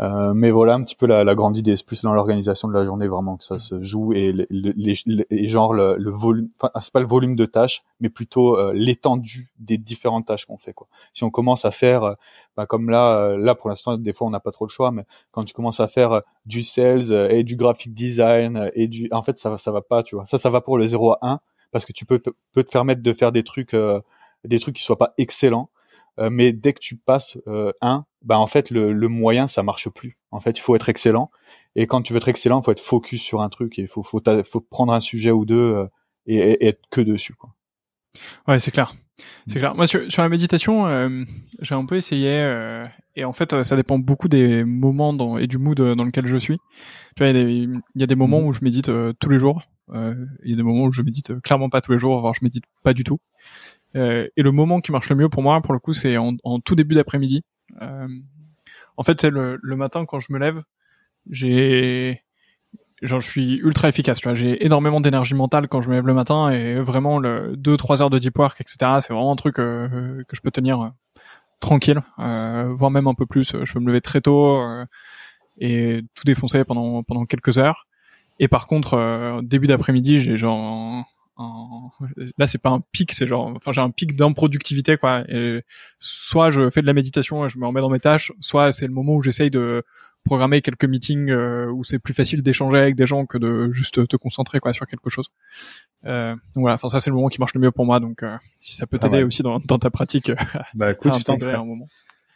euh, 0.00 0.34
mais 0.34 0.50
voilà 0.50 0.74
un 0.74 0.82
petit 0.82 0.96
peu 0.96 1.06
la, 1.06 1.22
la 1.22 1.34
grande 1.36 1.56
idée, 1.56 1.76
c'est 1.76 1.86
plus 1.86 2.02
dans 2.02 2.12
l'organisation 2.12 2.66
de 2.66 2.72
la 2.72 2.84
journée 2.84 3.06
vraiment 3.06 3.36
que 3.36 3.44
ça 3.44 3.60
se 3.60 3.80
joue 3.80 4.12
et 4.12 4.32
les, 4.32 4.96
les, 5.06 5.48
genre 5.48 5.72
le, 5.72 5.96
le 5.96 6.10
volume, 6.10 6.48
enfin 6.58 6.72
c'est 6.80 6.92
pas 6.92 6.98
le 7.00 7.06
volume 7.06 7.36
de 7.36 7.46
tâches, 7.46 7.84
mais 8.00 8.08
plutôt 8.08 8.58
euh, 8.58 8.72
l'étendue 8.74 9.52
des 9.60 9.78
différentes 9.78 10.26
tâches 10.26 10.46
qu'on 10.46 10.58
fait 10.58 10.72
quoi. 10.72 10.88
Si 11.12 11.22
on 11.22 11.30
commence 11.30 11.64
à 11.64 11.70
faire, 11.70 12.02
euh, 12.02 12.14
bah, 12.56 12.66
comme 12.66 12.90
là, 12.90 13.36
là 13.36 13.54
pour 13.54 13.70
l'instant 13.70 13.96
des 13.96 14.12
fois 14.12 14.26
on 14.26 14.30
n'a 14.30 14.40
pas 14.40 14.50
trop 14.50 14.64
le 14.64 14.70
choix, 14.70 14.90
mais 14.90 15.04
quand 15.30 15.44
tu 15.44 15.54
commences 15.54 15.80
à 15.80 15.86
faire 15.86 16.22
du 16.44 16.64
sales 16.64 17.12
et 17.30 17.44
du 17.44 17.54
graphic 17.54 17.94
design 17.94 18.70
et 18.74 18.88
du, 18.88 19.08
en 19.12 19.22
fait 19.22 19.38
ça 19.38 19.56
ça 19.58 19.70
va 19.70 19.80
pas, 19.80 20.02
tu 20.02 20.16
vois. 20.16 20.26
Ça 20.26 20.38
ça 20.38 20.50
va 20.50 20.60
pour 20.60 20.76
le 20.76 20.86
0 20.86 21.12
à 21.12 21.18
1 21.22 21.40
parce 21.70 21.84
que 21.84 21.92
tu 21.92 22.04
peux 22.04 22.20
peux 22.52 22.64
te 22.64 22.70
permettre 22.70 23.02
de 23.02 23.12
faire 23.12 23.30
des 23.30 23.44
trucs 23.44 23.76
des 24.44 24.58
trucs 24.58 24.76
qui 24.76 24.82
soient 24.82 24.98
pas 24.98 25.14
excellents 25.18 25.70
euh, 26.20 26.30
mais 26.30 26.52
dès 26.52 26.72
que 26.72 26.78
tu 26.78 26.96
passes 26.96 27.38
euh, 27.48 27.72
un, 27.80 28.04
bah 28.22 28.38
en 28.38 28.46
fait 28.46 28.70
le, 28.70 28.92
le, 28.92 29.08
moyen 29.08 29.48
ça 29.48 29.62
marche 29.62 29.88
plus. 29.88 30.16
En 30.30 30.40
fait, 30.40 30.56
il 30.58 30.60
faut 30.60 30.76
être 30.76 30.88
excellent. 30.88 31.30
Et 31.76 31.86
quand 31.86 32.02
tu 32.02 32.12
veux 32.12 32.18
être 32.18 32.28
excellent, 32.28 32.60
il 32.60 32.64
faut 32.64 32.72
être 32.72 32.80
focus 32.80 33.22
sur 33.22 33.40
un 33.42 33.48
truc 33.48 33.78
et 33.78 33.82
il 33.82 33.88
faut, 33.88 34.02
faut, 34.02 34.20
faut 34.44 34.60
prendre 34.60 34.92
un 34.92 35.00
sujet 35.00 35.32
ou 35.32 35.44
deux 35.44 35.56
euh, 35.56 35.86
et, 36.26 36.36
et, 36.36 36.66
être 36.66 36.82
que 36.90 37.00
dessus. 37.00 37.34
Quoi. 37.34 37.50
Ouais, 38.46 38.60
c'est 38.60 38.70
clair. 38.70 38.94
C'est 39.48 39.58
clair. 39.58 39.74
Moi, 39.74 39.86
sur, 39.86 40.10
sur 40.10 40.22
la 40.22 40.28
méditation, 40.28 40.86
euh, 40.86 41.24
j'ai 41.60 41.74
un 41.74 41.84
peu 41.84 41.96
essayé, 41.96 42.30
euh, 42.30 42.84
et 43.14 43.24
en 43.24 43.32
fait, 43.32 43.62
ça 43.62 43.76
dépend 43.76 43.98
beaucoup 43.98 44.28
des 44.28 44.64
moments 44.64 45.12
dans, 45.12 45.38
et 45.38 45.46
du 45.46 45.58
mood 45.58 45.80
dans 45.80 46.04
lequel 46.04 46.26
je 46.26 46.36
suis. 46.36 46.58
Tu 47.16 47.22
vois, 47.22 47.28
il 47.28 47.36
y 47.36 47.40
a 47.40 47.44
des, 47.44 47.52
il 47.52 48.00
y 48.00 48.02
a 48.02 48.06
des 48.06 48.16
moments 48.16 48.40
mmh. 48.40 48.46
où 48.46 48.52
je 48.52 48.60
médite 48.62 48.90
tous 49.20 49.28
les 49.28 49.38
jours. 49.38 49.62
il 49.92 50.26
y 50.44 50.52
a 50.52 50.56
des 50.56 50.62
moments 50.62 50.84
où 50.84 50.92
je 50.92 51.02
médite 51.02 51.40
clairement 51.42 51.70
pas 51.70 51.80
tous 51.80 51.92
les 51.92 51.98
jours, 51.98 52.20
voire 52.20 52.34
je 52.34 52.44
médite 52.44 52.64
pas 52.82 52.92
du 52.92 53.04
tout. 53.04 53.18
Euh, 53.96 54.28
et 54.36 54.42
le 54.42 54.50
moment 54.50 54.80
qui 54.80 54.92
marche 54.92 55.08
le 55.10 55.16
mieux 55.16 55.28
pour 55.28 55.42
moi, 55.42 55.60
pour 55.60 55.72
le 55.72 55.78
coup, 55.78 55.94
c'est 55.94 56.16
en, 56.16 56.34
en, 56.42 56.60
tout 56.60 56.74
début 56.74 56.94
d'après-midi. 56.94 57.42
Euh, 57.80 58.08
en 58.96 59.02
fait, 59.02 59.20
c'est 59.20 59.30
le, 59.30 59.56
le, 59.62 59.76
matin 59.76 60.04
quand 60.04 60.20
je 60.20 60.32
me 60.32 60.38
lève, 60.38 60.62
j'ai, 61.30 62.22
genre, 63.02 63.20
je 63.20 63.28
suis 63.28 63.56
ultra 63.56 63.88
efficace. 63.88 64.18
Tu 64.18 64.24
vois, 64.24 64.34
j'ai 64.34 64.64
énormément 64.64 65.00
d'énergie 65.00 65.34
mentale 65.34 65.68
quand 65.68 65.80
je 65.80 65.88
me 65.88 65.94
lève 65.94 66.06
le 66.06 66.14
matin 66.14 66.50
et 66.50 66.80
vraiment 66.80 67.18
le 67.18 67.56
2-3 67.56 68.02
heures 68.02 68.10
de 68.10 68.18
deep 68.18 68.38
work, 68.38 68.60
etc. 68.60 68.76
C'est 69.00 69.12
vraiment 69.12 69.32
un 69.32 69.36
truc 69.36 69.58
euh, 69.58 70.22
que 70.28 70.36
je 70.36 70.40
peux 70.40 70.50
tenir 70.50 70.80
euh, 70.80 70.88
tranquille, 71.60 72.02
voire 72.18 72.90
même 72.90 73.06
un 73.06 73.14
peu 73.14 73.26
plus. 73.26 73.56
Je 73.62 73.72
peux 73.72 73.80
me 73.80 73.86
lever 73.86 74.00
très 74.00 74.20
tôt 74.20 74.60
et 75.60 76.02
tout 76.14 76.24
défoncer 76.24 76.64
pendant 76.64 77.02
pendant 77.04 77.24
quelques 77.24 77.58
heures. 77.58 77.86
Et 78.40 78.48
par 78.48 78.66
contre, 78.66 79.40
début 79.42 79.66
d'après-midi, 79.66 80.18
j'ai 80.18 80.36
genre 80.36 81.04
là 81.36 82.46
c'est 82.46 82.62
pas 82.62 82.70
un 82.70 82.80
pic 82.92 83.12
c'est 83.12 83.26
genre 83.26 83.52
enfin 83.56 83.72
j'ai 83.72 83.80
un 83.80 83.90
pic 83.90 84.16
d'improductivité 84.16 84.96
quoi. 84.96 85.24
Et 85.28 85.62
soit 85.98 86.50
je 86.50 86.70
fais 86.70 86.80
de 86.80 86.86
la 86.86 86.92
méditation 86.92 87.44
et 87.44 87.48
je 87.48 87.58
me 87.58 87.66
remets 87.66 87.80
dans 87.80 87.90
mes 87.90 88.00
tâches 88.00 88.32
soit 88.40 88.72
c'est 88.72 88.86
le 88.86 88.92
moment 88.92 89.14
où 89.14 89.22
j'essaye 89.22 89.50
de 89.50 89.82
programmer 90.24 90.62
quelques 90.62 90.84
meetings 90.84 91.30
euh, 91.30 91.70
où 91.70 91.84
c'est 91.84 91.98
plus 91.98 92.14
facile 92.14 92.42
d'échanger 92.42 92.78
avec 92.78 92.96
des 92.96 93.06
gens 93.06 93.26
que 93.26 93.36
de 93.36 93.70
juste 93.72 94.06
te 94.08 94.16
concentrer 94.16 94.58
quoi 94.58 94.72
sur 94.72 94.86
quelque 94.86 95.10
chose. 95.10 95.30
Euh, 96.04 96.34
donc 96.34 96.62
voilà 96.62 96.74
enfin 96.74 96.88
ça 96.88 97.00
c'est 97.00 97.10
le 97.10 97.16
moment 97.16 97.28
qui 97.28 97.40
marche 97.40 97.54
le 97.54 97.60
mieux 97.60 97.72
pour 97.72 97.84
moi. 97.84 98.00
Donc 98.00 98.22
euh, 98.22 98.36
si 98.60 98.76
ça 98.76 98.86
peut 98.86 98.98
ah 99.00 99.08
t'aider 99.08 99.22
aussi 99.22 99.42
dans, 99.42 99.58
dans, 99.58 99.78
ta 99.78 99.90
pratique 99.90 100.30
bah 100.74 100.92
écoute 100.92 101.12
à 101.12 101.16
intégrer 101.16 101.54
un 101.54 101.64
moment. 101.64 101.86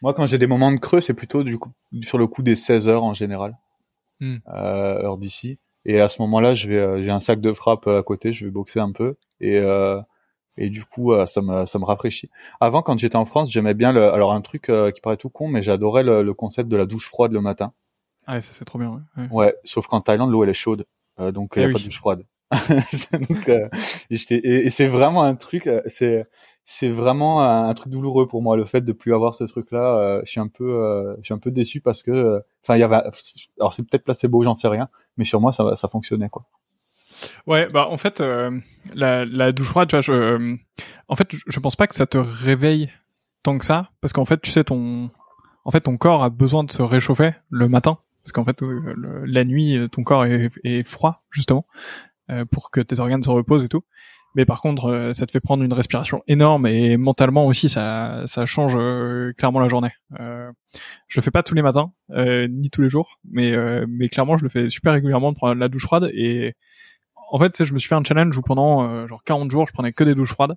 Moi 0.03 0.13
quand 0.15 0.27
j'ai 0.27 0.39
des 0.39 0.47
moments 0.47 0.73
de 0.73 0.79
creux 0.79 1.01
c'est 1.01 1.15
plutôt 1.15 1.45
du 1.45 1.59
coup 1.59 1.73
sur 2.03 2.19
le 2.19 2.27
coup 2.27 2.43
des 2.43 2.57
16 2.57 2.89
heures 2.89 3.05
en 3.05 3.15
général 3.15 3.57
hmm. 4.21 4.39
heure 4.49 5.19
d'ici 5.19 5.59
et 5.89 6.01
à 6.03 6.11
ce 6.11 6.21
moment-là, 6.21 6.55
je 6.55 6.69
vais, 6.69 6.77
euh, 6.77 7.03
j'ai 7.03 7.11
un 7.11 7.19
sac 7.19 7.41
de 7.41 7.53
frappe 7.55 7.89
à 7.89 8.03
côté, 8.03 8.35
je 8.35 8.45
vais 8.45 8.51
boxer 8.51 8.79
un 8.79 8.93
peu 8.93 9.17
et 9.41 9.57
euh, 9.57 9.99
et 10.59 10.69
du 10.69 10.85
coup, 10.85 11.13
euh, 11.13 11.25
ça 11.25 11.41
me 11.41 11.65
ça 11.65 11.79
me 11.79 11.85
rafraîchit. 11.85 12.29
Avant, 12.61 12.83
quand 12.83 12.99
j'étais 12.99 13.17
en 13.17 13.25
France, 13.25 13.51
j'aimais 13.51 13.73
bien 13.73 13.93
le, 13.93 14.13
alors 14.13 14.35
un 14.35 14.43
truc 14.43 14.71
qui 14.95 15.01
paraît 15.01 15.17
tout 15.17 15.31
con, 15.31 15.49
mais 15.49 15.63
j'adorais 15.63 16.03
le, 16.03 16.35
concept 16.35 16.69
de 16.69 16.77
la 16.77 16.85
douche 16.85 17.09
froide 17.09 17.33
le 17.33 17.41
matin. 17.41 17.73
Ah 18.27 18.35
ouais, 18.35 18.43
ça 18.43 18.51
c'est 18.53 18.67
trop 18.67 18.79
bien. 18.79 18.91
Ouais, 19.17 19.29
ouais. 19.31 19.55
sauf 19.65 19.87
qu'en 19.87 20.03
Thaïlande, 20.03 20.31
l'eau 20.31 20.45
elle 20.45 20.51
est 20.51 20.55
chaude, 20.55 20.85
donc 21.19 21.55
il 21.57 21.61
n'y 21.61 21.65
a 21.65 21.69
ah 21.69 21.73
pas 21.73 21.79
de 21.79 21.85
douche 21.85 21.99
froide. 21.99 22.23
donc, 23.13 23.49
et, 24.11 24.67
et 24.67 24.71
c'est 24.71 24.87
vraiment 24.87 25.23
un 25.23 25.37
truc, 25.37 25.71
c'est 25.87 26.27
c'est 26.71 26.91
vraiment 26.91 27.41
un, 27.41 27.73
truc 27.73 27.91
douloureux 27.91 28.27
pour 28.27 28.43
moi 28.43 28.55
le 28.55 28.67
fait 28.67 28.83
de 28.83 28.93
plus 28.93 29.15
avoir 29.15 29.35
ce 29.35 29.45
truc 29.45 29.71
là 29.71 30.21
je 30.23 30.31
suis 30.31 30.39
un 30.39 30.49
peu 30.49 31.17
je 31.17 31.25
suis 31.25 31.33
un 31.33 31.39
peu 31.39 31.51
déçu 31.51 31.81
parce 31.81 32.03
que 32.03 32.43
enfin 32.63 32.77
il 32.77 32.81
y 32.81 32.83
avait 32.83 33.01
alors 33.59 33.73
c'est 33.73 33.83
peut-être 33.85 34.05
placebo 34.05 34.45
j'en 34.45 34.55
sais 34.55 34.69
rien 34.69 34.91
mais 35.17 35.25
sur 35.25 35.41
moi 35.41 35.51
ça 35.51 35.77
ça 35.77 35.89
fonctionnait 35.89 36.29
quoi. 36.29 36.45
Ouais, 37.47 37.67
bah 37.73 37.89
en 37.89 37.97
fait, 37.97 38.23
la, 38.95 39.25
la 39.25 39.51
douche 39.51 39.67
froide, 39.67 39.89
tu 39.89 39.97
vois, 39.97 40.03
je, 40.03 40.57
en 41.09 41.17
fait, 41.17 41.27
je 41.33 41.59
pense 41.59 41.75
pas 41.75 41.89
que 41.89 41.97
ça 41.97 42.07
te 42.07 42.17
réveille 42.17 42.93
tant 43.43 43.59
que 43.59 43.65
ça, 43.65 43.91
parce 44.01 44.13
qu'en 44.13 44.25
fait, 44.25 44.41
tu 44.41 44.53
sais, 44.53 44.63
ton, 44.63 45.11
en 45.65 45.71
fait, 45.73 45.81
ton 45.81 45.97
corps 45.97 46.23
a 46.23 46.31
besoin 46.31 46.63
de 46.63 46.71
se 46.71 46.81
réchauffer 46.81 47.33
le 47.51 47.69
matin, 47.69 47.99
parce 48.23 48.31
qu'en 48.31 48.45
fait, 48.45 48.63
la 49.25 49.45
nuit, 49.45 49.89
ton 49.91 50.05
corps 50.05 50.27
est, 50.27 50.51
est 50.63 50.87
froid 50.87 51.23
justement, 51.33 51.65
pour 52.53 52.71
que 52.71 52.81
tes 52.81 53.01
organes 53.01 53.25
se 53.25 53.31
reposent 53.31 53.65
et 53.65 53.69
tout 53.69 53.83
mais 54.35 54.45
par 54.45 54.61
contre 54.61 54.87
euh, 54.87 55.13
ça 55.13 55.27
te 55.27 55.33
fait 55.33 55.41
prendre 55.41 55.63
une 55.63 55.73
respiration 55.73 56.23
énorme 56.27 56.67
et 56.67 56.97
mentalement 56.97 57.47
aussi 57.47 57.69
ça 57.69 58.23
ça 58.27 58.47
change 58.47 58.77
euh, 58.77 59.33
clairement 59.37 59.61
la 59.61 59.69
journée. 59.69 59.91
Euh, 60.21 60.51
je 61.07 61.19
le 61.19 61.23
fais 61.23 61.31
pas 61.31 61.43
tous 61.43 61.55
les 61.55 61.63
matins 61.63 61.93
euh, 62.11 62.47
ni 62.49 62.71
tous 62.71 62.83
les 62.83 62.91
jours, 62.91 63.19
mais 63.25 63.55
mais 63.89 64.09
clairement 64.09 64.37
je 64.39 64.45
le 64.45 64.49
fais 64.49 64.71
super 64.71 64.93
régulièrement 64.93 65.33
de 65.33 65.37
prendre 65.37 65.55
la 65.55 65.69
douche 65.69 65.85
froide 65.85 66.11
et 66.15 66.55
en 67.31 67.39
fait 67.39 67.65
je 67.65 67.73
me 67.75 67.79
suis 67.79 67.89
fait 67.89 67.95
un 67.95 68.05
challenge 68.05 68.37
où 68.37 68.43
pendant 68.43 69.07
genre 69.07 69.23
40 69.25 69.51
jours 69.51 69.67
je 69.67 69.73
prenais 69.73 69.93
que 69.93 70.05
des 70.05 70.15
douches 70.15 70.33
froides 70.33 70.57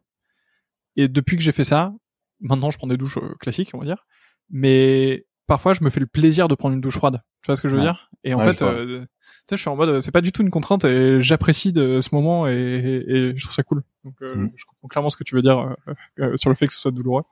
et 0.96 1.08
depuis 1.08 1.38
que 1.38 1.44
j'ai 1.44 1.52
fait 1.52 1.64
ça, 1.64 1.94
maintenant 2.40 2.72
je 2.72 2.78
prends 2.78 2.88
des 2.88 2.98
douches 2.98 3.20
classiques 3.40 3.72
on 3.74 3.80
va 3.80 3.86
dire, 3.86 4.06
mais 4.50 5.26
parfois 5.48 5.74
je 5.74 5.84
me 5.84 5.90
fais 5.90 6.00
le 6.00 6.08
plaisir 6.08 6.48
de 6.48 6.56
prendre 6.56 6.76
une 6.76 6.82
douche 6.82 6.98
froide. 6.98 7.22
Tu 7.42 7.48
vois 7.48 7.56
ce 7.56 7.62
que 7.62 7.70
je 7.70 7.76
veux 7.76 7.82
dire? 7.82 8.10
Et 8.24 8.34
en 8.34 8.42
fait, 8.42 8.62
euh, 8.62 9.00
tu 9.00 9.08
sais, 9.50 9.56
je 9.56 9.62
suis 9.62 9.70
en 9.70 9.76
mode, 9.76 10.00
c'est 10.02 10.12
pas 10.12 10.22
du 10.22 10.32
tout 10.32 10.44
une 10.44 10.52
contrainte 10.52 10.86
et 10.86 11.22
j'apprécie 11.22 11.74
de 11.74 12.02
ce 12.02 12.14
moment 12.14 12.48
et, 12.48 12.54
et, 12.54 13.36
je 13.36 13.44
trouve 13.44 13.56
ça 13.56 13.64
cool. 13.64 13.84
Donc, 14.04 14.14
euh, 14.22 14.36
mm. 14.36 14.52
je 14.56 14.66
comprends 14.66 14.88
clairement 14.88 15.10
ce 15.10 15.18
que 15.18 15.24
tu 15.24 15.36
veux 15.36 15.42
dire 15.42 15.76
euh, 16.20 16.38
sur 16.38 16.50
le 16.50 16.56
fait 16.56 16.68
que 16.68 16.74
ce 16.74 16.80
soit 16.80 16.92
douloureux. 16.92 17.24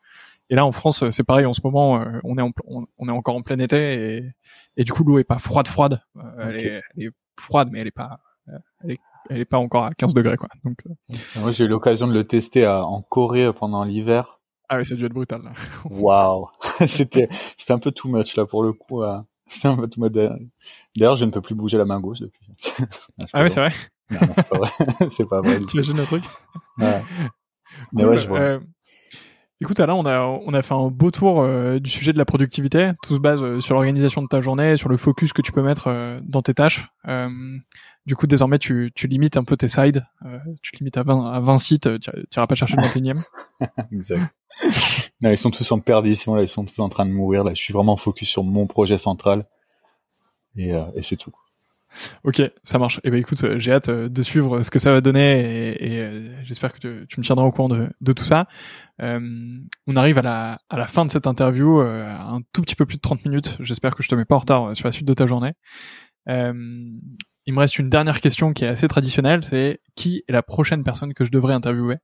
Et 0.49 0.55
là, 0.55 0.65
en 0.65 0.71
France, 0.71 1.07
c'est 1.11 1.23
pareil. 1.23 1.45
En 1.45 1.53
ce 1.53 1.61
moment, 1.63 2.03
on 2.23 2.37
est 2.39 2.41
en, 2.41 2.51
on, 2.65 3.07
est 3.07 3.11
encore 3.11 3.35
en 3.35 3.43
plein 3.43 3.59
été 3.59 4.17
et, 4.17 4.31
et 4.77 4.83
du 4.83 4.91
coup, 4.91 5.03
l'eau 5.03 5.19
est 5.19 5.23
pas 5.23 5.37
froide 5.37 5.67
froide. 5.67 6.01
Elle, 6.39 6.55
est, 6.55 6.81
elle, 6.95 7.03
est, 7.03 7.11
froide, 7.39 7.69
mais 7.71 7.79
elle 7.79 7.87
est 7.87 7.91
pas, 7.91 8.19
elle 8.83 8.91
est, 8.91 8.99
elle 9.29 9.41
est 9.41 9.45
pas 9.45 9.59
encore 9.59 9.85
à 9.85 9.91
15 9.91 10.15
degrés 10.15 10.37
quoi. 10.37 10.49
Donc, 10.63 10.79
moi, 11.35 11.51
j'ai 11.51 11.65
eu 11.65 11.67
l'occasion 11.67 12.07
de 12.07 12.13
le 12.13 12.23
tester 12.23 12.65
en 12.65 13.03
Corée 13.03 13.53
pendant 13.53 13.83
l'hiver 13.83 14.39
ah 14.69 14.77
oui, 14.77 14.85
ça 14.85 14.93
a 14.93 14.97
dû 14.97 15.05
être 15.05 15.13
brutal. 15.13 15.41
Waouh, 15.89 16.47
c'était 16.87 17.27
c'était 17.57 17.73
un 17.73 17.79
peu 17.79 17.91
too 17.91 18.07
much 18.07 18.35
là 18.35 18.45
pour 18.45 18.63
le 18.63 18.71
coup. 18.71 19.01
Euh, 19.03 19.19
un 19.63 19.75
peu 19.75 19.87
too 19.87 20.01
much. 20.01 20.13
D'ailleurs, 20.95 21.17
je 21.17 21.25
ne 21.25 21.31
peux 21.31 21.41
plus 21.41 21.55
bouger 21.55 21.77
la 21.77 21.85
main 21.85 21.99
gauche 21.99 22.19
depuis. 22.19 22.45
ah 23.33 23.43
oui, 23.43 23.51
c'est 23.51 23.59
vrai. 23.59 23.73
Non, 24.11 24.19
c'est 24.35 24.49
pas 24.49 24.57
vrai. 24.57 24.69
c'est 25.09 25.29
pas 25.29 25.41
vrai. 25.41 25.59
Tu 25.65 25.75
imagines 25.75 25.97
le 25.97 26.03
truc 26.03 26.23
ouais. 26.79 27.01
Mais 27.93 28.05
ouais, 28.05 28.17
je 28.17 28.27
vois. 28.27 28.39
Euh, 28.39 28.59
écoute, 29.61 29.79
Alain, 29.79 29.93
on 29.93 30.05
a 30.05 30.21
on 30.21 30.53
a 30.53 30.61
fait 30.61 30.73
un 30.73 30.87
beau 30.87 31.11
tour 31.11 31.41
euh, 31.41 31.79
du 31.79 31.89
sujet 31.89 32.13
de 32.13 32.17
la 32.17 32.25
productivité. 32.25 32.91
Tout 33.03 33.15
se 33.15 33.19
base 33.19 33.41
euh, 33.41 33.61
sur 33.61 33.75
l'organisation 33.75 34.21
de 34.21 34.27
ta 34.27 34.41
journée, 34.41 34.77
sur 34.77 34.89
le 34.89 34.97
focus 34.97 35.33
que 35.33 35.41
tu 35.41 35.51
peux 35.51 35.61
mettre 35.61 36.19
dans 36.23 36.41
tes 36.41 36.53
tâches. 36.53 36.87
Du 38.09 38.15
coup, 38.15 38.25
désormais, 38.25 38.57
tu, 38.57 38.91
tu 38.95 39.07
limites 39.07 39.37
un 39.37 39.43
peu 39.43 39.55
tes 39.55 39.67
sides. 39.67 40.03
tu 40.63 40.75
limites 40.77 40.97
à 40.97 41.03
20 41.03 41.31
à 41.31 41.39
20 41.39 41.57
sites. 41.59 41.99
Tu 41.99 42.09
n'iras 42.35 42.47
pas 42.47 42.55
chercher 42.55 42.75
le 42.75 42.81
21e. 42.81 43.23
exact 43.91 44.33
non, 45.21 45.31
ils 45.31 45.37
sont 45.37 45.51
tous 45.51 45.71
en 45.71 45.79
perdition, 45.79 46.35
là, 46.35 46.41
ils 46.41 46.47
sont 46.47 46.65
tous 46.65 46.79
en 46.79 46.89
train 46.89 47.05
de 47.05 47.11
mourir. 47.11 47.43
Là, 47.43 47.53
je 47.53 47.61
suis 47.61 47.73
vraiment 47.73 47.97
focus 47.97 48.27
sur 48.27 48.43
mon 48.43 48.67
projet 48.67 48.97
central. 48.97 49.45
Et, 50.55 50.73
euh, 50.73 50.83
et 50.95 51.03
c'est 51.03 51.17
tout. 51.17 51.31
Ok, 52.23 52.41
ça 52.63 52.77
marche. 52.77 53.01
Eh 53.03 53.11
ben 53.11 53.19
écoute, 53.19 53.43
euh, 53.43 53.59
j'ai 53.59 53.73
hâte 53.73 53.89
euh, 53.89 54.09
de 54.09 54.21
suivre 54.21 54.61
ce 54.61 54.71
que 54.71 54.79
ça 54.79 54.93
va 54.93 55.01
donner 55.01 55.39
et, 55.41 55.93
et 55.93 56.31
j'espère 56.43 56.71
que 56.71 56.79
tu, 56.79 57.05
tu, 57.07 57.19
me 57.19 57.25
tiendras 57.25 57.45
au 57.45 57.51
courant 57.51 57.69
de, 57.69 57.89
de 57.99 58.13
tout 58.13 58.23
ça. 58.23 58.47
Euh, 59.01 59.19
on 59.87 59.95
arrive 59.95 60.17
à 60.17 60.21
la, 60.21 60.61
à 60.69 60.77
la 60.77 60.87
fin 60.87 61.05
de 61.05 61.11
cette 61.11 61.27
interview, 61.27 61.79
un 61.79 62.41
tout 62.53 62.61
petit 62.61 62.75
peu 62.75 62.85
plus 62.85 62.97
de 62.97 63.01
30 63.01 63.25
minutes. 63.25 63.57
J'espère 63.59 63.95
que 63.95 64.03
je 64.03 64.07
te 64.07 64.15
mets 64.15 64.25
pas 64.25 64.35
en 64.35 64.39
retard 64.39 64.75
sur 64.75 64.87
la 64.87 64.91
suite 64.91 65.07
de 65.07 65.13
ta 65.13 65.25
journée. 65.25 65.53
Il 67.49 67.53
me 67.53 67.61
reste 67.61 67.79
une 67.79 67.89
dernière 67.89 68.21
question 68.21 68.53
qui 68.53 68.63
est 68.63 68.67
assez 68.67 68.87
traditionnelle, 68.87 69.43
c'est 69.43 69.79
qui 69.95 70.23
est 70.27 70.31
la 70.31 70.43
prochaine 70.43 70.83
personne 70.83 71.15
que 71.15 71.25
je 71.25 71.31
devrais 71.31 71.55
interviewer? 71.55 71.95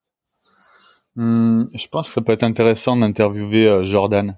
Hmm, 1.15 1.65
je 1.75 1.87
pense 1.87 2.07
que 2.07 2.13
ça 2.15 2.21
peut 2.21 2.31
être 2.31 2.41
intéressant 2.41 2.97
d'interviewer 2.97 3.67
euh, 3.67 3.83
Jordan. 3.83 4.35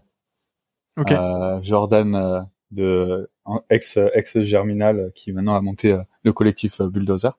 Ok. 0.98 1.13
Euh, 1.13 1.62
Jordan 1.62 2.13
euh, 2.13 2.41
de 2.72 3.30
ex 3.70 3.98
ex 4.15 4.39
Germinal 4.41 5.13
qui 5.15 5.32
maintenant 5.32 5.56
a 5.56 5.62
monté 5.62 5.98
le 6.24 6.34
collectif 6.34 6.82
Bulldozer. 6.82 7.32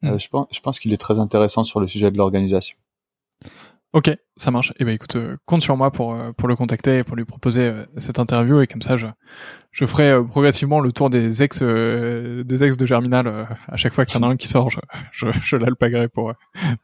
Hmm. 0.00 0.18
je 0.18 0.28
pense 0.28 0.46
je 0.50 0.60
pense 0.60 0.78
qu'il 0.78 0.94
est 0.94 0.98
très 0.98 1.18
intéressant 1.18 1.64
sur 1.64 1.80
le 1.80 1.86
sujet 1.86 2.10
de 2.10 2.16
l'organisation. 2.16 2.78
Ok, 3.96 4.14
ça 4.36 4.50
marche. 4.50 4.74
Eh 4.78 4.84
ben 4.84 4.92
écoute, 4.92 5.16
euh, 5.16 5.38
compte 5.46 5.62
sur 5.62 5.74
moi 5.74 5.90
pour 5.90 6.12
euh, 6.12 6.30
pour 6.32 6.48
le 6.48 6.54
contacter 6.54 6.98
et 6.98 7.02
pour 7.02 7.16
lui 7.16 7.24
proposer 7.24 7.62
euh, 7.62 7.86
cette 7.96 8.18
interview 8.18 8.60
et 8.60 8.66
comme 8.66 8.82
ça 8.82 8.98
je 8.98 9.06
je 9.70 9.86
ferai 9.86 10.22
progressivement 10.22 10.80
le 10.80 10.92
tour 10.92 11.08
des 11.08 11.42
ex 11.42 11.62
des 11.62 12.62
ex 12.62 12.76
de 12.76 12.84
Germinal 12.84 13.48
à 13.66 13.78
chaque 13.78 13.94
fois 13.94 14.04
qu'il 14.04 14.20
y 14.20 14.22
en 14.22 14.28
a 14.28 14.30
un 14.30 14.36
qui 14.36 14.48
sort, 14.48 14.68
je 14.68 14.80
je, 15.12 15.28
je 15.42 15.56
l'alpaguerai 15.56 16.08
pour 16.08 16.34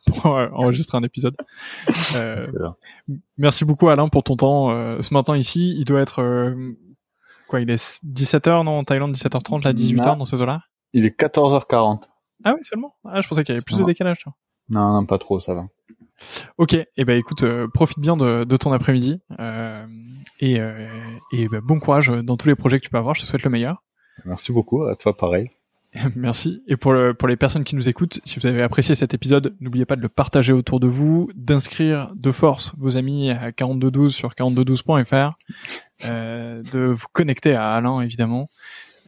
pour 0.06 0.24
enregistrer 0.24 0.96
un 0.96 1.02
épisode. 1.02 1.36
merci 3.36 3.66
beaucoup 3.66 3.90
Alain 3.90 4.08
pour 4.08 4.24
ton 4.24 4.36
temps 4.36 4.70
ce 5.02 5.12
matin 5.12 5.36
ici. 5.36 5.74
Il 5.76 5.84
doit 5.84 6.00
être 6.00 6.54
quoi 7.46 7.60
Il 7.60 7.68
est 7.68 8.02
17h 8.06 8.64
non 8.64 8.78
en 8.78 8.84
Thaïlande 8.84 9.14
17h30 9.14 9.64
là 9.64 9.74
18h 9.74 10.16
dans 10.16 10.24
ces 10.24 10.40
eaux-là? 10.40 10.62
Il 10.94 11.04
est 11.04 11.20
14h40. 11.20 12.04
Ah 12.44 12.54
oui 12.54 12.60
seulement? 12.62 12.94
Ah 13.04 13.20
je 13.20 13.28
pensais 13.28 13.44
qu'il 13.44 13.54
y 13.54 13.56
avait 13.56 13.64
plus 13.64 13.76
de 13.76 13.84
décalage. 13.84 14.20
Tu 14.20 14.24
vois. 14.24 14.34
Non 14.70 14.94
non 14.94 15.04
pas 15.04 15.18
trop 15.18 15.38
ça 15.40 15.52
va. 15.52 15.66
Ok, 16.58 16.74
et 16.74 16.86
eh 16.96 17.04
ben 17.04 17.16
écoute, 17.18 17.42
euh, 17.42 17.68
profite 17.68 17.98
bien 17.98 18.16
de, 18.16 18.44
de 18.44 18.56
ton 18.56 18.72
après-midi 18.72 19.20
euh, 19.38 19.86
et, 20.40 20.60
euh, 20.60 20.88
et 21.32 21.48
ben, 21.48 21.60
bon 21.60 21.78
courage 21.78 22.08
dans 22.08 22.36
tous 22.36 22.48
les 22.48 22.54
projets 22.54 22.78
que 22.78 22.84
tu 22.84 22.90
peux 22.90 22.98
avoir. 22.98 23.14
Je 23.14 23.22
te 23.22 23.26
souhaite 23.26 23.42
le 23.42 23.50
meilleur. 23.50 23.82
Merci 24.24 24.52
beaucoup, 24.52 24.84
à 24.84 24.96
toi 24.96 25.16
pareil. 25.16 25.50
Merci. 26.16 26.62
Et 26.68 26.76
pour, 26.76 26.92
le, 26.92 27.12
pour 27.12 27.28
les 27.28 27.36
personnes 27.36 27.64
qui 27.64 27.76
nous 27.76 27.88
écoutent, 27.88 28.20
si 28.24 28.38
vous 28.38 28.46
avez 28.46 28.62
apprécié 28.62 28.94
cet 28.94 29.12
épisode, 29.12 29.54
n'oubliez 29.60 29.84
pas 29.84 29.96
de 29.96 30.00
le 30.00 30.08
partager 30.08 30.52
autour 30.52 30.80
de 30.80 30.86
vous, 30.86 31.30
d'inscrire 31.34 32.10
de 32.14 32.32
force 32.32 32.72
vos 32.78 32.96
amis 32.96 33.30
à 33.30 33.52
4212 33.52 34.14
sur 34.14 34.30
4212.fr, 34.30 35.32
euh, 36.06 36.62
de 36.72 36.80
vous 36.80 37.06
connecter 37.12 37.54
à 37.54 37.72
Alain 37.72 38.00
évidemment, 38.00 38.48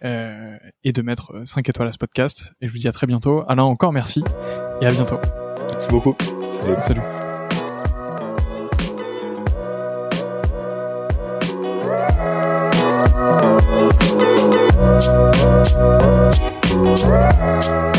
et 0.03 0.93
de 0.93 1.01
mettre 1.01 1.33
5 1.47 1.67
étoiles 1.67 1.89
à 1.89 1.93
ce 1.93 1.97
podcast. 1.97 2.53
Et 2.61 2.69
je 2.69 2.73
vous 2.73 2.79
dis 2.79 2.89
à 2.89 2.93
très 2.93 3.07
bientôt. 3.07 3.43
Alain, 3.49 3.63
encore 3.63 3.93
merci 3.93 4.23
et 4.83 4.87
à 4.87 4.91
bientôt. 4.91 5.19
Merci 5.73 5.89
beaucoup. 5.89 6.15
Consider. 6.65 7.25
salut. 16.75 17.05
Thank 17.05 17.89
you. 17.89 17.94